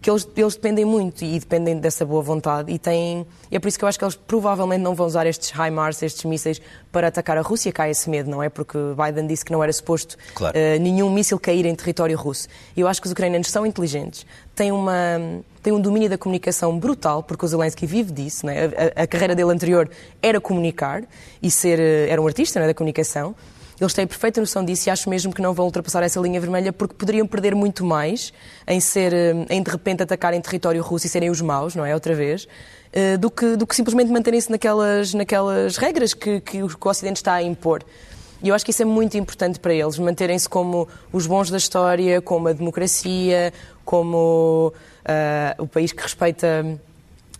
que 0.00 0.10
eles, 0.10 0.26
eles 0.36 0.54
dependem 0.54 0.84
muito 0.84 1.24
e 1.24 1.38
dependem 1.38 1.78
dessa 1.78 2.04
boa 2.04 2.22
vontade 2.22 2.72
e 2.72 2.78
têm 2.78 3.26
é 3.50 3.58
por 3.58 3.68
isso 3.68 3.78
que 3.78 3.84
eu 3.84 3.88
acho 3.88 3.98
que 3.98 4.04
eles 4.04 4.16
provavelmente 4.16 4.80
não 4.80 4.94
vão 4.94 5.06
usar 5.06 5.26
estes 5.26 5.50
HIMARS, 5.50 6.02
estes 6.02 6.24
mísseis 6.24 6.60
para 6.90 7.08
atacar 7.08 7.36
a 7.36 7.42
Rússia, 7.42 7.70
cai 7.70 7.90
esse 7.90 8.08
medo, 8.08 8.30
não 8.30 8.42
é? 8.42 8.48
Porque 8.48 8.78
Biden 8.96 9.26
disse 9.26 9.44
que 9.44 9.52
não 9.52 9.62
era 9.62 9.72
suposto 9.72 10.16
claro. 10.34 10.56
uh, 10.56 10.80
nenhum 10.80 11.10
míssil 11.10 11.38
cair 11.38 11.66
em 11.66 11.74
território 11.74 12.16
russo. 12.16 12.48
Eu 12.76 12.88
acho 12.88 13.00
que 13.00 13.06
os 13.06 13.12
ucranianos 13.12 13.50
são 13.50 13.66
inteligentes, 13.66 14.26
têm 14.54 14.72
uma 14.72 15.20
têm 15.62 15.72
um 15.72 15.80
domínio 15.80 16.08
da 16.08 16.18
comunicação 16.18 16.76
brutal, 16.76 17.22
porque 17.22 17.44
o 17.44 17.48
Zelensky 17.48 17.86
vive 17.86 18.12
disso, 18.12 18.48
é? 18.48 18.92
a, 18.96 19.02
a, 19.02 19.06
carreira 19.06 19.34
dele 19.34 19.52
anterior 19.52 19.88
era 20.20 20.40
comunicar 20.40 21.04
e 21.40 21.50
ser 21.50 21.78
eh, 21.78 22.08
era 22.08 22.20
um 22.20 22.26
artista 22.26 22.58
é? 22.58 22.66
da 22.66 22.74
comunicação. 22.74 23.34
Eles 23.82 23.94
têm 23.94 24.06
perfeita 24.06 24.40
noção 24.40 24.64
disso 24.64 24.88
e 24.88 24.90
acho 24.90 25.10
mesmo 25.10 25.32
que 25.32 25.42
não 25.42 25.52
vão 25.52 25.64
ultrapassar 25.64 26.04
essa 26.04 26.20
linha 26.20 26.40
vermelha 26.40 26.72
porque 26.72 26.94
poderiam 26.94 27.26
perder 27.26 27.52
muito 27.52 27.84
mais 27.84 28.32
em 28.64 28.78
ser, 28.78 29.12
eh, 29.12 29.46
em 29.50 29.60
de 29.60 29.70
repente 29.70 30.04
atacarem 30.04 30.40
território 30.40 30.80
russo 30.80 31.06
e 31.06 31.08
serem 31.08 31.30
os 31.30 31.40
maus, 31.40 31.74
não 31.74 31.84
é? 31.84 31.92
Outra 31.92 32.14
vez, 32.14 32.46
eh, 32.92 33.16
do 33.16 33.28
que, 33.28 33.56
do 33.56 33.66
que 33.66 33.74
simplesmente 33.74 34.12
manterem-se 34.12 34.48
naquelas, 34.50 35.12
naquelas 35.14 35.76
regras 35.76 36.14
que, 36.14 36.40
que 36.40 36.62
o 36.62 36.70
Ocidente 36.84 37.16
está 37.16 37.34
a 37.34 37.42
impor. 37.42 37.82
E 38.40 38.50
eu 38.50 38.54
acho 38.54 38.64
que 38.64 38.70
isso 38.70 38.82
é 38.82 38.84
muito 38.84 39.16
importante 39.16 39.58
para 39.58 39.74
eles, 39.74 39.98
manterem-se 39.98 40.48
como 40.48 40.88
os 41.12 41.26
bons 41.26 41.50
da 41.50 41.56
história, 41.56 42.20
como 42.20 42.48
a 42.48 42.52
democracia, 42.52 43.52
como 43.84 44.72
uh, 44.72 45.62
o 45.62 45.66
país 45.66 45.92
que 45.92 46.02
respeita 46.02 46.78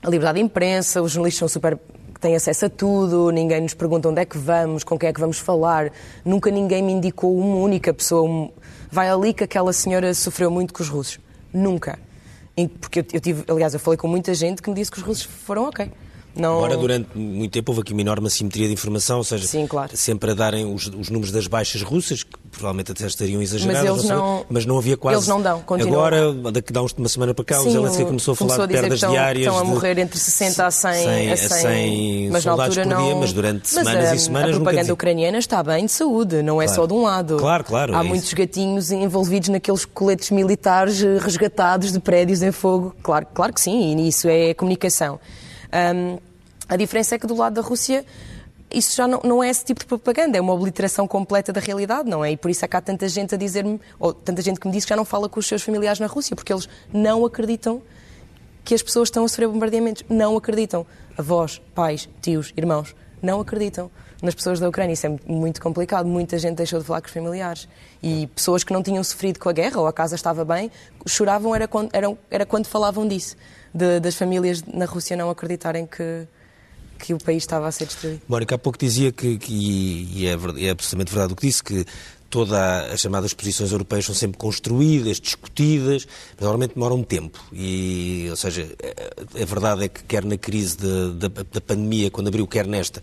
a 0.02 0.10
liberdade 0.10 0.38
de 0.38 0.44
imprensa, 0.44 1.00
os 1.02 1.12
jornalistas 1.12 1.38
são 1.38 1.48
super 1.48 1.78
tem 2.22 2.36
acesso 2.36 2.66
a 2.66 2.70
tudo, 2.70 3.30
ninguém 3.30 3.60
nos 3.60 3.74
pergunta 3.74 4.08
onde 4.08 4.20
é 4.20 4.24
que 4.24 4.38
vamos, 4.38 4.84
com 4.84 4.96
quem 4.96 5.08
é 5.08 5.12
que 5.12 5.20
vamos 5.20 5.38
falar. 5.38 5.92
Nunca 6.24 6.50
ninguém 6.52 6.80
me 6.80 6.92
indicou 6.92 7.36
uma 7.36 7.56
única 7.56 7.92
pessoa. 7.92 8.22
Um... 8.22 8.50
Vai 8.90 9.08
ali 9.10 9.34
que 9.34 9.42
aquela 9.42 9.72
senhora 9.72 10.14
sofreu 10.14 10.50
muito 10.50 10.72
com 10.72 10.82
os 10.82 10.88
russos. 10.88 11.18
Nunca. 11.52 11.98
Porque 12.80 13.00
eu, 13.00 13.04
eu 13.14 13.20
tive, 13.20 13.44
aliás, 13.48 13.74
eu 13.74 13.80
falei 13.80 13.98
com 13.98 14.06
muita 14.06 14.32
gente 14.34 14.62
que 14.62 14.70
me 14.70 14.76
disse 14.76 14.90
que 14.90 14.98
os 14.98 15.02
russos 15.02 15.24
foram 15.24 15.64
ok. 15.64 15.90
Não... 16.34 16.58
Embora 16.58 16.76
durante 16.76 17.18
muito 17.18 17.52
tempo 17.52 17.72
houve 17.72 17.82
aqui 17.82 17.92
uma 17.92 18.00
enorme 18.00 18.28
assimetria 18.28 18.68
de 18.68 18.72
informação, 18.72 19.18
ou 19.18 19.24
seja, 19.24 19.46
Sim, 19.46 19.66
claro. 19.66 19.94
sempre 19.96 20.30
a 20.30 20.34
darem 20.34 20.64
os, 20.64 20.86
os, 20.86 21.10
números 21.10 21.32
das 21.32 21.46
baixas 21.46 21.82
russas, 21.82 22.22
que 22.22 22.38
provavelmente 22.52 22.92
até 22.92 23.06
estariam 23.06 23.42
exageradas, 23.42 23.96
mas, 23.96 24.04
não... 24.04 24.46
mas 24.48 24.66
não 24.66 24.78
havia 24.78 24.96
quase. 24.96 25.16
Eles 25.16 25.26
não 25.26 25.40
dão, 25.42 25.60
continuam. 25.62 26.04
Agora, 26.04 26.52
daqui 26.52 26.72
a 26.76 26.82
uma 26.82 27.08
semana 27.08 27.34
para 27.34 27.44
cá, 27.44 27.58
Sim, 27.58 27.68
o 27.68 27.72
Zelensky 27.72 28.04
começou 28.04 28.32
a 28.32 28.36
falar 28.36 28.48
começou 28.50 28.66
de 28.66 28.74
perdas 28.74 28.94
estão, 28.94 29.10
diárias. 29.10 29.46
Estão 29.46 29.58
a 29.58 29.64
morrer 29.64 29.98
entre 29.98 30.18
60 30.18 30.66
a 30.66 30.70
100, 30.70 30.92
100, 30.92 31.32
a 31.32 31.36
100, 31.36 31.48
100 31.48 32.30
mas 32.30 32.42
soldados 32.44 32.76
por 32.76 32.84
dia, 32.84 32.94
não... 32.94 33.20
mas 33.20 33.32
durante 33.32 33.68
semanas 33.68 34.10
mas, 34.10 34.20
e 34.20 34.24
semanas. 34.24 34.50
A 34.50 34.60
propaganda 34.60 34.92
ucraniana 34.92 35.38
está 35.38 35.62
bem 35.62 35.86
de 35.86 35.92
saúde, 35.92 36.42
não 36.42 36.60
é 36.60 36.66
claro. 36.66 36.80
só 36.80 36.86
de 36.86 36.92
um 36.92 37.02
lado. 37.02 37.36
Claro, 37.38 37.64
claro. 37.64 37.96
Há 37.96 38.00
é 38.00 38.02
muitos 38.06 38.26
isso. 38.26 38.36
gatinhos 38.36 38.90
envolvidos 38.92 39.48
naqueles 39.48 39.84
coletes 39.84 40.30
militares 40.30 41.02
eh, 41.02 41.18
resgatados 41.18 41.90
de 41.90 41.98
prédios 41.98 42.42
em 42.42 42.52
fogo. 42.52 42.94
Claro, 43.02 43.26
claro 43.32 43.52
que 43.52 43.60
sim, 43.60 43.96
e 43.96 44.08
isso 44.08 44.28
é 44.28 44.54
comunicação. 44.54 45.18
Um, 45.72 46.18
a 46.68 46.76
diferença 46.76 47.14
é 47.14 47.18
que 47.18 47.26
do 47.26 47.36
lado 47.36 47.54
da 47.54 47.62
Rússia 47.62 48.04
isso 48.74 48.96
já 48.96 49.06
não, 49.06 49.20
não, 49.24 49.42
é 49.42 49.48
esse 49.48 49.64
tipo 49.64 49.80
de 49.80 49.86
propaganda, 49.86 50.38
é 50.38 50.40
uma 50.40 50.52
obliteração 50.52 51.06
completa 51.06 51.52
da 51.52 51.60
realidade, 51.60 52.08
não 52.08 52.24
é? 52.24 52.32
E 52.32 52.36
por 52.36 52.50
isso 52.50 52.64
é 52.64 52.68
que 52.68 52.76
há 52.76 52.80
tanta 52.80 53.08
gente 53.08 53.34
a 53.34 53.38
dizer-me, 53.38 53.80
ou 53.98 54.12
tanta 54.12 54.42
gente 54.42 54.58
que 54.60 54.66
me 54.66 54.72
diz 54.72 54.84
que 54.84 54.90
já 54.90 54.96
não 54.96 55.04
fala 55.04 55.28
com 55.28 55.40
os 55.40 55.46
seus 55.46 55.62
familiares 55.62 56.00
na 56.00 56.06
Rússia, 56.06 56.34
porque 56.34 56.52
eles 56.52 56.68
não 56.92 57.24
acreditam 57.24 57.82
que 58.64 58.74
as 58.74 58.82
pessoas 58.82 59.08
estão 59.08 59.24
a 59.24 59.28
sofrer 59.28 59.48
bombardeamentos. 59.48 60.04
Não 60.08 60.36
acreditam. 60.36 60.86
Avós, 61.16 61.60
pais, 61.74 62.08
tios, 62.20 62.52
irmãos, 62.56 62.94
não 63.20 63.40
acreditam 63.40 63.90
nas 64.22 64.34
pessoas 64.34 64.60
da 64.60 64.68
Ucrânia. 64.68 64.94
Isso 64.94 65.06
é 65.06 65.18
muito 65.26 65.60
complicado. 65.60 66.06
Muita 66.06 66.38
gente 66.38 66.56
deixou 66.56 66.78
de 66.78 66.86
falar 66.86 67.00
com 67.00 67.08
os 67.08 67.12
familiares. 67.12 67.68
E 68.02 68.28
pessoas 68.28 68.64
que 68.64 68.72
não 68.72 68.82
tinham 68.82 69.02
sofrido 69.02 69.38
com 69.38 69.48
a 69.48 69.52
guerra, 69.52 69.80
ou 69.80 69.86
a 69.86 69.92
casa 69.92 70.14
estava 70.14 70.44
bem, 70.44 70.70
choravam 71.06 71.54
era 71.54 71.66
quando, 71.66 71.90
era, 71.92 72.16
era 72.30 72.46
quando 72.46 72.66
falavam 72.66 73.06
disso. 73.06 73.36
De, 73.74 74.00
das 74.00 74.14
famílias 74.14 74.62
na 74.62 74.84
Rússia 74.84 75.16
não 75.16 75.28
acreditarem 75.28 75.86
que 75.86 76.26
que 77.02 77.12
o 77.12 77.18
país 77.18 77.42
estava 77.42 77.66
a 77.66 77.72
ser 77.72 77.86
destruído. 77.86 78.22
Mónica, 78.28 78.54
há 78.54 78.58
pouco 78.58 78.78
dizia 78.78 79.10
que, 79.10 79.36
que 79.36 80.08
e 80.14 80.26
é, 80.26 80.30
é 80.30 80.70
absolutamente 80.70 81.12
verdade 81.12 81.32
o 81.32 81.36
que 81.36 81.48
disse, 81.48 81.62
que 81.62 81.84
todas 82.30 82.52
as 82.52 83.00
chamadas 83.00 83.34
posições 83.34 83.72
europeias 83.72 84.04
são 84.04 84.14
sempre 84.14 84.38
construídas, 84.38 85.20
discutidas, 85.20 86.06
mas 86.34 86.40
normalmente 86.40 86.74
demoram 86.74 86.96
um 86.96 87.02
tempo. 87.02 87.44
E, 87.52 88.28
ou 88.30 88.36
seja, 88.36 88.68
a 89.34 89.44
verdade 89.44 89.84
é 89.84 89.88
que 89.88 90.04
quer 90.04 90.24
na 90.24 90.38
crise 90.38 90.76
da 90.76 91.60
pandemia, 91.60 92.08
quando 92.10 92.28
abriu, 92.28 92.46
quer 92.46 92.66
nesta, 92.68 93.02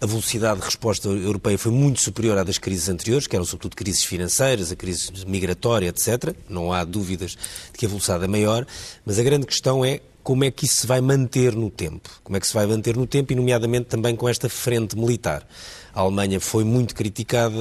a 0.00 0.06
velocidade 0.06 0.60
de 0.60 0.66
resposta 0.66 1.08
europeia 1.08 1.58
foi 1.58 1.72
muito 1.72 2.00
superior 2.00 2.38
à 2.38 2.44
das 2.44 2.58
crises 2.58 2.88
anteriores, 2.88 3.26
que 3.26 3.36
eram 3.36 3.44
sobretudo 3.44 3.74
crises 3.74 4.04
financeiras, 4.04 4.70
a 4.70 4.76
crise 4.76 5.10
migratória, 5.26 5.88
etc. 5.88 6.34
Não 6.48 6.72
há 6.72 6.84
dúvidas 6.84 7.32
de 7.32 7.78
que 7.78 7.86
a 7.86 7.88
velocidade 7.88 8.24
é 8.24 8.28
maior, 8.28 8.66
mas 9.04 9.18
a 9.18 9.22
grande 9.22 9.46
questão 9.46 9.84
é 9.84 10.00
como 10.22 10.44
é 10.44 10.50
que 10.50 10.66
isso 10.66 10.82
se 10.82 10.86
vai 10.86 11.00
manter 11.00 11.54
no 11.54 11.70
tempo. 11.70 12.08
Como 12.22 12.36
é 12.36 12.40
que 12.40 12.46
se 12.46 12.54
vai 12.54 12.66
manter 12.66 12.96
no 12.96 13.06
tempo 13.06 13.32
e, 13.32 13.36
nomeadamente, 13.36 13.86
também 13.86 14.14
com 14.14 14.28
esta 14.28 14.48
frente 14.48 14.96
militar. 14.96 15.46
A 15.92 16.00
Alemanha 16.00 16.38
foi 16.40 16.62
muito 16.62 16.94
criticada 16.94 17.56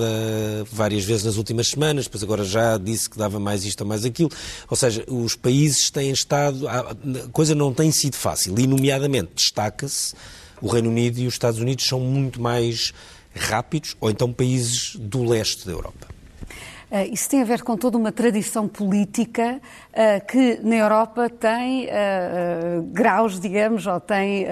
várias 0.71 1.03
vezes 1.03 1.23
nas 1.23 1.37
últimas 1.37 1.69
semanas, 1.69 2.05
depois 2.05 2.21
agora 2.21 2.43
já 2.43 2.77
disse 2.77 3.09
que 3.09 3.17
dava 3.17 3.39
mais 3.39 3.65
isto 3.65 3.81
ou 3.81 3.87
mais 3.87 4.05
aquilo. 4.05 4.29
Ou 4.69 4.77
seja, 4.77 5.03
os 5.07 5.35
países 5.35 5.89
têm 5.89 6.11
estado. 6.11 6.67
A 6.67 6.95
coisa 7.31 7.55
não 7.55 7.73
tem 7.73 7.91
sido 7.91 8.15
fácil. 8.15 8.57
E, 8.59 8.67
nomeadamente, 8.67 9.31
destaca-se 9.35 10.13
o 10.61 10.67
Reino 10.67 10.89
Unido 10.89 11.19
e 11.19 11.27
os 11.27 11.33
Estados 11.33 11.59
Unidos 11.59 11.85
são 11.85 11.99
muito 11.99 12.41
mais 12.41 12.93
rápidos, 13.33 13.95
ou 13.99 14.09
então 14.09 14.31
países 14.33 14.95
do 14.95 15.23
leste 15.23 15.65
da 15.65 15.71
Europa. 15.71 16.18
Uh, 16.91 17.13
isso 17.13 17.29
tem 17.29 17.43
a 17.43 17.45
ver 17.45 17.61
com 17.61 17.77
toda 17.77 17.99
uma 17.99 18.11
tradição 18.11 18.67
política 18.67 19.61
uh, 19.91 20.25
que 20.25 20.59
na 20.63 20.75
Europa 20.75 21.29
tem 21.29 21.85
uh, 21.85 22.81
graus, 22.91 23.39
digamos, 23.39 23.85
ou 23.85 23.99
tem 23.99 24.47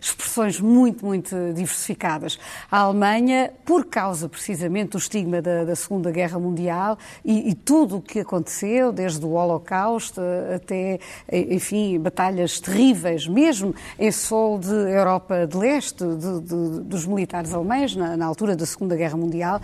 expressões 0.00 0.58
muito, 0.58 1.04
muito 1.04 1.36
diversificadas. 1.54 2.38
A 2.70 2.78
Alemanha, 2.78 3.52
por 3.64 3.84
causa 3.84 4.28
precisamente 4.28 4.90
do 4.90 4.98
estigma 4.98 5.42
da, 5.42 5.64
da 5.64 5.76
Segunda 5.76 6.10
Guerra 6.10 6.38
Mundial 6.38 6.96
e, 7.24 7.50
e, 7.50 7.54
tudo 7.54 7.96
o 7.96 8.00
que 8.00 8.20
aconteceu, 8.20 8.92
desde 8.92 9.24
o 9.24 9.32
Holocausto 9.32 10.20
até, 10.54 10.98
enfim, 11.30 11.98
batalhas 11.98 12.60
terríveis, 12.60 13.26
mesmo 13.26 13.74
em 13.98 14.10
solo 14.10 14.58
de 14.58 14.72
Europa 14.72 15.46
de 15.46 15.56
Leste, 15.56 16.04
de, 16.04 16.40
de, 16.40 16.80
dos 16.82 17.06
militares 17.06 17.52
alemães, 17.52 17.94
na, 17.94 18.16
na, 18.16 18.26
altura 18.26 18.56
da 18.56 18.64
Segunda 18.64 18.96
Guerra 18.96 19.16
Mundial, 19.16 19.60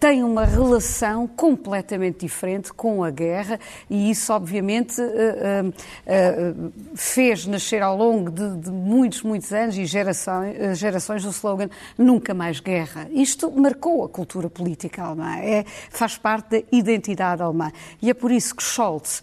tem 0.00 0.22
uma 0.22 0.44
relação 0.44 1.11
completamente 1.26 2.20
diferente 2.20 2.72
com 2.72 3.02
a 3.02 3.10
guerra 3.10 3.58
e 3.88 4.10
isso, 4.10 4.32
obviamente, 4.32 5.00
uh, 5.00 5.68
uh, 5.68 6.72
fez 6.94 7.46
nascer 7.46 7.82
ao 7.82 7.96
longo 7.96 8.30
de, 8.30 8.56
de 8.58 8.70
muitos, 8.70 9.22
muitos 9.22 9.52
anos 9.52 9.76
e 9.76 9.84
gerações, 9.84 10.78
gerações 10.78 11.24
o 11.24 11.30
slogan 11.30 11.68
Nunca 11.96 12.34
mais 12.34 12.60
guerra. 12.60 13.08
Isto 13.10 13.50
marcou 13.50 14.04
a 14.04 14.08
cultura 14.08 14.48
política 14.48 15.02
alemã, 15.02 15.36
é, 15.38 15.64
faz 15.90 16.16
parte 16.16 16.60
da 16.60 16.66
identidade 16.72 17.42
alemã. 17.42 17.70
E 18.00 18.10
é 18.10 18.14
por 18.14 18.30
isso 18.30 18.54
que 18.54 18.62
Scholz, 18.62 19.22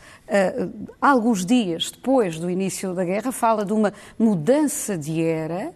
alguns 1.01 1.45
dias 1.45 1.91
depois 1.91 2.39
do 2.39 2.49
início 2.49 2.93
da 2.93 3.03
guerra, 3.03 3.31
fala 3.31 3.65
de 3.65 3.73
uma 3.73 3.93
mudança 4.17 4.97
de 4.97 5.21
era 5.21 5.59
eh, 5.59 5.73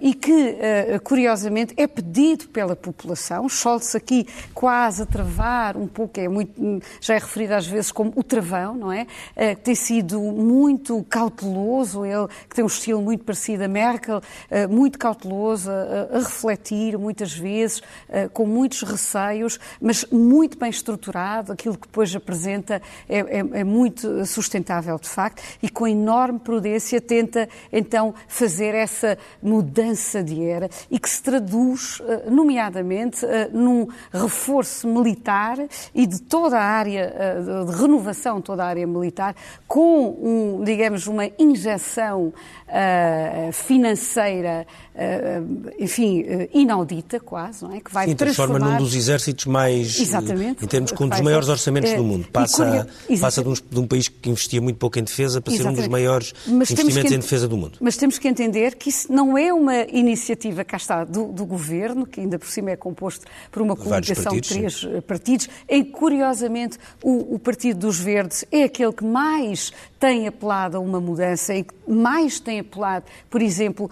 e 0.00 0.12
que, 0.12 0.58
eh, 0.60 0.98
curiosamente, 1.02 1.72
é 1.74 1.86
pedido 1.86 2.48
pela 2.48 2.76
população. 2.76 3.48
Scholz 3.48 3.94
aqui 3.94 4.26
quase 4.52 5.02
a 5.02 5.06
travar 5.06 5.74
um 5.74 5.86
pouco, 5.86 6.20
é 6.20 6.28
muito, 6.28 6.52
já 7.00 7.14
é 7.14 7.18
referido 7.18 7.54
às 7.54 7.66
vezes 7.66 7.90
como 7.90 8.12
o 8.14 8.22
travão, 8.22 8.74
não 8.74 8.92
é? 8.92 9.06
Eh, 9.34 9.54
tem 9.54 9.74
sido 9.74 10.20
muito 10.20 11.02
cauteloso, 11.08 12.04
ele 12.04 12.28
que 12.46 12.56
tem 12.56 12.62
um 12.62 12.66
estilo 12.66 13.00
muito 13.00 13.24
parecido 13.24 13.64
a 13.64 13.68
Merkel, 13.68 14.20
muito 14.68 14.98
cauteloso, 14.98 15.70
a, 15.70 16.16
a 16.16 16.18
refletir 16.18 16.98
muitas 16.98 17.32
vezes, 17.32 17.80
com 18.32 18.46
muitos 18.46 18.82
receios, 18.82 19.58
mas 19.80 20.04
muito 20.10 20.58
bem 20.58 20.68
estruturado. 20.68 21.52
Aquilo 21.52 21.76
que 21.76 21.86
depois 21.86 22.14
apresenta 22.14 22.82
é, 23.08 23.18
é, 23.18 23.38
é 23.38 23.64
muito 23.64 24.26
sustentável, 24.26 24.98
de 24.98 25.08
facto, 25.08 25.42
e 25.62 25.68
com 25.68 25.86
enorme 25.86 26.38
prudência 26.38 27.00
tenta 27.00 27.48
então 27.72 28.14
fazer 28.28 28.74
essa 28.74 29.16
mudança 29.42 29.69
mudança 29.70 30.22
de 30.22 30.44
era 30.44 30.68
e 30.90 30.98
que 30.98 31.08
se 31.08 31.22
traduz, 31.22 32.02
eh, 32.04 32.28
nomeadamente, 32.28 33.24
eh, 33.24 33.48
num 33.52 33.86
reforço 34.12 34.88
militar 34.88 35.58
e 35.94 36.06
de 36.06 36.20
toda 36.20 36.58
a 36.58 36.64
área, 36.64 37.14
eh, 37.16 37.64
de 37.64 37.72
renovação 37.76 38.40
toda 38.40 38.64
a 38.64 38.66
área 38.66 38.86
militar, 38.86 39.36
com, 39.68 40.08
um, 40.20 40.64
digamos, 40.64 41.06
uma 41.06 41.30
injeção 41.38 42.32
financeira, 43.52 44.64
enfim, 45.78 46.24
inaudita 46.52 47.18
quase, 47.20 47.64
não 47.64 47.74
é? 47.74 47.80
Que 47.80 47.92
vai 47.92 48.08
Sim, 48.08 48.14
transforma 48.14 48.58
num 48.58 48.76
dos 48.76 48.94
exércitos 48.94 49.46
mais, 49.46 49.98
Exatamente, 49.98 50.64
em 50.64 50.68
termos 50.68 50.92
com 50.92 51.04
um 51.04 51.08
dos 51.08 51.20
maiores 51.20 51.48
orçamentos 51.48 51.92
do 51.92 52.04
mundo. 52.04 52.28
Passa, 52.32 52.86
passa 53.20 53.42
de 53.42 53.48
um, 53.48 53.54
de 53.54 53.80
um, 53.80 53.86
país 53.86 54.08
que 54.08 54.28
investia 54.28 54.60
muito 54.60 54.76
pouco 54.76 54.98
em 54.98 55.02
defesa 55.02 55.40
para 55.40 55.52
Exatamente. 55.52 55.76
ser 55.76 55.80
um 55.80 55.84
dos 55.84 55.90
maiores 55.90 56.34
Mas 56.46 56.70
investimentos 56.70 57.12
em 57.12 57.18
defesa 57.18 57.48
do 57.48 57.56
mundo. 57.56 57.78
Mas 57.80 57.96
temos 57.96 58.18
que 58.18 58.28
entender 58.28 58.74
que 58.76 58.88
isso 58.88 59.12
não 59.12 59.36
é 59.36 59.52
uma 59.52 59.76
iniciativa, 59.84 60.64
cá 60.64 60.76
está, 60.76 61.04
do, 61.04 61.26
do, 61.26 61.44
governo, 61.44 62.06
que 62.06 62.20
ainda 62.20 62.38
por 62.38 62.48
cima 62.48 62.70
é 62.70 62.76
composto 62.76 63.26
por 63.50 63.62
uma 63.62 63.76
coligação 63.76 64.32
de 64.34 64.40
três 64.40 64.80
sim. 64.80 64.96
Eh, 64.96 65.00
partidos, 65.00 65.48
em 65.68 65.84
que, 65.84 65.90
curiosamente, 65.90 66.78
o, 67.02 67.34
o, 67.34 67.38
Partido 67.38 67.80
dos 67.80 67.98
Verdes 67.98 68.44
é 68.50 68.64
aquele 68.64 68.92
que 68.92 69.04
mais 69.04 69.72
tem 69.98 70.26
apelado 70.26 70.76
a 70.76 70.80
uma 70.80 71.00
mudança 71.00 71.54
e 71.54 71.64
que 71.64 71.74
mais 71.86 72.40
tem 72.40 72.60
apelado, 72.60 73.04
por 73.28 73.42
exemplo, 73.42 73.90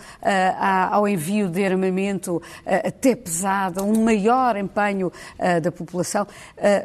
ao 0.98 1.08
envio 1.08 1.48
de 1.48 1.64
armamento 1.64 2.42
até 2.66 3.14
pesado, 3.14 3.80
a 3.80 3.82
um 3.82 4.04
maior 4.04 4.56
empenho 4.56 5.12
da 5.62 5.70
população, 5.70 6.26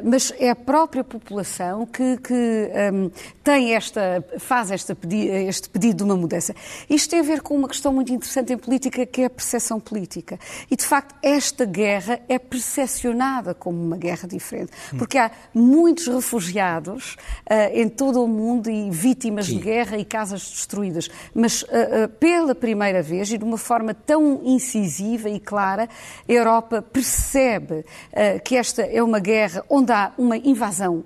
mas 0.03 0.33
é 0.39 0.49
a 0.49 0.55
própria 0.55 1.03
população 1.03 1.85
que, 1.85 2.17
que 2.17 2.71
um, 2.93 3.11
tem 3.43 3.73
esta, 3.75 4.23
faz 4.39 4.71
esta 4.71 4.95
pedi 4.95 5.27
este 5.27 5.69
pedido 5.69 5.97
de 5.97 6.03
uma 6.03 6.15
mudança. 6.15 6.55
Isto 6.89 7.11
tem 7.11 7.19
a 7.19 7.23
ver 7.23 7.41
com 7.41 7.55
uma 7.55 7.67
questão 7.67 7.93
muito 7.93 8.11
interessante 8.13 8.53
em 8.53 8.57
política, 8.57 9.05
que 9.05 9.21
é 9.21 9.25
a 9.25 9.29
percepção 9.29 9.79
política. 9.79 10.39
E, 10.69 10.75
de 10.75 10.83
facto, 10.83 11.15
esta 11.21 11.65
guerra 11.65 12.19
é 12.29 12.39
percepcionada 12.39 13.53
como 13.53 13.81
uma 13.81 13.97
guerra 13.97 14.27
diferente, 14.27 14.71
porque 14.97 15.17
há 15.17 15.31
muitos 15.53 16.07
refugiados 16.07 17.15
uh, 17.49 17.73
em 17.73 17.89
todo 17.89 18.23
o 18.23 18.27
mundo 18.27 18.69
e 18.69 18.89
vítimas 18.89 19.47
Sim. 19.47 19.57
de 19.57 19.63
guerra 19.63 19.97
e 19.97 20.05
casas 20.05 20.49
destruídas. 20.49 21.09
Mas 21.33 21.63
uh, 21.63 21.65
uh, 21.65 22.09
pela 22.19 22.55
primeira 22.55 23.01
vez 23.01 23.31
e 23.31 23.37
de 23.37 23.43
uma 23.43 23.57
forma 23.57 23.93
tão 24.05 24.41
incisiva 24.43 25.29
e 25.29 25.39
clara, 25.39 25.89
a 26.27 26.31
Europa 26.31 26.81
percebe 26.81 27.85
uh, 28.11 28.41
que 28.43 28.55
esta 28.55 28.81
é 28.81 29.01
uma 29.01 29.19
guerra 29.19 29.63
onde 29.69 29.91
há 29.91 30.11
uma 30.17 30.37
invasão 30.37 31.03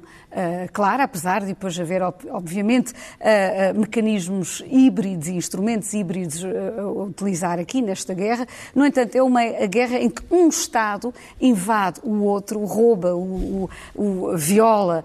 clara, 0.71 1.03
apesar 1.03 1.41
de 1.41 1.47
depois 1.47 1.79
haver, 1.79 2.01
obviamente, 2.29 2.91
uh, 2.91 3.75
uh, 3.75 3.79
mecanismos 3.79 4.63
híbridos 4.69 5.27
e 5.27 5.33
instrumentos 5.33 5.93
híbridos 5.93 6.43
a 6.43 6.87
utilizar 6.87 7.59
aqui 7.59 7.81
nesta 7.81 8.13
guerra. 8.13 8.45
No 8.75 8.85
entanto, 8.85 9.15
é 9.15 9.23
uma 9.23 9.43
guerra 9.67 9.97
em 9.97 10.09
que 10.09 10.21
um 10.29 10.47
Estado 10.49 11.13
invade 11.39 11.99
o 12.03 12.23
outro, 12.23 12.63
rouba, 12.65 13.15
o, 13.15 13.69
o, 13.95 14.31
o 14.31 14.37
viola, 14.37 15.03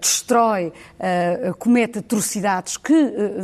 destrói, 0.00 0.72
comete 1.58 1.98
atrocidades 1.98 2.76
que 2.76 2.94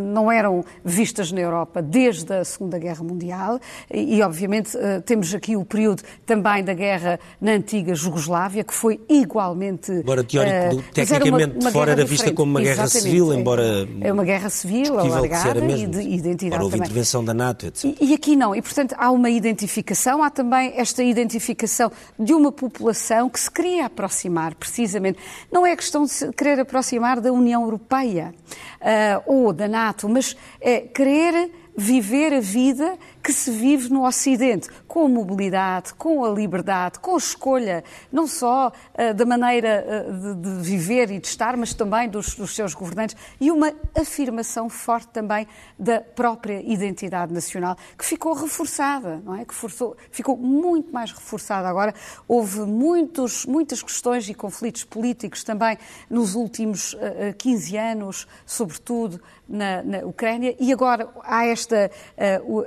não 0.00 0.30
eram 0.30 0.64
vistas 0.84 1.32
na 1.32 1.40
Europa 1.40 1.82
desde 1.82 2.32
a 2.32 2.44
Segunda 2.44 2.78
Guerra 2.78 3.02
Mundial 3.02 3.61
e, 3.92 4.22
obviamente, 4.22 4.76
temos 5.05 5.34
aqui 5.34 5.57
o 5.57 5.64
período 5.64 6.02
também 6.26 6.62
da 6.64 6.74
guerra 6.74 7.18
na 7.40 7.52
antiga 7.52 7.94
Jugoslávia, 7.94 8.64
que 8.64 8.74
foi 8.74 9.00
igualmente. 9.09 9.92
Agora, 9.92 10.24
teórico, 10.24 10.84
tecnicamente 10.95 11.57
uma, 11.57 11.61
uma 11.62 11.70
fora 11.72 11.92
era 11.92 12.05
vista 12.05 12.32
como 12.32 12.53
uma 12.53 12.61
guerra 12.61 12.86
civil, 12.86 13.32
embora. 13.34 13.88
É 14.01 14.12
uma 14.12 14.24
guerra 14.24 14.49
civil, 14.49 14.99
alargada 14.99 15.64
e 15.64 15.86
de 15.86 16.01
identidade. 16.01 16.62
houve 16.62 16.76
também. 16.76 16.86
intervenção 16.86 17.24
da 17.24 17.34
NATO, 17.34 17.66
etc. 17.66 17.84
E, 17.84 18.11
e, 18.11 18.14
aqui 18.14 18.36
não. 18.36 18.55
E, 18.55 18.62
portanto, 18.62 18.95
há 18.97 19.11
uma 19.11 19.28
identificação, 19.28 20.22
há 20.22 20.30
também 20.30 20.72
esta 20.76 21.03
identificação 21.03 21.90
de 22.18 22.32
uma 22.32 22.53
população 22.53 23.28
que 23.28 23.40
se 23.40 23.51
queria 23.51 23.86
aproximar, 23.86 24.55
precisamente. 24.55 25.18
Não 25.51 25.66
é 25.66 25.74
questão 25.74 26.05
de 26.05 26.11
se 26.11 26.32
querer 26.32 26.61
aproximar 26.61 27.20
da 27.20 27.32
União 27.32 27.62
Europeia 27.62 28.34
uh, 28.80 29.32
ou 29.32 29.53
da 29.53 29.66
NATO, 29.66 30.09
mas 30.09 30.36
é 30.61 30.80
querer 30.80 31.51
viver 31.76 32.32
a 32.32 32.40
vida 32.40 32.97
que 33.25 33.33
se 33.33 33.51
vive 33.51 33.89
no 33.89 34.07
Ocidente, 34.07 34.68
com 34.87 35.07
a 35.07 35.09
mobilidade, 35.09 35.95
com 35.95 36.22
a 36.22 36.29
liberdade, 36.29 36.99
com 36.99 37.14
a 37.14 37.16
escolha, 37.16 37.83
não 38.12 38.27
só 38.27 38.68
uh, 38.68 39.14
da 39.14 39.25
maneira 39.25 39.83
uh, 40.07 40.35
de, 40.35 40.35
de, 40.35 40.62
viver 40.62 41.11
e 41.11 41.18
de 41.18 41.27
estar, 41.27 41.57
mas 41.57 41.72
também 41.72 42.07
dos, 42.07 42.35
dos, 42.35 42.55
seus 42.55 42.75
governantes, 42.75 43.16
e 43.41 43.51
uma 43.51 43.72
afirmação 43.99 44.68
forte 44.68 45.09
também 45.09 45.49
da 45.79 46.03
própria 46.03 46.61
identidade 46.61 47.33
nacional, 47.33 47.79
que 47.97 48.05
ficou 48.05 48.35
reforçada, 48.35 49.22
não 49.25 49.35
é? 49.35 49.47
Que 49.47 49.55
forçou, 49.55 49.97
ficou 50.11 50.37
muito 50.37 50.93
mais 50.93 51.11
reforçada 51.11 51.66
agora. 51.66 51.95
Houve 52.29 52.61
muitos, 52.61 53.47
muitas 53.47 53.83
questões 53.83 54.29
e 54.29 54.35
conflitos 54.35 54.85
políticos 54.85 55.43
também 55.43 55.79
nos 56.11 56.35
últimos 56.35 56.93
uh, 56.93 56.99
eh, 57.01 57.33
15 57.33 57.77
anos, 57.79 58.29
sobretudo 58.45 59.18
na, 59.49 59.83
na, 59.83 59.99
Ucrânia, 60.01 60.55
e 60.61 60.72
agora 60.72 61.09
há 61.22 61.47
esta, 61.47 61.91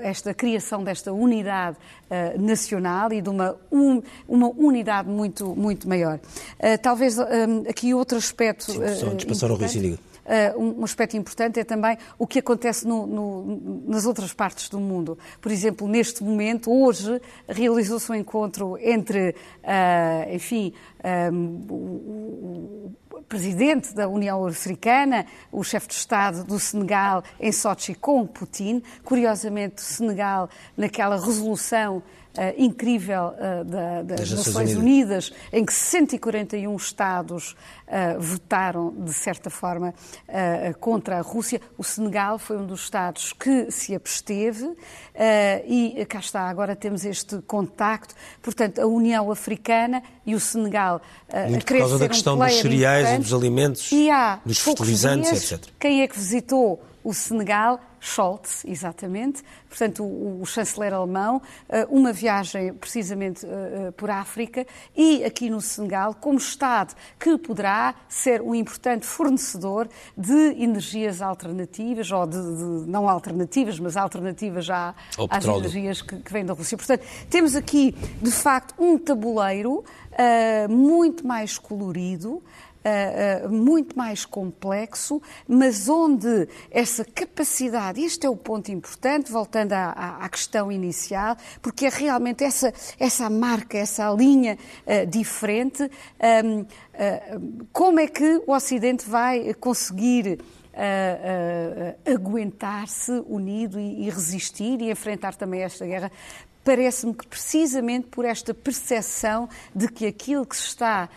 esta 0.01 0.33
criação 0.47 0.81
desta 0.81 1.11
unidade 1.11 1.77
uh, 2.09 2.41
nacional 2.41 3.11
e 3.11 3.21
de 3.21 3.29
uma, 3.29 3.57
um, 3.69 4.01
uma 4.25 4.47
unidade 4.49 5.09
muito, 5.09 5.53
muito 5.53 5.89
maior. 5.89 6.19
Uh, 6.57 6.77
talvez 6.81 7.17
um, 7.17 7.23
eh, 7.23 7.69
aqui 7.69 7.93
outro 7.93 8.17
aspecto. 8.17 8.71
Sim, 8.71 9.33
só 9.33 9.47
Rui, 9.47 9.97
Uh, 10.27 10.81
um 10.81 10.83
aspecto 10.83 11.15
importante 11.15 11.57
é 11.57 11.63
também 11.63 11.97
o 12.19 12.27
que 12.27 12.39
acontece 12.39 12.85
no, 12.85 13.07
no, 13.07 13.83
nas 13.87 14.05
outras 14.05 14.33
partes 14.33 14.67
do 14.67 14.77
mundo. 14.77 15.17
Por 15.39 15.49
exemplo, 15.53 15.87
neste 15.87 16.21
momento, 16.21 16.69
hoje, 16.69 17.21
realizou-se 17.47 18.11
um 18.11 18.15
encontro 18.15 18.77
entre, 18.77 19.29
uh, 19.63 20.35
enfim, 20.35 20.73
um, 21.31 22.91
presidente 23.27 23.93
da 23.93 24.07
União 24.07 24.45
Africana, 24.45 25.25
o 25.51 25.63
chefe 25.63 25.87
de 25.87 25.93
Estado 25.95 26.43
do 26.43 26.59
Senegal 26.59 27.23
em 27.39 27.51
Sochi 27.51 27.93
com 27.95 28.25
Putin. 28.25 28.81
Curiosamente, 29.03 29.77
o 29.77 29.85
Senegal, 29.85 30.49
naquela 30.75 31.15
resolução 31.15 32.03
incrível 32.57 33.33
da, 33.65 34.03
das, 34.03 34.19
das 34.19 34.31
Nações 34.31 34.75
Unidas. 34.75 35.27
Unidas, 35.27 35.33
em 35.51 35.65
que 35.65 35.73
141 35.73 36.75
Estados 36.75 37.55
votaram, 38.19 38.93
de 38.97 39.13
certa 39.13 39.49
forma, 39.49 39.93
contra 40.79 41.17
a 41.17 41.21
Rússia. 41.21 41.61
O 41.77 41.83
Senegal 41.83 42.37
foi 42.37 42.57
um 42.57 42.65
dos 42.65 42.81
Estados 42.81 43.33
que 43.33 43.71
se 43.71 43.95
absteve 43.95 44.69
e 45.65 46.05
cá 46.07 46.19
está, 46.19 46.41
agora 46.47 46.75
temos 46.75 47.05
este 47.05 47.41
contacto. 47.41 48.13
Portanto, 48.41 48.79
a 48.79 48.85
União 48.85 49.31
Africana 49.31 50.03
e 50.25 50.35
o 50.35 50.39
Senegal 50.39 51.01
Muito 51.49 51.65
por 51.65 51.77
causa 51.77 51.97
da 51.97 52.07
questão 52.07 52.35
um 52.35 52.45
dos 52.45 52.53
cereais 52.55 53.06
e 53.15 53.19
dos 53.19 53.33
alimentos, 53.33 53.91
e 53.91 54.09
há 54.09 54.39
dos 54.45 54.59
fertilizantes, 54.59 55.29
dias, 55.29 55.51
etc. 55.51 55.71
Quem 55.79 56.01
é 56.01 56.07
que 56.07 56.17
visitou 56.17 56.83
o 57.03 57.13
Senegal? 57.13 57.79
Scholz, 57.99 58.63
exatamente, 58.65 59.43
portanto, 59.67 60.03
o, 60.03 60.41
o, 60.41 60.45
chanceler 60.45 60.93
alemão, 60.93 61.41
eh, 61.67 61.85
uma 61.89 62.13
viagem 62.13 62.73
precisamente 62.73 63.45
uh, 63.45 63.91
por 63.93 64.09
África 64.09 64.65
e 64.95 65.23
aqui 65.25 65.49
no 65.49 65.59
Senegal, 65.59 66.13
como 66.13 66.37
Estado 66.37 66.93
que 67.19 67.37
poderá 67.37 67.95
ser 68.07 68.41
um 68.41 68.53
importante 68.53 69.05
fornecedor 69.05 69.89
de 70.15 70.55
energias 70.61 71.21
alternativas, 71.21 72.11
ou 72.11 72.25
de, 72.25 72.37
de 72.37 72.89
não 72.89 73.09
alternativas, 73.09 73.79
mas 73.79 73.97
alternativas 73.97 74.65
já 74.65 74.93
às 75.29 75.45
energias 75.45 76.01
que, 76.01 76.17
que 76.17 76.31
vêm 76.31 76.45
da 76.45 76.53
Rússia. 76.53 76.77
Portanto, 76.77 77.03
temos 77.29 77.55
aqui, 77.55 77.95
de 78.21 78.31
facto, 78.31 78.75
um 78.77 78.97
tabuleiro 78.97 79.83
uh, 80.17 80.71
muito 80.71 81.25
mais 81.25 81.57
colorido, 81.57 82.43
uh, 82.83 83.49
muito 83.49 83.97
mais 83.97 84.25
complexo, 84.25 85.21
mas 85.47 85.89
onde 85.89 86.47
essa 86.71 87.03
capacidade, 87.03 88.01
este 88.01 88.25
é 88.25 88.29
o 88.29 88.35
ponto 88.35 88.71
importante, 88.71 89.31
voltando 89.31 89.73
à, 89.73 90.17
à 90.21 90.29
questão 90.29 90.71
inicial, 90.71 91.35
porque 91.61 91.85
é 91.85 91.89
realmente 91.89 92.43
essa, 92.43 92.73
essa 92.99 93.29
marca, 93.29 93.77
essa 93.77 94.09
linha 94.11 94.57
uh, 94.85 95.05
diferente, 95.07 95.89
um, 96.43 96.65
como 97.71 97.99
é 97.99 98.07
que 98.07 98.41
o 98.47 98.51
Ocidente 98.53 99.07
vai 99.07 99.53
conseguir 99.53 100.39
aguentar-se 102.05 103.11
unido 103.27 103.79
e, 103.79 104.09
resistir 104.09 104.79
e 104.81 104.91
enfrentar 104.91 105.35
também 105.35 105.61
esta 105.61 105.85
guerra 105.85 106.11
parece-me 106.67 107.13
que 107.13 107.25
precisamente 107.25 108.07
por 108.07 108.25
esta 108.25 108.53
percepção 108.53 109.47
de 109.73 109.87
que 109.87 110.05
aquilo 110.05 110.45
que 110.45 110.53
está, 110.53 111.07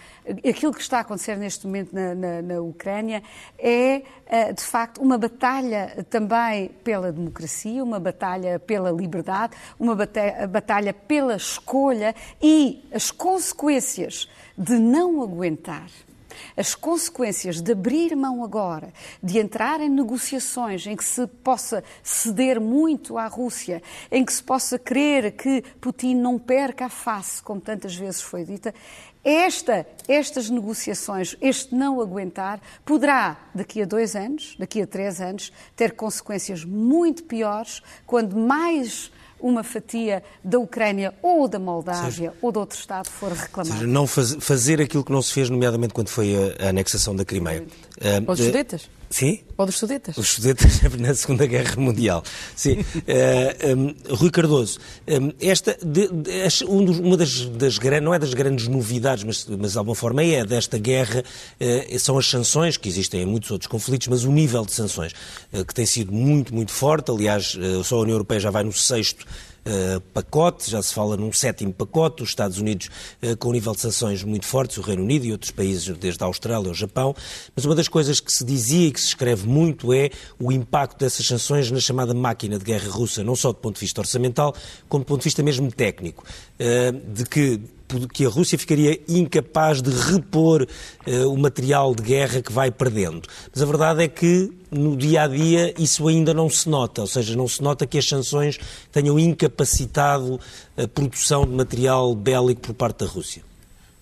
aquilo 0.49 0.73
que 0.73 0.81
está 0.81 0.99
a 0.99 1.01
acontecer 1.01 1.37
neste 1.37 1.67
momento 1.67 1.93
na, 1.93 2.15
na, 2.15 2.41
na 2.41 2.61
Ucrânia 2.61 3.21
é, 3.59 4.05
eh, 4.27 4.53
de 4.53 4.63
facto, 4.63 5.03
uma 5.03 5.19
batalha 5.19 6.07
também 6.09 6.69
pela 6.85 7.11
democracia, 7.11 7.83
uma 7.83 7.99
batalha 7.99 8.61
pela 8.61 8.93
liberdade, 8.93 9.57
uma 9.77 9.97
batalha 9.97 10.95
pela 10.95 11.35
escolha 11.35 12.15
e 12.41 12.89
as 12.93 13.11
consequências 13.11 14.29
de 14.57 14.79
não 14.79 15.21
aguentar 15.21 15.91
as 16.57 16.75
consequências 16.75 17.61
de 17.61 17.73
abrir 17.73 18.15
mão 18.17 18.45
agora, 18.45 18.93
de 19.23 19.39
entrar 19.39 19.81
em 19.81 19.89
negociações 19.89 20.87
em 20.87 20.97
que 20.97 21.05
se 21.05 21.27
possa 21.27 21.83
ceder 22.03 22.61
muito 22.61 23.19
à 23.19 23.27
Rússia, 23.27 23.83
em 24.11 24.25
que 24.25 24.33
se 24.33 24.43
possa 24.43 24.79
querer 24.79 25.33
que 25.33 25.63
Putin 25.81 26.15
não 26.15 26.39
perca 26.39 26.87
a 26.87 26.91
face, 26.91 27.43
como 27.43 27.61
tantas 27.61 27.95
vezes 27.95 28.21
foi 28.21 28.45
dita, 28.45 28.75
esta, 29.23 29.87
estas 30.09 30.49
negociações, 30.49 31.37
este 31.43 31.75
não 31.75 32.01
aguentar, 32.01 32.61
poderá, 32.87 33.37
daqui 33.55 33.83
a 33.83 33.85
dois 33.85 34.17
anos, 34.17 34.57
daqui 34.59 34.81
a 34.81 34.87
três 34.87 35.21
anos, 35.21 35.53
ter 35.77 35.93
consequências 35.93 36.65
muito 36.65 37.25
piores 37.25 37.83
quando 38.07 38.35
mais 38.37 39.13
uma 39.41 39.63
fatia 39.63 40.23
da 40.43 40.59
Ucrânia 40.59 41.15
ou 41.23 41.49
da 41.49 41.59
Moldávia 41.59 42.11
seja, 42.11 42.33
ou 42.41 42.53
de 42.53 42.59
outro 42.59 42.79
Estado 42.79 43.09
for 43.09 43.33
reclamado. 43.33 43.75
Seja, 43.75 43.87
não 43.87 44.07
faz, 44.07 44.37
fazer 44.41 44.81
aquilo 44.81 45.05
que 45.05 45.13
não 45.13 45.23
se 45.23 45.33
fez, 45.33 45.51
nomeadamente 45.51 45.95
quando 45.95 46.09
foi 46.09 46.35
a, 46.35 46.67
a 46.67 46.69
anexação 46.71 47.15
da 47.15 47.25
Crimeia. 47.25 47.65
Ou 48.27 48.35
dos 48.35 48.47
Sudetas? 48.47 48.89
Sim? 49.11 49.41
Ou 49.59 49.67
dos 49.67 49.77
Sudetas? 49.77 50.17
Os 50.17 50.29
Sudetas 50.35 50.81
na 50.97 51.13
Segunda 51.17 51.45
Guerra 51.45 51.75
Mundial. 51.77 52.23
Sim. 52.55 52.79
uh, 52.79 53.77
um, 53.77 54.15
Rui 54.15 54.31
Cardoso, 54.31 54.79
um, 55.09 55.33
esta, 55.41 55.77
de, 55.85 56.07
de, 56.07 56.65
um 56.65 56.85
uma 57.01 57.17
das, 57.17 57.45
das, 57.47 57.77
não 58.01 58.15
é 58.15 58.21
das 58.21 58.33
grandes 58.33 58.69
novidades, 58.69 59.25
mas, 59.25 59.45
mas 59.47 59.73
de 59.73 59.79
alguma 59.79 59.97
forma 59.97 60.23
é, 60.23 60.45
desta 60.45 60.79
guerra, 60.79 61.25
uh, 61.61 61.99
são 61.99 62.17
as 62.17 62.27
sanções, 62.27 62.77
que 62.77 62.89
existem 62.89 63.23
em 63.23 63.27
muitos 63.27 63.51
outros 63.51 63.69
conflitos, 63.69 64.07
mas 64.07 64.23
o 64.23 64.31
nível 64.31 64.65
de 64.65 64.73
sanções, 64.73 65.13
uh, 65.53 65.65
que 65.65 65.75
tem 65.75 65.85
sido 65.85 66.13
muito, 66.13 66.55
muito 66.55 66.71
forte. 66.71 67.11
Aliás, 67.11 67.59
só 67.85 67.97
a 67.97 68.01
União 68.03 68.15
Europeia 68.15 68.39
já 68.39 68.51
vai 68.51 68.63
no 68.63 68.73
sexto 68.73 69.27
Uh, 69.61 70.01
pacote, 70.15 70.71
já 70.71 70.83
se 70.83 70.95
fala 70.95 71.19
num 71.19 71.31
sétimo 71.33 71.71
pacote, 71.71 72.23
os 72.23 72.31
Estados 72.31 72.59
Unidos 72.59 72.89
uh, 73.23 73.37
com 73.37 73.51
um 73.51 73.53
nível 73.53 73.75
de 73.75 73.81
sanções 73.81 74.25
muito 74.25 74.47
fortes, 74.47 74.79
o 74.79 74.81
Reino 74.81 75.03
Unido 75.03 75.27
e 75.27 75.33
outros 75.33 75.51
países, 75.51 75.87
desde 75.99 76.23
a 76.25 76.27
Austrália 76.27 76.69
ao 76.69 76.75
Japão, 76.75 77.15
mas 77.55 77.67
uma 77.67 77.75
das 77.75 77.87
coisas 77.87 78.21
que 78.21 78.33
se 78.33 78.43
dizia 78.43 78.89
e 78.89 78.91
que 78.91 78.99
se 78.99 79.09
escreve 79.09 79.47
muito 79.47 79.93
é 79.93 80.09
o 80.39 80.51
impacto 80.51 80.99
dessas 80.99 81.27
sanções 81.27 81.71
na 81.71 81.79
chamada 81.79 82.15
máquina 82.15 82.59
de 82.59 82.65
guerra 82.65 82.91
russa, 82.91 83.23
não 83.23 83.37
só 83.37 83.53
do 83.53 83.59
ponto 83.59 83.75
de 83.75 83.81
vista 83.81 84.01
orçamental, 84.01 84.55
como 84.89 85.05
do 85.05 85.07
ponto 85.07 85.21
de 85.21 85.25
vista 85.25 85.43
mesmo 85.43 85.71
técnico, 85.71 86.25
uh, 86.59 87.13
de 87.13 87.25
que 87.27 87.61
que 88.13 88.25
a 88.25 88.29
Rússia 88.29 88.57
ficaria 88.57 89.01
incapaz 89.09 89.83
de 89.83 89.91
repor 89.91 90.63
uh, 90.63 91.33
o 91.33 91.37
material 91.37 91.95
de 91.95 92.03
guerra 92.03 92.41
que 92.41 92.53
vai 92.53 92.71
perdendo. 92.71 93.23
Mas 93.53 93.63
a 93.63 93.67
verdade 93.67 94.05
é 94.05 94.09
que 94.09 94.60
no 94.71 94.97
dia 94.97 95.23
a 95.23 95.29
dia 95.29 95.75
isso 95.79 96.07
ainda 96.07 96.33
não 96.33 96.49
se 96.49 96.69
nota, 96.69 97.01
ou 97.01 97.07
seja, 97.07 97.37
não 97.37 97.49
se 97.49 97.63
nota 97.63 97.87
que 97.87 97.99
as 97.99 98.07
sanções 98.07 98.59
tenham 98.93 99.19
incapacitado 99.19 100.39
a 100.77 100.87
produção 100.87 101.45
de 101.45 101.53
material 101.53 102.15
bélico 102.15 102.61
por 102.61 102.75
parte 102.75 103.05
da 103.05 103.07
Rússia. 103.07 103.50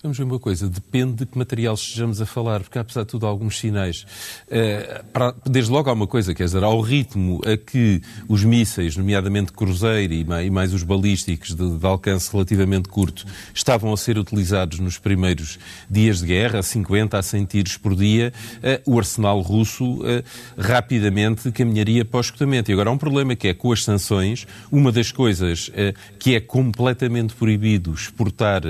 Vamos 0.00 0.16
ver 0.16 0.22
uma 0.22 0.38
coisa, 0.38 0.68
depende 0.68 1.16
de 1.16 1.26
que 1.26 1.36
material 1.36 1.74
estejamos 1.74 2.22
a 2.22 2.26
falar, 2.26 2.60
porque 2.60 2.78
há, 2.78 2.82
apesar 2.82 3.02
de 3.02 3.08
tudo, 3.08 3.26
alguns 3.26 3.58
sinais. 3.58 4.06
Uh, 4.46 5.04
para, 5.12 5.34
desde 5.44 5.72
logo 5.72 5.90
há 5.90 5.92
uma 5.92 6.06
coisa, 6.06 6.32
quer 6.32 6.44
dizer, 6.44 6.62
ao 6.62 6.80
ritmo 6.80 7.40
a 7.44 7.56
que 7.56 8.00
os 8.28 8.44
mísseis, 8.44 8.96
nomeadamente 8.96 9.50
cruzeiro 9.52 10.14
e 10.14 10.24
mais, 10.24 10.46
e 10.46 10.50
mais 10.50 10.72
os 10.72 10.84
balísticos 10.84 11.52
de, 11.52 11.78
de, 11.78 11.84
alcance 11.84 12.30
relativamente 12.30 12.88
curto, 12.88 13.26
estavam 13.52 13.92
a 13.92 13.96
ser 13.96 14.18
utilizados 14.18 14.78
nos 14.78 14.98
primeiros 14.98 15.58
dias 15.90 16.20
de 16.20 16.26
guerra, 16.26 16.62
50 16.62 17.18
a 17.18 17.22
100 17.22 17.44
tiros 17.46 17.76
por 17.76 17.96
dia, 17.96 18.32
uh, 18.58 18.92
o 18.94 18.98
arsenal 19.00 19.40
russo 19.40 19.94
uh, 19.94 20.22
rapidamente 20.56 21.50
caminharia 21.50 22.04
para 22.04 22.18
o 22.18 22.20
escutamento. 22.20 22.70
E 22.70 22.72
agora 22.72 22.88
há 22.88 22.92
um 22.92 22.98
problema 22.98 23.34
que 23.34 23.48
é 23.48 23.54
com 23.54 23.72
as 23.72 23.82
sanções, 23.82 24.46
uma 24.70 24.92
das 24.92 25.10
coisas 25.10 25.72
que 26.18 26.36
é 26.36 26.40
completamente 26.40 27.34
proibido 27.34 27.92
exportar 27.92 28.62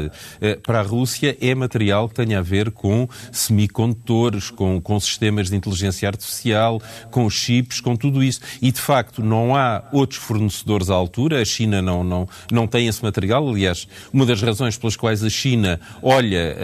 para 0.63 0.81
a 0.81 0.83
Rússia 0.83 1.18
É 1.41 1.55
material 1.55 2.09
que 2.09 2.15
tenha 2.15 2.39
a 2.39 2.43
ver 2.43 2.71
com 2.71 3.09
semicondutores, 3.33 4.51
com, 4.51 4.81
com 4.81 4.99
sistemas 5.01 5.51
de 5.51 5.57
inteligência 5.57 6.09
artificial, 6.09 6.81
com 7.11 7.29
chips, 7.29 7.81
com 7.81 7.97
tudo 7.97 8.23
isso. 8.23 8.41
E, 8.63 8.71
de 8.71 8.81
facto, 8.81 9.23
não 9.23 9.55
há 9.55 9.85
outros 9.93 10.21
fornecedores 10.21 10.91
à 10.91 10.95
altura. 10.95 11.41
A 11.41 11.45
China 11.45 11.83
não, 11.83 12.05
não, 12.05 12.29
não 12.51 12.67
tem 12.67 12.87
esse 12.87 13.03
material. 13.03 13.49
Aliás, 13.49 13.89
uma 14.13 14.25
das 14.25 14.41
razões 14.41 14.77
pelas 14.77 14.97
quais 14.97 15.25
a 15.25 15.31
China 15.31 15.81
olha 16.03 16.57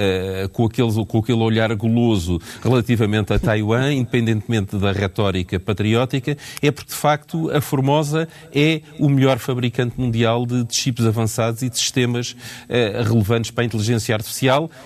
uh, 0.44 0.48
com, 0.50 0.66
aquele, 0.66 1.04
com 1.06 1.18
aquele 1.18 1.42
olhar 1.42 1.74
goloso 1.74 2.40
relativamente 2.62 3.32
a 3.32 3.38
Taiwan, 3.38 3.92
independentemente 3.94 4.76
da 4.76 4.92
retórica 4.92 5.58
patriótica, 5.58 6.36
é 6.62 6.70
porque, 6.70 6.90
de 6.90 6.96
facto, 6.96 7.50
a 7.50 7.60
Formosa 7.60 8.28
é 8.52 8.80
o 8.98 9.08
melhor 9.08 9.38
fabricante 9.38 10.00
mundial 10.00 10.46
de, 10.46 10.64
de 10.64 10.74
chips 10.74 11.04
avançados 11.04 11.62
e 11.62 11.68
de 11.68 11.78
sistemas 11.78 12.32
uh, 12.32 13.02
relevantes 13.02 13.50
para 13.50 13.64
a 13.64 13.66
inteligência 13.66 14.14
artificial 14.14 14.43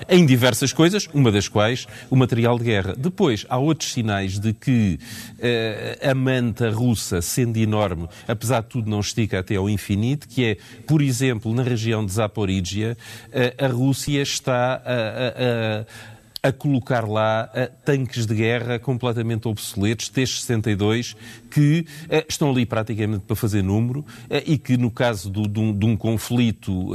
em 0.08 0.26
diversas 0.26 0.72
coisas, 0.72 1.08
uma 1.12 1.30
das 1.30 1.48
quais 1.48 1.86
o 2.10 2.16
material 2.16 2.58
de 2.58 2.64
guerra. 2.64 2.94
Depois, 2.96 3.46
há 3.48 3.58
outros 3.58 3.92
sinais 3.92 4.38
de 4.38 4.52
que 4.52 4.98
uh, 5.34 6.10
a 6.10 6.14
manta 6.14 6.70
russa, 6.70 7.20
sendo 7.20 7.56
enorme, 7.58 8.08
apesar 8.26 8.62
de 8.62 8.68
tudo 8.68 8.90
não 8.90 9.00
estica 9.00 9.38
até 9.38 9.56
ao 9.56 9.68
infinito, 9.68 10.28
que 10.28 10.44
é, 10.44 10.56
por 10.86 11.02
exemplo, 11.02 11.54
na 11.54 11.62
região 11.62 12.04
de 12.04 12.12
Zaporígia, 12.12 12.96
uh, 13.28 13.64
a 13.64 13.68
Rússia 13.68 14.22
está 14.22 14.74
a, 14.74 14.92
a, 14.92 15.80
a 15.80 16.18
a 16.42 16.52
colocar 16.52 17.06
lá 17.06 17.50
uh, 17.52 17.72
tanques 17.84 18.24
de 18.24 18.34
guerra 18.34 18.78
completamente 18.78 19.48
obsoletos, 19.48 20.08
T-62, 20.08 21.16
que 21.50 21.80
uh, 22.04 22.24
estão 22.28 22.50
ali 22.50 22.64
praticamente 22.64 23.24
para 23.24 23.34
fazer 23.34 23.62
número 23.62 24.00
uh, 24.00 24.06
e 24.46 24.56
que, 24.56 24.76
no 24.76 24.90
caso 24.90 25.30
do, 25.30 25.48
de, 25.48 25.58
um, 25.58 25.76
de, 25.76 25.86
um, 25.86 25.96
conflito 25.96 26.92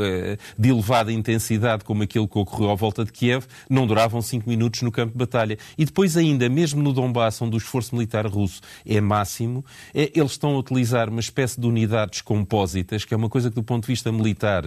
de 0.58 0.70
elevada 0.70 1.12
intensidade 1.12 1.84
como 1.84 2.04
aquele 2.04 2.28
que 2.28 2.38
ocorreu 2.38 2.72
à 2.72 2.76
volta 2.76 3.04
de 3.04 3.12
Kiev, 3.12 3.46
não 3.70 3.86
duravam 3.86 4.22
cinco 4.22 4.50
minutos 4.50 4.82
no 4.82 4.92
campo 4.92 5.12
de 5.12 5.18
batalha. 5.18 5.58
E 5.78 5.84
depois 5.84 6.16
ainda, 6.16 6.48
mesmo 6.48 6.82
no 6.82 6.94
Donbass, 6.94 7.42
onde 7.42 7.56
o 7.56 7.58
esforço 7.58 7.96
militar 7.96 8.26
russo 8.28 8.62
é 8.86 9.02
máximo, 9.02 9.66
eles 9.94 10.32
estão 10.32 10.56
a 10.56 10.60
utilizar 10.60 11.10
uma 11.10 11.20
espécie 11.20 11.60
de 11.60 11.68
unidades 11.68 12.22
compósitas, 12.22 13.04
que 13.04 13.14
é 13.14 13.18
uma 13.18 13.30
coisa 13.30 13.50
que, 13.50 13.56
do 13.56 13.64
ponto 13.64 13.84
de 13.84 13.88
vista 13.88 14.12
militar, 14.12 14.64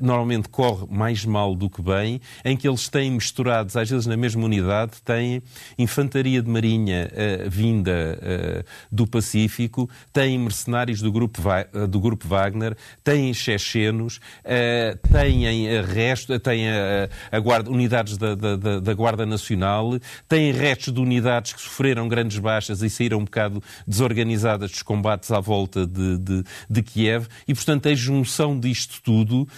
normalmente 0.00 0.48
corre 0.48 0.86
mais 0.90 1.24
mal 1.24 1.54
do 1.54 1.70
que 1.70 1.80
bem, 1.82 2.20
em 2.44 2.56
que 2.56 2.66
eles 2.66 2.88
têm 2.88 3.12
misturado 3.12 3.68
unidades, 3.68 3.76
às 3.76 3.90
vezes 3.90 4.06
na 4.06 4.16
mesma 4.16 4.44
unidade, 4.44 4.92
têm 5.04 5.42
infantaria 5.76 6.42
de 6.42 6.48
marinha 6.48 7.10
uh, 7.12 7.50
vinda 7.50 8.18
uh, 8.20 8.64
do 8.90 9.06
Pacífico, 9.06 9.88
têm 10.12 10.38
mercenários 10.38 11.00
do 11.00 11.10
grupo, 11.10 11.40
do 11.88 12.00
grupo 12.00 12.26
Wagner, 12.26 12.76
têm 13.02 13.32
chechenos, 13.32 14.16
uh, 14.16 15.08
têm 15.12 15.46
resto, 15.82 16.38
têm 16.38 16.68
a, 16.68 17.08
a 17.30 17.40
guarda, 17.40 17.70
unidades 17.70 18.16
da, 18.16 18.34
da, 18.34 18.80
da, 18.80 18.94
Guarda 18.94 19.24
Nacional, 19.24 19.98
têm 20.28 20.52
restos 20.52 20.92
de 20.92 21.00
unidades 21.00 21.52
que 21.52 21.60
sofreram 21.60 22.08
grandes 22.08 22.38
baixas 22.38 22.82
e 22.82 22.90
saíram 22.90 23.18
um 23.18 23.24
bocado 23.24 23.62
desorganizadas 23.86 24.70
dos 24.70 24.82
combates 24.82 25.30
à 25.30 25.40
volta 25.40 25.86
de, 25.86 26.18
de, 26.18 26.44
de 26.68 26.82
Kiev, 26.82 27.26
e 27.46 27.54
portanto 27.54 27.88
a 27.88 27.94
junção 27.94 28.58
disto 28.58 29.00
tudo 29.02 29.48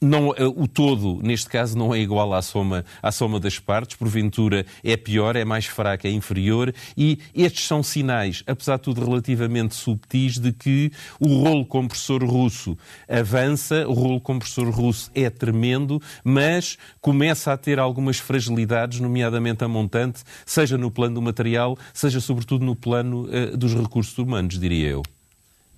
não, 0.00 0.32
eh, 0.36 0.46
o 0.46 0.68
todo, 0.68 1.20
neste 1.22 1.48
caso, 1.48 1.76
não 1.76 1.94
é 1.94 1.98
igual 1.98 2.32
à 2.32 2.40
soma, 2.40 2.84
à 3.02 3.10
soma 3.10 3.40
das 3.40 3.58
partes, 3.58 3.96
porventura 3.96 4.64
é 4.84 4.96
pior, 4.96 5.34
é 5.34 5.44
mais 5.44 5.66
fraca, 5.66 6.06
é 6.06 6.10
inferior, 6.10 6.72
e 6.96 7.18
estes 7.34 7.66
são 7.66 7.82
sinais, 7.82 8.42
apesar 8.46 8.76
de 8.76 8.82
tudo 8.82 9.04
relativamente 9.04 9.74
subtis, 9.74 10.38
de 10.38 10.52
que 10.52 10.92
o 11.18 11.42
rolo 11.42 11.66
compressor 11.66 12.24
russo 12.24 12.76
avança, 13.08 13.86
o 13.88 13.92
rolo 13.92 14.20
compressor 14.20 14.70
russo 14.70 15.10
é 15.14 15.28
tremendo, 15.28 16.00
mas 16.22 16.78
começa 17.00 17.52
a 17.52 17.56
ter 17.56 17.78
algumas 17.78 18.18
fragilidades, 18.18 19.00
nomeadamente 19.00 19.64
a 19.64 19.68
montante, 19.68 20.22
seja 20.46 20.78
no 20.78 20.90
plano 20.90 21.16
do 21.16 21.22
material, 21.22 21.76
seja 21.92 22.20
sobretudo 22.20 22.64
no 22.64 22.76
plano 22.76 23.24
uh, 23.24 23.56
dos 23.56 23.74
recursos 23.74 24.16
humanos, 24.16 24.58
diria 24.58 24.88
eu. 24.90 25.02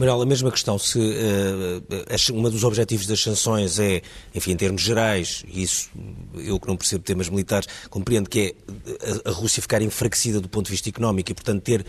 Manuel, 0.01 0.23
a 0.23 0.27
mesma 0.27 0.51
questão, 0.51 0.79
se 0.79 0.99
uh, 0.99 2.33
um 2.33 2.43
dos 2.45 2.65
objetivos 2.65 3.07
das 3.07 3.21
sanções 3.21 3.79
é, 3.79 4.01
enfim, 4.35 4.53
em 4.53 4.57
termos 4.57 4.81
gerais, 4.81 5.45
e 5.47 5.63
isso 5.63 5.91
eu 6.37 6.59
que 6.59 6.67
não 6.67 6.75
percebo 6.75 7.05
temas 7.05 7.29
militares, 7.29 7.69
compreendo 7.91 8.31
que 8.31 8.41
é 8.41 9.27
a, 9.27 9.29
a 9.29 9.33
Rússia 9.33 9.61
ficar 9.61 9.83
enfraquecida 9.83 10.41
do 10.41 10.49
ponto 10.49 10.65
de 10.65 10.71
vista 10.71 10.89
económico 10.89 11.31
e, 11.31 11.35
portanto, 11.35 11.63
ter 11.63 11.85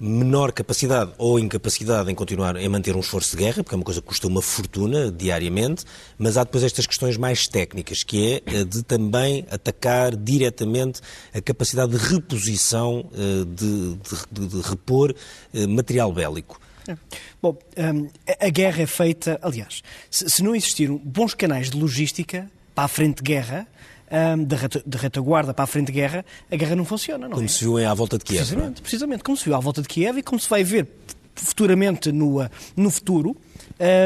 menor 0.00 0.52
capacidade 0.52 1.12
ou 1.18 1.38
incapacidade 1.38 2.10
em 2.10 2.14
continuar 2.14 2.56
em 2.56 2.66
manter 2.66 2.96
um 2.96 3.00
esforço 3.00 3.36
de 3.36 3.42
guerra, 3.42 3.62
porque 3.62 3.74
é 3.74 3.76
uma 3.76 3.84
coisa 3.84 4.00
que 4.00 4.06
custa 4.06 4.26
uma 4.26 4.40
fortuna 4.40 5.12
diariamente, 5.12 5.84
mas 6.16 6.38
há 6.38 6.44
depois 6.44 6.64
estas 6.64 6.86
questões 6.86 7.18
mais 7.18 7.46
técnicas, 7.46 8.02
que 8.02 8.42
é 8.46 8.64
de 8.64 8.82
também 8.82 9.44
atacar 9.50 10.16
diretamente 10.16 11.02
a 11.34 11.42
capacidade 11.42 11.92
de 11.92 11.98
reposição, 11.98 13.04
eh, 13.12 13.44
de, 13.46 13.98
de, 14.32 14.48
de 14.48 14.60
repor 14.62 15.14
eh, 15.52 15.66
material 15.66 16.10
bélico. 16.10 16.63
É. 16.88 16.96
Bom, 17.40 17.56
um, 17.76 18.08
a 18.40 18.48
guerra 18.48 18.82
é 18.82 18.86
feita, 18.86 19.38
aliás, 19.42 19.82
se, 20.10 20.28
se, 20.28 20.42
não 20.42 20.54
existiram 20.54 20.96
bons 20.98 21.34
canais 21.34 21.70
de 21.70 21.76
logística 21.76 22.50
para 22.74 22.84
a 22.84 22.88
frente 22.88 23.22
de 23.22 23.22
guerra, 23.22 23.66
um, 24.10 24.44
de, 24.44 24.56
reta, 24.56 24.82
de, 24.84 24.98
retaguarda 24.98 25.54
para 25.54 25.64
a 25.64 25.66
frente 25.66 25.86
de 25.86 25.92
guerra, 25.92 26.24
a 26.50 26.56
guerra 26.56 26.76
não 26.76 26.84
funciona, 26.84 27.26
não 27.26 27.34
como 27.34 27.44
é? 27.44 27.48
se 27.48 27.64
viu 27.64 27.78
à 27.78 27.94
volta 27.94 28.18
de 28.18 28.24
Kiev. 28.24 28.40
É? 28.40 28.44
Precisamente, 28.44 28.78
é? 28.78 28.82
precisamente, 28.82 29.24
como 29.24 29.36
se 29.36 29.44
viu 29.44 29.54
à 29.54 29.60
volta 29.60 29.82
de 29.82 29.88
Kiev 29.88 30.18
e 30.18 30.22
como 30.22 30.38
se 30.38 30.48
vai 30.48 30.62
ver 30.62 30.88
futuramente 31.34 32.12
no, 32.12 32.48
no 32.76 32.90
futuro, 32.90 33.36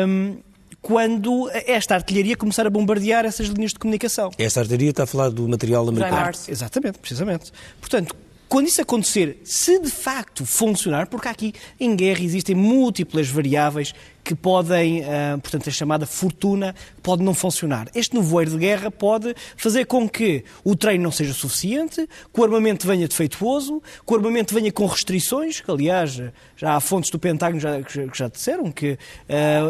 um, 0.06 0.38
quando 0.80 1.50
esta 1.66 1.94
artilharia 1.94 2.36
começar 2.36 2.66
a 2.66 2.70
bombardear 2.70 3.24
essas 3.24 3.48
linhas 3.48 3.72
de 3.72 3.78
comunicação. 3.78 4.30
Esta 4.38 4.60
artilharia 4.60 4.90
está 4.90 5.02
a 5.02 5.06
falar 5.06 5.30
do 5.30 5.46
material 5.48 5.88
americano. 5.88 6.30
Exatamente, 6.48 6.98
precisamente. 6.98 7.52
Portanto, 7.80 8.14
quando 8.48 8.66
isso 8.66 8.80
acontecer, 8.80 9.40
se 9.44 9.78
de 9.78 9.90
facto 9.90 10.46
funcionar, 10.46 11.08
porque 11.08 11.28
aqui 11.28 11.54
em 11.78 11.94
guerra 11.94 12.22
existem 12.22 12.54
múltiplas 12.54 13.28
variáveis 13.28 13.94
que 14.24 14.34
podem, 14.34 15.00
uh, 15.00 15.40
portanto, 15.40 15.68
a 15.68 15.72
chamada 15.72 16.06
fortuna 16.06 16.74
pode 17.02 17.22
não 17.22 17.32
funcionar. 17.32 17.88
Este 17.94 18.14
nevoeiro 18.14 18.50
de 18.50 18.58
guerra 18.58 18.90
pode 18.90 19.34
fazer 19.56 19.86
com 19.86 20.08
que 20.08 20.44
o 20.62 20.76
treino 20.76 21.04
não 21.04 21.10
seja 21.10 21.32
suficiente, 21.32 22.06
que 22.32 22.40
o 22.40 22.44
armamento 22.44 22.86
venha 22.86 23.08
defeituoso, 23.08 23.82
que 24.06 24.12
o 24.12 24.16
armamento 24.16 24.54
venha 24.54 24.70
com 24.70 24.84
restrições, 24.84 25.60
que 25.60 25.70
aliás 25.70 26.20
já 26.56 26.76
há 26.76 26.80
fontes 26.80 27.10
do 27.10 27.18
Pentágono 27.18 27.60
já, 27.60 27.80
que 27.82 28.08
já 28.12 28.28
disseram 28.28 28.70
que 28.70 28.92
uh, 28.92 28.98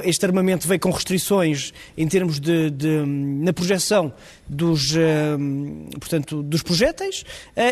este 0.02 0.26
armamento 0.26 0.66
veio 0.66 0.80
com 0.80 0.90
restrições 0.90 1.72
em 1.96 2.08
termos 2.08 2.40
de, 2.40 2.70
de 2.70 3.04
na 3.06 3.52
projeção 3.52 4.12
dos, 4.48 4.92
uh, 4.92 5.98
portanto, 6.00 6.42
dos 6.42 6.62
projéteis 6.62 7.24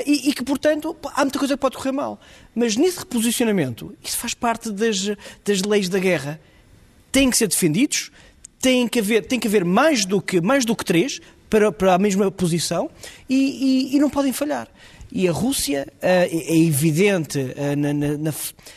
e, 0.07 0.31
e 0.31 0.33
que, 0.33 0.45
portanto, 0.45 0.97
há 1.15 1.23
muita 1.23 1.39
coisa 1.39 1.55
que 1.55 1.61
pode 1.61 1.77
correr 1.77 1.93
mal. 1.93 2.21
Mas 2.55 2.77
nesse 2.77 3.01
reposicionamento, 3.01 3.95
isso 4.03 4.17
faz 4.17 4.35
parte 4.35 4.71
das, 4.71 5.11
das 5.45 5.63
leis 5.63 5.89
da 5.89 5.99
guerra 5.99 6.39
têm 7.17 7.31
que 7.31 7.39
ser 7.39 7.49
defendidos, 7.49 8.13
tem 8.61 8.87
que 8.87 8.99
haver, 8.99 9.25
tem 9.25 9.41
que 9.41 9.49
haver 9.49 9.65
mais, 9.65 10.05
do 10.05 10.21
que, 10.21 10.39
mais 10.39 10.67
do 10.67 10.77
que 10.77 10.85
três 10.85 11.19
para, 11.49 11.73
para 11.73 11.95
a 11.95 11.99
mesma 11.99 12.31
posição 12.31 12.91
e, 13.27 13.89
e, 13.91 13.97
e 13.97 13.99
não 13.99 14.11
podem 14.11 14.35
falhar. 14.35 14.69
E 15.19 15.27
a 15.27 15.33
Rússia 15.33 15.87
uh, 15.95 15.97
é 16.03 16.59
evidente 16.59 17.39
uh, 17.39 17.75
na, 17.75 17.95
na, 17.95 18.35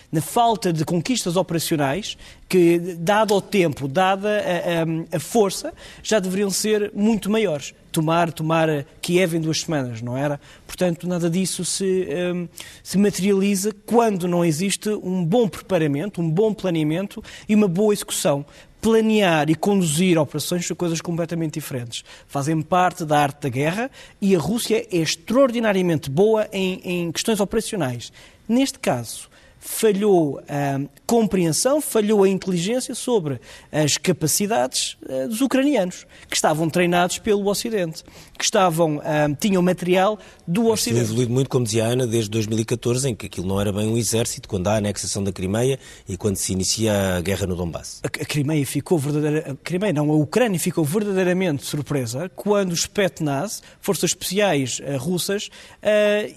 na, 0.09 0.21
falta 0.21 0.71
de 0.71 0.85
conquistas 0.85 1.35
operacionais 1.35 2.17
que, 2.47 2.79
dado 2.97 3.35
o 3.35 3.41
tempo, 3.41 3.89
dada 3.89 4.29
a, 4.39 5.15
a, 5.15 5.17
a, 5.17 5.19
força, 5.19 5.73
já 6.01 6.17
deveriam 6.17 6.49
ser 6.49 6.93
muito 6.95 7.29
maiores. 7.29 7.73
Tomar, 7.91 8.31
tomar 8.31 8.85
Kiev 9.01 9.35
em 9.35 9.41
duas 9.41 9.59
semanas, 9.59 10.01
não 10.01 10.15
era? 10.15 10.39
Portanto, 10.65 11.09
nada 11.09 11.29
disso 11.29 11.65
se, 11.65 12.07
um, 12.33 12.47
se 12.81 12.97
materializa 12.97 13.73
quando 13.85 14.25
não 14.25 14.45
existe 14.45 14.87
um 14.87 15.25
bom 15.25 15.45
preparamento, 15.45 16.21
um 16.21 16.29
bom 16.29 16.53
planeamento 16.53 17.21
e 17.49 17.55
uma 17.55 17.67
boa 17.67 17.91
execução 17.91 18.45
planear 18.81 19.49
e 19.49 19.55
conduzir 19.55 20.17
operações 20.17 20.65
são 20.65 20.75
coisas 20.75 21.01
completamente 21.01 21.55
diferentes. 21.55 22.03
Fazem 22.27 22.61
parte 22.61 23.05
da 23.05 23.19
arte 23.19 23.41
da 23.41 23.49
guerra 23.49 23.91
e 24.21 24.35
a 24.35 24.39
Rússia 24.39 24.85
é 24.91 24.97
extraordinariamente 24.97 26.09
boa 26.09 26.47
em, 26.51 26.81
em 26.83 27.11
questões 27.11 27.39
operacionais. 27.39 28.11
Neste 28.47 28.79
caso, 28.79 29.28
falhou 29.59 30.41
a 30.47 30.79
compreensão, 31.05 31.81
falhou 31.81 32.23
a 32.23 32.29
inteligência 32.29 32.95
sobre 32.95 33.39
as 33.71 33.97
capacidades 33.97 34.97
eh, 35.07 35.27
dos 35.27 35.41
ucranianos, 35.41 36.07
que 36.29 36.35
estavam 36.35 36.69
treinados 36.69 37.19
pelo 37.19 37.47
Ocidente, 37.47 38.03
que 38.37 38.43
estavam, 38.43 39.01
tinham 39.39 39.61
material 39.61 40.17
do 40.47 40.67
Ocidente. 40.67 41.01
Tem 41.01 41.03
evoluído 41.03 41.33
muito, 41.33 41.49
como 41.49 41.65
dizia 41.65 41.85
a 41.85 41.89
Ana, 41.89 42.07
desde 42.07 42.29
2014, 42.31 43.09
em 43.09 43.15
que 43.15 43.25
aquilo 43.25 43.47
não 43.47 43.59
era 43.59 43.71
bem 43.71 43.87
um 43.87 43.97
exército, 43.97 44.47
quando 44.47 44.67
há 44.67 44.75
a 44.75 44.77
anexação 44.77 45.23
da 45.23 45.31
Crimeia 45.31 45.77
e 46.07 46.15
quando 46.15 46.37
se 46.37 46.53
inicia 46.53 47.17
a 47.17 47.21
guerra 47.21 47.45
no 47.45 47.55
Donbass. 47.55 47.99
A, 48.03 48.09
Crimeia 48.09 48.65
ficou 48.65 48.97
verdadeiramente, 48.97 49.49
a 49.49 49.55
Crimeia 49.55 49.93
não, 49.93 50.09
a 50.11 50.15
Ucrânia 50.15 50.59
ficou 50.59 50.85
verdadeiramente 50.85 51.65
surpresa 51.65 52.29
quando 52.35 52.71
os 52.71 52.81
Spetsnaz, 52.81 53.61
forças 53.81 54.11
especiais 54.11 54.79
uh, 54.79 54.97
russas, 54.97 55.49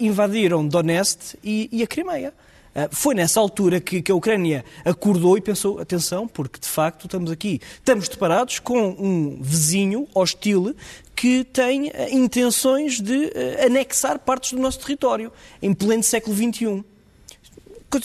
invadiram 0.00 0.66
Donetsk 0.66 1.36
e 1.42 1.82
a 1.82 1.86
Crimeia. 1.86 2.32
Ah, 2.74 2.88
foi 2.90 3.14
nessa 3.14 3.38
altura 3.38 3.80
que, 3.80 4.00
que, 4.00 4.10
a 4.10 4.14
Ucrânia 4.14 4.64
acordou 4.84 5.36
e 5.36 5.40
pensou: 5.40 5.78
atenção, 5.78 6.26
porque 6.26 6.58
de 6.58 6.68
facto 6.68 7.04
estamos 7.04 7.30
aqui, 7.30 7.60
estamos 7.74 8.08
deparados 8.08 8.58
com 8.58 8.96
um 8.98 9.38
vizinho 9.40 10.08
hostil 10.14 10.74
que 11.14 11.44
tem 11.44 11.88
uh, 11.88 11.92
intenções 12.10 13.00
de 13.00 13.26
uh, 13.26 13.66
anexar 13.66 14.18
partes 14.18 14.52
do 14.52 14.58
nosso 14.58 14.80
território 14.80 15.30
em 15.60 15.74
pleno 15.74 16.02
século 16.02 16.34
XXI. 16.34 16.82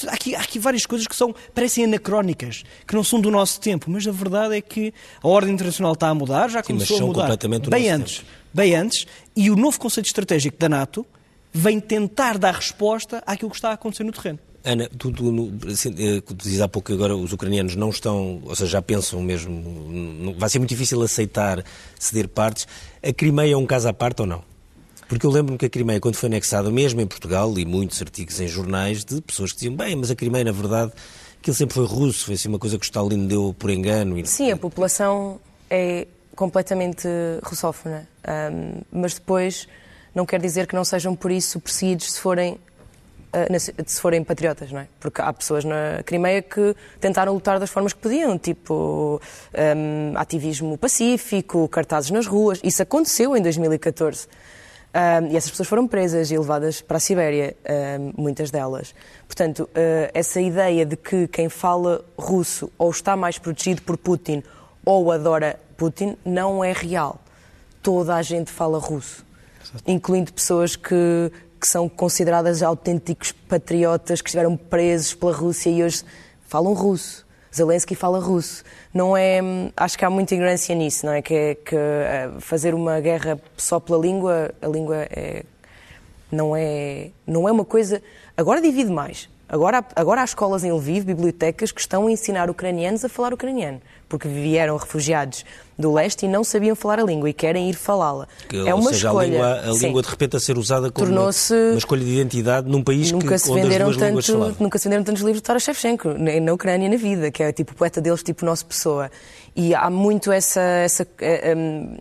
Há 0.05 0.13
aqui, 0.13 0.35
há 0.35 0.41
aqui, 0.41 0.59
várias 0.59 0.85
coisas 0.85 1.07
que 1.07 1.15
são, 1.15 1.33
parecem 1.55 1.85
anacrónicas, 1.85 2.65
que 2.85 2.93
não 2.93 3.05
são 3.05 3.21
do 3.21 3.31
nosso 3.31 3.61
tempo, 3.61 3.89
mas 3.89 4.05
a 4.05 4.11
verdade 4.11 4.57
é 4.57 4.59
que 4.59 4.93
a 5.23 5.27
ordem 5.29 5.53
internacional 5.53 5.93
está 5.93 6.09
a 6.09 6.13
mudar, 6.13 6.49
já 6.49 6.61
começou 6.61 6.97
Sim, 6.97 7.03
a 7.03 7.07
mudar 7.07 7.37
bem 7.69 7.89
antes, 7.89 8.17
tempo. 8.17 8.29
bem 8.53 8.75
antes, 8.75 9.07
e 9.33 9.49
o 9.49 9.55
novo 9.55 9.79
conceito 9.79 10.07
estratégico 10.07 10.57
da 10.57 10.67
NATO 10.67 11.05
vem 11.53 11.79
tentar 11.79 12.37
dar 12.37 12.53
resposta 12.53 13.23
àquilo 13.25 13.49
que 13.49 13.55
está 13.55 13.69
a 13.69 13.73
acontecer 13.73 14.03
no 14.03 14.11
terreno. 14.11 14.39
Ana, 14.67 14.89
tu, 14.97 15.11
tu, 15.11 15.53
assim, 15.71 15.95
eh, 15.97 16.21
dizes 16.35 16.59
há 16.59 16.67
pouco 16.67 16.87
que 16.87 16.93
agora 16.93 17.15
os 17.15 17.31
ucranianos 17.31 17.77
não 17.77 17.89
estão, 17.89 18.41
ou 18.43 18.53
seja, 18.53 18.71
já 18.71 18.81
pensam 18.81 19.21
mesmo, 19.21 20.35
vai 20.37 20.49
ser 20.49 20.59
muito 20.59 20.69
difícil 20.69 21.01
aceitar 21.01 21.63
ceder 21.97 22.27
partes. 22.27 22.67
A 23.01 23.13
Crimeia 23.13 23.53
é 23.53 23.57
um 23.57 23.65
caso 23.65 23.87
à 23.87 23.93
parte 23.93 24.21
ou 24.21 24.27
não? 24.27 24.43
Porque 25.07 25.25
eu 25.25 25.31
lembro-me 25.31 25.57
que 25.57 25.65
a 25.65 25.69
Crimeia, 25.69 26.01
quando 26.01 26.15
foi 26.15 26.27
anexada, 26.27 26.69
mesmo 26.69 26.99
em 26.99 27.07
Portugal, 27.07 27.49
li 27.51 27.65
muitos 27.65 28.01
artigos 28.01 28.41
em 28.41 28.47
jornais 28.47 29.05
de 29.05 29.21
pessoas 29.21 29.53
que 29.53 29.59
diziam, 29.59 29.73
bem, 29.73 29.95
mas 29.95 30.11
a 30.11 30.15
Crimeia, 30.15 30.43
na 30.43 30.51
verdade, 30.51 30.91
aquilo 31.39 31.55
sempre 31.55 31.75
foi 31.75 31.85
russo, 31.85 32.25
foi 32.25 32.33
assim 32.33 32.49
uma 32.49 32.59
coisa 32.59 32.77
que 32.77 32.83
o 32.83 32.87
Stalin 32.87 33.25
deu 33.25 33.55
por 33.57 33.69
engano. 33.69 34.25
Sim, 34.25 34.51
a 34.51 34.57
população 34.57 35.39
é 35.69 36.07
completamente 36.35 37.07
russófona, 37.41 38.07
um, 38.51 38.81
mas 38.91 39.13
depois 39.13 39.65
não 40.13 40.25
quer 40.25 40.41
dizer 40.41 40.67
que 40.67 40.75
não 40.75 40.83
sejam 40.83 41.15
por 41.15 41.31
isso 41.31 41.57
perseguidos 41.59 42.11
se 42.11 42.19
forem 42.19 42.59
se 43.85 44.01
forem 44.01 44.23
patriotas, 44.23 44.71
não 44.71 44.81
é? 44.81 44.87
Porque 44.99 45.21
há 45.21 45.31
pessoas 45.33 45.63
na 45.63 46.01
Crimeia 46.05 46.41
que 46.41 46.75
tentaram 46.99 47.33
lutar 47.33 47.59
das 47.59 47.69
formas 47.69 47.93
que 47.93 47.99
podiam, 47.99 48.37
tipo 48.37 49.21
um, 49.53 50.17
ativismo 50.17 50.77
pacífico, 50.77 51.67
cartazes 51.67 52.11
nas 52.11 52.25
ruas. 52.27 52.59
Isso 52.63 52.81
aconteceu 52.81 53.35
em 53.35 53.41
2014. 53.41 54.27
Um, 54.97 55.27
e 55.27 55.37
essas 55.37 55.51
pessoas 55.51 55.67
foram 55.67 55.87
presas 55.87 56.31
e 56.31 56.37
levadas 56.37 56.81
para 56.81 56.97
a 56.97 56.99
Sibéria, 56.99 57.55
um, 57.99 58.13
muitas 58.21 58.49
delas. 58.49 58.95
Portanto, 59.27 59.63
uh, 59.63 60.09
essa 60.13 60.41
ideia 60.41 60.85
de 60.85 60.95
que 60.95 61.27
quem 61.27 61.49
fala 61.49 62.03
russo 62.17 62.71
ou 62.77 62.89
está 62.89 63.15
mais 63.15 63.37
protegido 63.37 63.81
por 63.81 63.97
Putin 63.97 64.41
ou 64.83 65.11
adora 65.11 65.59
Putin 65.75 66.17
não 66.25 66.63
é 66.63 66.71
real. 66.71 67.19
Toda 67.83 68.15
a 68.15 68.21
gente 68.21 68.49
fala 68.49 68.79
russo. 68.79 69.25
incluindo 69.85 70.33
pessoas 70.33 70.75
que, 70.75 71.31
que 71.59 71.67
são 71.67 71.89
consideradas 71.89 72.61
autênticos 72.61 73.31
patriotas, 73.31 74.21
que 74.21 74.29
estiveram 74.29 74.55
presos 74.55 75.13
pela 75.13 75.33
Rússia 75.33 75.69
e 75.69 75.83
hoje 75.83 76.03
falam 76.47 76.73
russo. 76.73 77.25
Zelensky 77.53 77.95
fala 77.95 78.19
russo. 78.19 78.63
Não 78.93 79.17
é, 79.17 79.39
acho 79.75 79.97
que 79.97 80.05
há 80.05 80.09
muita 80.09 80.35
ignorância 80.35 80.75
nisso, 80.75 81.05
não 81.05 81.13
é? 81.13 81.21
Que, 81.21 81.33
é, 81.33 81.55
que 81.55 81.75
eh, 81.75 82.29
fazer 82.39 82.75
uma 82.75 82.99
guerra 82.99 83.39
só 83.55 83.79
pela 83.79 83.97
língua, 83.97 84.51
a 84.61 84.67
língua 84.67 85.07
é, 85.09 85.43
não, 86.31 86.55
é, 86.55 87.09
não 87.25 87.47
é 87.47 87.51
uma 87.51 87.65
coisa. 87.65 88.01
Agora 88.35 88.61
divide 88.61 88.91
mais. 88.91 89.29
Agora, 89.49 89.83
agora 89.95 90.21
há 90.21 90.25
escolas 90.25 90.63
em 90.65 90.71
Lviv, 90.73 91.05
bibliotecas, 91.05 91.71
que 91.71 91.79
estão 91.79 92.07
a 92.07 92.11
ensinar 92.11 92.49
ucranianos 92.49 93.05
a 93.05 93.09
falar 93.09 93.33
ucraniano, 93.33 93.81
porque 94.09 94.27
vieram 94.27 94.75
refugiados 94.75 95.45
do 95.79 95.93
leste 95.93 96.25
e 96.25 96.27
não 96.27 96.43
sabiam 96.43 96.75
falar 96.75 96.99
a 96.99 97.03
língua 97.03 97.29
e 97.29 97.33
querem 97.33 97.69
ir 97.69 97.75
falá-la. 97.75 98.27
É 98.51 98.73
uma 98.73 98.91
seja, 98.91 99.07
escolha. 99.07 99.27
A 99.27 99.29
língua, 99.29 99.71
a 99.71 99.73
língua 99.73 100.01
de 100.01 100.09
repente 100.09 100.35
a 100.35 100.39
ser 100.39 100.57
usada 100.57 100.91
como 100.91 101.09
uma, 101.09 101.21
uma, 101.21 101.77
escolha 101.77 102.03
de 102.03 102.11
identidade 102.11 102.69
num 102.69 102.83
país 102.83 103.09
nunca 103.09 103.29
que, 103.29 103.37
se 103.37 103.53
venderam 103.53 103.87
onde 103.87 104.03
as 104.03 104.25
tanto, 104.25 104.55
Nunca 104.59 104.77
se 104.77 104.83
venderam 104.85 105.03
tantos 105.05 105.21
livros 105.21 105.41
de 105.41 105.43
Taras 105.43 105.63
Shevchenko, 105.63 106.09
na 106.09 106.53
Ucrânia 106.53 106.89
na 106.89 106.97
vida, 106.97 107.31
que 107.31 107.41
é 107.41 107.53
tipo 107.53 107.71
o 107.71 107.75
poeta 107.75 108.01
deles, 108.01 108.21
tipo 108.21 108.45
nosso 108.45 108.65
pessoa. 108.65 109.09
E 109.55 109.73
há 109.73 109.89
muito 109.89 110.29
essa... 110.29 110.59
essa 110.59 111.07
um, 111.55 111.97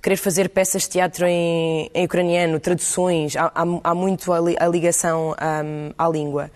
querer 0.00 0.16
fazer 0.18 0.50
peças 0.50 0.82
de 0.82 0.90
teatro 0.90 1.24
em, 1.24 1.90
em 1.94 2.04
ucraniano, 2.04 2.60
traduções, 2.60 3.34
há, 3.36 3.50
há, 3.54 3.64
há 3.82 3.94
muito 3.94 4.34
a, 4.34 4.38
li, 4.38 4.54
a 4.60 4.68
ligação 4.68 5.30
um, 5.30 5.92
à 5.96 6.06
língua. 6.06 6.50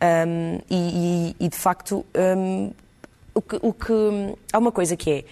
Um, 0.00 0.58
e, 0.70 1.34
e, 1.40 1.44
e, 1.46 1.48
de 1.48 1.56
facto, 1.56 2.06
um, 2.36 2.70
o, 3.34 3.42
que, 3.42 3.58
o 3.60 3.72
que. 3.72 3.92
Há 4.52 4.58
uma 4.58 4.70
coisa 4.70 4.96
que 4.96 5.10
é, 5.10 5.24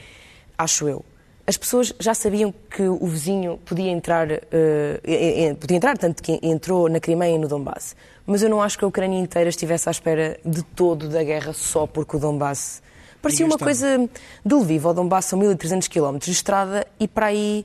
acho 0.59 0.89
eu, 0.89 1.05
as 1.47 1.57
pessoas 1.57 1.95
já 2.01 2.13
sabiam 2.13 2.53
que 2.71 2.83
o 2.83 3.07
vizinho 3.07 3.59
podia 3.65 3.91
entrar, 3.91 4.27
uh, 4.29 5.57
podia 5.61 5.77
entrar, 5.77 5.97
tanto 5.97 6.21
que 6.21 6.41
entrou 6.43 6.89
na 6.89 6.99
Crimeia 6.99 7.37
e 7.37 7.39
no 7.39 7.47
Donbass. 7.47 7.95
Mas 8.27 8.43
eu 8.43 8.51
não 8.51 8.61
acho 8.61 8.77
que 8.77 8.85
a 8.85 8.89
Ucrânia 8.89 9.19
inteira 9.19 9.49
estivesse 9.49 9.89
à 9.89 9.93
espera 9.93 10.41
de 10.45 10.63
todo 10.63 11.09
da 11.09 11.23
guerra 11.23 11.53
só 11.53 11.87
porque 11.87 12.17
o 12.17 12.19
Donbass. 12.19 12.83
Parecia 13.23 13.47
uma 13.47 13.59
coisa 13.59 14.09
de 14.45 14.55
Lviv 14.55 14.87
ao 14.87 14.95
Donbass 14.95 15.27
são 15.27 15.39
1300 15.39 15.89
km 15.89 16.19
de 16.19 16.33
estrada 16.33 16.87
e 16.99 17.07
para 17.07 17.27
aí, 17.27 17.65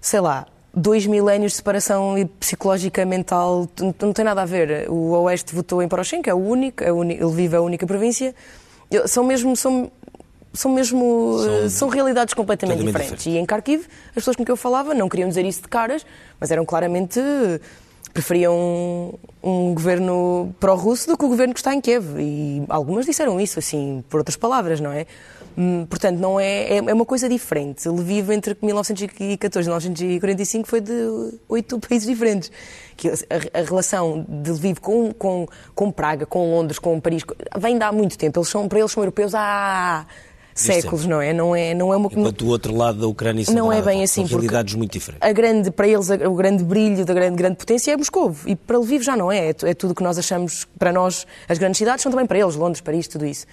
sei 0.00 0.20
lá, 0.20 0.46
dois 0.74 1.06
milénios 1.06 1.52
de 1.52 1.56
separação 1.56 2.14
psicológica 2.38 3.04
mental, 3.04 3.68
não 4.00 4.12
tem 4.12 4.24
nada 4.24 4.42
a 4.42 4.46
ver. 4.46 4.88
O 4.88 5.10
Oeste 5.22 5.54
votou 5.54 5.82
em 5.82 5.88
Poroshenko, 5.88 6.30
é 6.30 6.34
o 6.34 6.38
único, 6.38 6.82
é 6.82 6.92
o 6.92 6.96
único 6.96 7.24
ele 7.24 7.32
vive 7.34 7.56
a 7.56 7.60
única 7.60 7.86
província. 7.86 8.34
São 9.06 9.24
mesmo, 9.24 9.56
são, 9.56 9.90
são 10.52 10.70
mesmo, 10.72 11.38
são, 11.38 11.70
são 11.70 11.88
realidades 11.88 12.34
completamente 12.34 12.84
diferentes. 12.84 13.18
Diferente. 13.18 13.36
E 13.36 13.38
em 13.38 13.44
Kharkiv, 13.44 13.86
as 14.08 14.14
pessoas 14.14 14.36
com 14.36 14.44
quem 14.44 14.52
eu 14.52 14.56
falava 14.56 14.94
não 14.94 15.08
queriam 15.08 15.28
dizer 15.28 15.44
isso 15.44 15.62
de 15.62 15.68
caras, 15.68 16.04
mas 16.38 16.50
eram 16.50 16.64
claramente 16.64 17.20
preferiam 18.12 18.54
um, 18.54 19.12
um 19.42 19.74
governo 19.74 20.54
pró-russo 20.58 21.08
do 21.08 21.16
que 21.16 21.24
o 21.24 21.28
governo 21.28 21.54
que 21.54 21.60
está 21.60 21.74
em 21.74 21.80
Kiev. 21.80 22.18
E 22.18 22.62
algumas 22.68 23.06
disseram 23.06 23.40
isso, 23.40 23.58
assim, 23.58 24.04
por 24.08 24.18
outras 24.18 24.36
palavras, 24.36 24.80
não 24.80 24.92
é? 24.92 25.06
Hum, 25.56 25.84
portanto, 25.86 26.18
não 26.18 26.38
é, 26.38 26.62
é, 26.62 26.76
é 26.76 26.94
uma 26.94 27.04
coisa 27.04 27.28
diferente. 27.28 27.88
Lviv 27.88 28.30
entre 28.30 28.56
1914 28.62 29.66
e 29.66 29.70
1945 29.70 30.68
foi 30.68 30.80
de 30.80 30.92
oito 31.48 31.78
países 31.86 32.06
diferentes. 32.06 32.50
A, 33.54 33.62
relação 33.62 34.24
de 34.28 34.50
Lviv 34.50 34.78
com, 34.78 35.12
com, 35.12 35.46
com 35.74 35.90
Praga, 35.90 36.26
com 36.26 36.50
Londres, 36.54 36.78
com 36.78 37.00
Paris, 37.00 37.22
vem 37.58 37.78
de 37.78 37.84
há 37.84 37.92
muito 37.92 38.16
tempo. 38.16 38.38
Eles 38.38 38.48
são, 38.48 38.68
para 38.68 38.78
eles 38.78 38.92
são 38.92 39.02
europeus 39.02 39.34
há 39.34 40.06
séculos, 40.54 41.06
não 41.06 41.20
é? 41.20 41.32
Não 41.32 41.54
é, 41.54 41.74
não 41.74 41.92
é 41.92 41.96
uma... 41.96 42.08
Enquanto 42.08 42.44
do 42.44 42.48
outro 42.48 42.74
lado 42.76 43.00
da 43.00 43.06
Ucrânia 43.06 43.44
e 43.48 43.52
não 43.52 43.72
é 43.72 43.80
bem 43.80 44.02
assim, 44.02 44.26
são 44.26 44.38
realidades 44.38 44.74
muito 44.74 44.92
diferentes. 44.92 45.26
A 45.26 45.32
grande, 45.32 45.70
para 45.70 45.88
eles, 45.88 46.08
o 46.10 46.34
grande 46.34 46.62
brilho 46.64 47.04
da 47.04 47.14
grande, 47.14 47.36
grande 47.36 47.56
potência 47.56 47.92
é 47.92 47.96
Moscou. 47.96 48.34
E 48.46 48.54
para 48.54 48.78
Lviv 48.78 49.02
já 49.02 49.16
não 49.16 49.30
é. 49.30 49.48
É, 49.50 49.54
é 49.62 49.74
tudo 49.74 49.92
o 49.92 49.94
que 49.94 50.02
nós 50.02 50.18
achamos, 50.18 50.66
para 50.78 50.92
nós, 50.92 51.26
as 51.48 51.58
grandes 51.58 51.78
cidades 51.78 52.02
são 52.02 52.12
também 52.12 52.26
para 52.26 52.38
eles, 52.38 52.54
Londres, 52.54 52.80
Paris, 52.80 53.08
tudo 53.08 53.26
isso. 53.26 53.46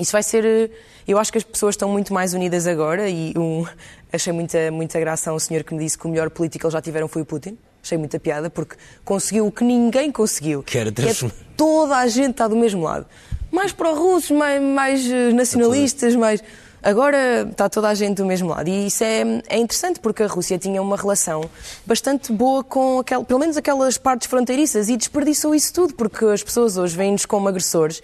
Isso 0.00 0.12
vai 0.12 0.22
ser. 0.22 0.44
Eh, 0.44 0.70
eu 1.06 1.18
acho 1.18 1.32
que 1.32 1.38
as 1.38 1.44
pessoas 1.44 1.74
estão 1.74 1.88
muito 1.88 2.12
mais 2.12 2.34
unidas 2.34 2.66
agora 2.66 3.08
e 3.08 3.32
um, 3.36 3.64
achei 4.12 4.32
muita, 4.32 4.70
muita 4.70 4.98
graça 5.00 5.30
a 5.30 5.34
um 5.34 5.38
senhor 5.38 5.64
que 5.64 5.74
me 5.74 5.82
disse 5.82 5.96
que 5.98 6.06
o 6.06 6.10
melhor 6.10 6.30
político 6.30 6.60
que 6.60 6.66
eles 6.66 6.72
já 6.72 6.80
tiveram 6.80 7.08
foi 7.08 7.22
o 7.22 7.24
Putin. 7.24 7.56
Achei 7.82 7.96
muita 7.96 8.18
piada 8.18 8.50
porque 8.50 8.76
conseguiu 9.04 9.46
o 9.46 9.52
que 9.52 9.64
ninguém 9.64 10.10
conseguiu. 10.10 10.62
Que 10.62 10.78
era 10.78 10.92
transformar. 10.92 11.34
É 11.34 11.44
toda 11.56 11.96
a 11.96 12.06
gente 12.06 12.32
está 12.32 12.48
do 12.48 12.56
mesmo 12.56 12.82
lado. 12.82 13.06
Mais 13.50 13.72
pró-russos, 13.72 14.30
mais, 14.30 14.60
mais 14.62 15.10
eh, 15.10 15.32
nacionalistas, 15.32 16.14
mais. 16.14 16.42
Agora 16.82 17.48
está 17.50 17.68
toda 17.68 17.88
a 17.88 17.94
gente 17.94 18.16
do 18.16 18.26
mesmo 18.26 18.48
lado. 18.48 18.68
E 18.68 18.86
isso 18.86 19.02
é, 19.02 19.42
é 19.48 19.58
interessante 19.58 19.98
porque 20.00 20.22
a 20.22 20.26
Rússia 20.26 20.58
tinha 20.58 20.80
uma 20.80 20.96
relação 20.96 21.42
bastante 21.84 22.32
boa 22.32 22.62
com 22.62 23.00
aquel, 23.00 23.24
pelo 23.24 23.40
menos 23.40 23.56
aquelas 23.56 23.98
partes 23.98 24.28
fronteiriças 24.28 24.88
e 24.88 24.96
desperdiçou 24.96 25.54
isso 25.54 25.72
tudo 25.72 25.94
porque 25.94 26.24
as 26.26 26.42
pessoas 26.42 26.76
hoje 26.76 26.96
vêm-nos 26.96 27.26
como 27.26 27.48
agressores 27.48 28.00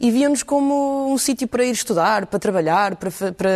e 0.00 0.10
viam-nos 0.10 0.42
como 0.42 1.12
um 1.12 1.18
sítio 1.18 1.46
para 1.46 1.64
ir 1.64 1.70
estudar, 1.70 2.26
para 2.26 2.38
trabalhar, 2.38 2.96
para, 2.96 3.10
para 3.10 3.50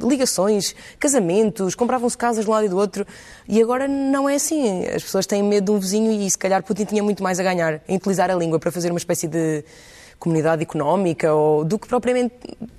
ligações, 0.00 0.74
casamentos, 0.98 1.74
compravam-se 1.74 2.16
casas 2.16 2.44
de 2.44 2.50
um 2.50 2.54
lado 2.54 2.66
e 2.66 2.68
do 2.68 2.76
outro. 2.76 3.06
E 3.48 3.60
agora 3.62 3.88
não 3.88 4.28
é 4.28 4.34
assim. 4.34 4.86
As 4.86 5.02
pessoas 5.02 5.26
têm 5.26 5.42
medo 5.42 5.66
de 5.66 5.70
um 5.72 5.78
vizinho 5.78 6.12
e 6.12 6.30
se 6.30 6.38
calhar 6.38 6.62
Putin 6.62 6.84
tinha 6.84 7.02
muito 7.02 7.22
mais 7.22 7.40
a 7.40 7.42
ganhar 7.42 7.80
em 7.88 7.96
utilizar 7.96 8.30
a 8.30 8.34
língua 8.34 8.58
para 8.58 8.70
fazer 8.70 8.90
uma 8.90 8.98
espécie 8.98 9.26
de 9.26 9.64
comunidade 10.18 10.62
económica 10.62 11.32
ou 11.32 11.64
do 11.64 11.78
que 11.78 11.86
propriamente 11.86 12.34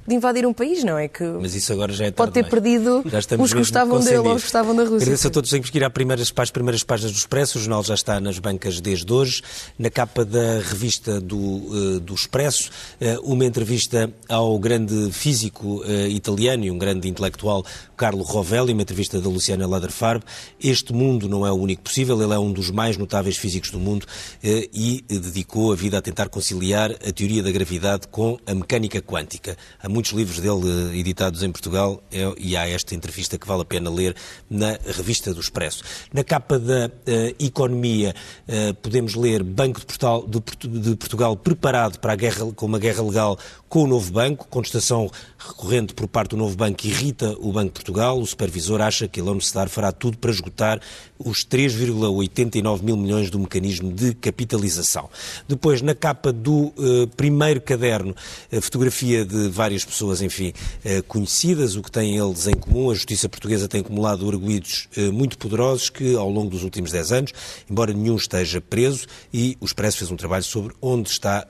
de 0.10 0.16
invadir 0.16 0.46
um 0.46 0.52
país, 0.52 0.84
não 0.84 0.98
é? 0.98 1.08
Que 1.08 1.24
Mas 1.24 1.54
isso 1.54 1.72
agora 1.72 1.94
já 1.94 2.06
é 2.06 2.12
Pode 2.12 2.32
ter 2.32 2.44
perdido 2.44 3.04
os 3.38 3.54
que 3.54 3.60
gostavam 3.60 4.00
dele 4.00 4.18
ou 4.18 4.34
os 4.34 4.42
que 4.42 4.48
gostavam 4.48 4.76
da 4.76 4.82
Rússia. 4.82 4.98
Agradeço 4.98 5.28
a 5.28 5.30
todos. 5.30 5.50
Temos 5.52 5.70
que 5.70 5.78
ir 5.78 5.84
às 5.84 5.94
primeiras, 5.94 6.34
as 6.36 6.52
primeiras 6.52 6.84
páginas 6.84 7.12
do 7.12 7.18
Expresso. 7.18 7.60
O 7.60 7.62
jornal 7.62 7.84
já 7.84 7.94
está 7.94 8.20
nas 8.20 8.40
bancas 8.40 8.82
desde 8.82 9.14
hoje. 9.14 9.44
Na 9.78 9.90
capa 9.92 10.26
da 10.26 10.60
revista 10.62 11.22
do, 11.22 11.38
uh, 11.38 12.00
do 12.00 12.16
Expresso, 12.16 12.72
uh, 13.00 13.22
uma 13.32 13.46
entrevista 13.46 14.12
ao 14.28 14.58
grande 14.58 15.12
físico 15.12 15.84
uh, 15.84 16.08
italiano 16.08 16.66
e 16.66 16.72
um 16.72 16.78
grande 16.80 17.08
intelectual, 17.08 17.64
Carlo 17.96 18.24
Rovelli, 18.24 18.74
uma 18.74 18.82
entrevista 18.82 19.22
da 19.22 19.30
Luciana 19.30 19.68
Laderfarb. 19.68 20.24
Este 20.60 20.92
mundo 20.92 21.30
não 21.30 21.46
é 21.46 21.52
o 21.52 21.56
único 21.56 21.84
possível. 21.84 22.20
Ele 22.20 22.34
é 22.34 22.40
um 22.40 22.52
dos 22.52 22.72
mais 22.72 22.98
notáveis 22.98 23.38
físicos 23.38 23.70
do 23.70 23.80
mundo 23.80 24.08
e 24.42 25.04
dedicou 25.08 25.72
a 25.72 25.76
vida 25.76 25.98
a 25.98 26.02
tentar 26.02 26.30
conciliar 26.30 26.92
a 26.92 27.12
teoria 27.12 27.29
teoria 27.30 27.44
da 27.44 27.52
gravidade 27.52 28.08
com 28.08 28.40
a 28.48 28.56
mecânica 28.56 29.00
quântica. 29.02 29.56
Há 29.82 29.88
muitos 29.88 30.14
livros 30.14 30.40
dele 30.40 30.92
eh, 30.94 30.98
editados 30.98 31.44
em 31.44 31.52
Portugal 31.52 32.02
é, 32.12 32.34
e 32.40 32.58
há 32.58 32.68
esta 32.68 32.96
entrevista 32.96 33.38
que 33.38 33.48
vale 33.48 33.62
a 33.62 33.66
pena 33.66 33.88
ler 33.90 34.16
na 34.50 34.80
revista 34.98 35.32
do 35.32 35.40
Expresso. 35.40 35.84
Na 36.12 36.24
capa 36.24 36.58
da 36.58 36.88
uh, 36.88 37.36
Economia 37.40 38.16
uh, 38.48 38.74
podemos 38.76 39.14
ler 39.14 39.44
Banco 39.44 39.80
de, 39.80 39.86
Portugal, 39.86 40.26
de, 40.28 40.96
Portugal 40.96 41.36
preparado 41.36 42.00
para 42.00 42.14
a 42.14 42.16
guerra, 42.16 42.52
com 42.54 42.66
uma 42.66 42.80
guerra 42.80 43.04
legal 43.04 43.38
com 43.68 43.84
o 43.84 43.88
novo 43.88 44.12
banco. 44.12 44.48
Contestação 44.48 45.12
recorrente 45.38 45.94
por 45.94 46.08
parte 46.08 46.32
do 46.32 46.38
novo 46.38 46.58
banco 46.58 46.88
irrita 46.88 47.36
o 47.40 47.54
Banco 47.54 47.68
de 47.68 47.74
Portugal. 47.74 48.20
O 48.20 48.26
supervisor 48.26 48.82
acha 48.82 49.08
que 49.08 49.20
a 49.20 49.24
Lone 49.24 49.42
Star 49.42 49.70
fará 49.70 49.92
tudo 49.92 50.18
para 50.18 50.32
esgotar 50.32 50.82
os 51.20 51.46
3,89 51.46 52.82
mil 52.82 52.98
milhões 52.98 53.30
do 53.30 53.38
mecanismo 53.38 53.94
de 53.94 54.16
capitalização. 54.16 55.10
Depois, 55.48 55.82
na 55.82 55.94
capa 55.94 56.34
do 56.34 56.74
uh, 56.78 57.08
primeiro 57.20 57.60
caderno, 57.60 58.16
a 58.50 58.62
fotografia 58.62 59.26
de 59.26 59.50
várias 59.50 59.84
pessoas, 59.84 60.22
enfim, 60.22 60.54
uh, 60.86 61.04
conhecidas, 61.04 61.76
o 61.76 61.82
que 61.82 61.92
têm 61.92 62.18
eles 62.18 62.48
em 62.48 62.54
comum. 62.54 62.90
A 62.90 62.94
justiça 62.94 63.28
portuguesa 63.28 63.68
tem 63.68 63.82
acumulado 63.82 64.26
arguídos 64.30 64.88
uh, 64.96 65.12
muito 65.12 65.38
poderosos 65.38 65.90
que, 65.90 66.16
ao 66.16 66.30
longo 66.30 66.50
dos 66.50 66.64
últimos 66.64 66.94
10 66.94 67.12
anos, 67.12 67.34
embora 67.70 67.92
nenhum 67.92 68.16
esteja 68.16 68.62
preso, 68.62 69.06
e 69.34 69.58
o 69.60 69.66
Expresso 69.66 69.98
fez 69.98 70.10
um 70.10 70.16
trabalho 70.16 70.46
sobre 70.46 70.74
onde 70.82 71.10
está 71.10 71.46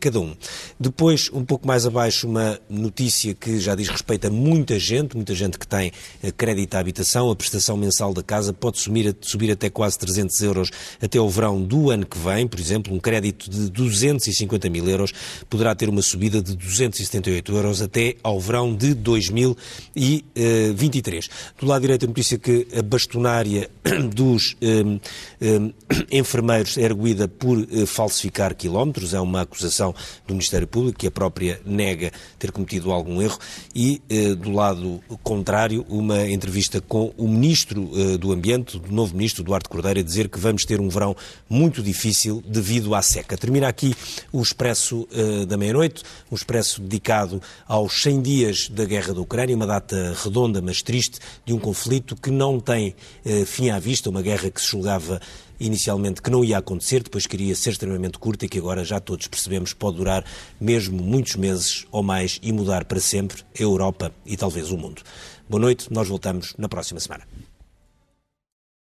cada 0.00 0.20
um. 0.20 0.36
Depois, 0.78 1.28
um 1.32 1.44
pouco 1.44 1.66
mais 1.66 1.84
abaixo 1.84 2.28
uma 2.28 2.58
notícia 2.68 3.34
que 3.34 3.58
já 3.58 3.74
diz 3.74 3.88
respeito 3.88 4.26
a 4.26 4.30
muita 4.30 4.78
gente, 4.78 5.16
muita 5.16 5.34
gente 5.34 5.58
que 5.58 5.66
tem 5.66 5.90
eh, 6.22 6.30
crédito 6.30 6.74
à 6.76 6.78
habitação. 6.78 7.30
A 7.30 7.36
prestação 7.36 7.76
mensal 7.76 8.14
da 8.14 8.22
casa 8.22 8.52
pode 8.52 8.78
subir, 8.78 9.16
subir 9.20 9.50
até 9.50 9.68
quase 9.68 9.98
300 9.98 10.40
euros 10.42 10.70
até 11.02 11.20
o 11.20 11.28
verão 11.28 11.60
do 11.60 11.90
ano 11.90 12.06
que 12.06 12.18
vem. 12.18 12.46
Por 12.46 12.60
exemplo, 12.60 12.94
um 12.94 13.00
crédito 13.00 13.50
de 13.50 13.70
250 13.70 14.70
mil 14.70 14.88
euros 14.88 15.07
poderá 15.48 15.74
ter 15.74 15.88
uma 15.88 16.02
subida 16.02 16.42
de 16.42 16.54
278 16.56 17.54
euros 17.54 17.80
até 17.82 18.16
ao 18.22 18.40
verão 18.40 18.74
de 18.74 18.94
2023. 18.94 21.28
Do 21.58 21.66
lado 21.66 21.82
direito, 21.82 22.04
a 22.04 22.08
notícia 22.08 22.38
que 22.38 22.68
a 22.76 22.82
bastonária 22.82 23.68
dos 24.14 24.56
um, 24.62 25.00
um, 25.40 25.72
enfermeiros 26.10 26.76
é 26.78 26.82
erguida 26.82 27.28
por 27.28 27.58
uh, 27.58 27.86
falsificar 27.86 28.54
quilómetros. 28.54 29.14
É 29.14 29.20
uma 29.20 29.42
acusação 29.42 29.94
do 30.26 30.34
Ministério 30.34 30.66
Público 30.66 30.98
que 30.98 31.06
a 31.06 31.10
própria 31.10 31.60
nega 31.64 32.12
ter 32.38 32.52
cometido 32.52 32.92
algum 32.92 33.22
erro 33.22 33.38
e, 33.74 34.02
eh, 34.08 34.34
do 34.34 34.50
lado 34.50 35.00
contrário, 35.22 35.84
uma 35.88 36.28
entrevista 36.28 36.80
com 36.80 37.12
o 37.16 37.28
Ministro 37.28 37.90
eh, 37.94 38.16
do 38.16 38.32
Ambiente, 38.32 38.76
o 38.76 38.92
novo 38.92 39.14
Ministro, 39.14 39.44
Duarte 39.44 39.68
Cordeiro, 39.68 40.00
a 40.00 40.02
dizer 40.02 40.28
que 40.28 40.38
vamos 40.38 40.64
ter 40.64 40.80
um 40.80 40.88
verão 40.88 41.16
muito 41.48 41.82
difícil 41.82 42.42
devido 42.46 42.94
à 42.94 43.02
seca. 43.02 43.36
Termina 43.36 43.68
aqui 43.68 43.94
o 44.32 44.42
Expresso 44.42 44.97
Uh, 45.02 45.46
da 45.46 45.56
meia-noite, 45.56 46.02
um 46.30 46.34
Expresso 46.34 46.80
dedicado 46.80 47.40
aos 47.66 48.02
100 48.02 48.22
dias 48.22 48.68
da 48.68 48.84
guerra 48.84 49.14
da 49.14 49.20
Ucrânia, 49.20 49.54
uma 49.54 49.66
data 49.66 50.16
redonda, 50.24 50.60
mas 50.62 50.82
triste, 50.82 51.18
de 51.44 51.52
um 51.52 51.58
conflito 51.58 52.16
que 52.16 52.30
não 52.30 52.58
tem 52.58 52.94
uh, 53.24 53.46
fim 53.46 53.70
à 53.70 53.78
vista, 53.78 54.10
uma 54.10 54.22
guerra 54.22 54.50
que 54.50 54.60
se 54.60 54.68
julgava 54.68 55.20
inicialmente 55.60 56.22
que 56.22 56.30
não 56.30 56.44
ia 56.44 56.58
acontecer, 56.58 57.02
depois 57.02 57.26
queria 57.26 57.54
ser 57.54 57.70
extremamente 57.70 58.18
curta 58.18 58.46
e 58.46 58.48
que 58.48 58.58
agora 58.58 58.84
já 58.84 59.00
todos 59.00 59.26
percebemos 59.26 59.72
pode 59.72 59.96
durar 59.96 60.24
mesmo 60.60 61.02
muitos 61.02 61.36
meses 61.36 61.84
ou 61.90 62.02
mais 62.02 62.38
e 62.42 62.52
mudar 62.52 62.84
para 62.84 63.00
sempre 63.00 63.42
a 63.58 63.62
Europa 63.62 64.12
e 64.24 64.36
talvez 64.36 64.70
o 64.70 64.76
mundo. 64.76 65.02
Boa 65.48 65.60
noite, 65.60 65.92
nós 65.92 66.08
voltamos 66.08 66.54
na 66.58 66.68
próxima 66.68 67.00
semana. 67.00 67.24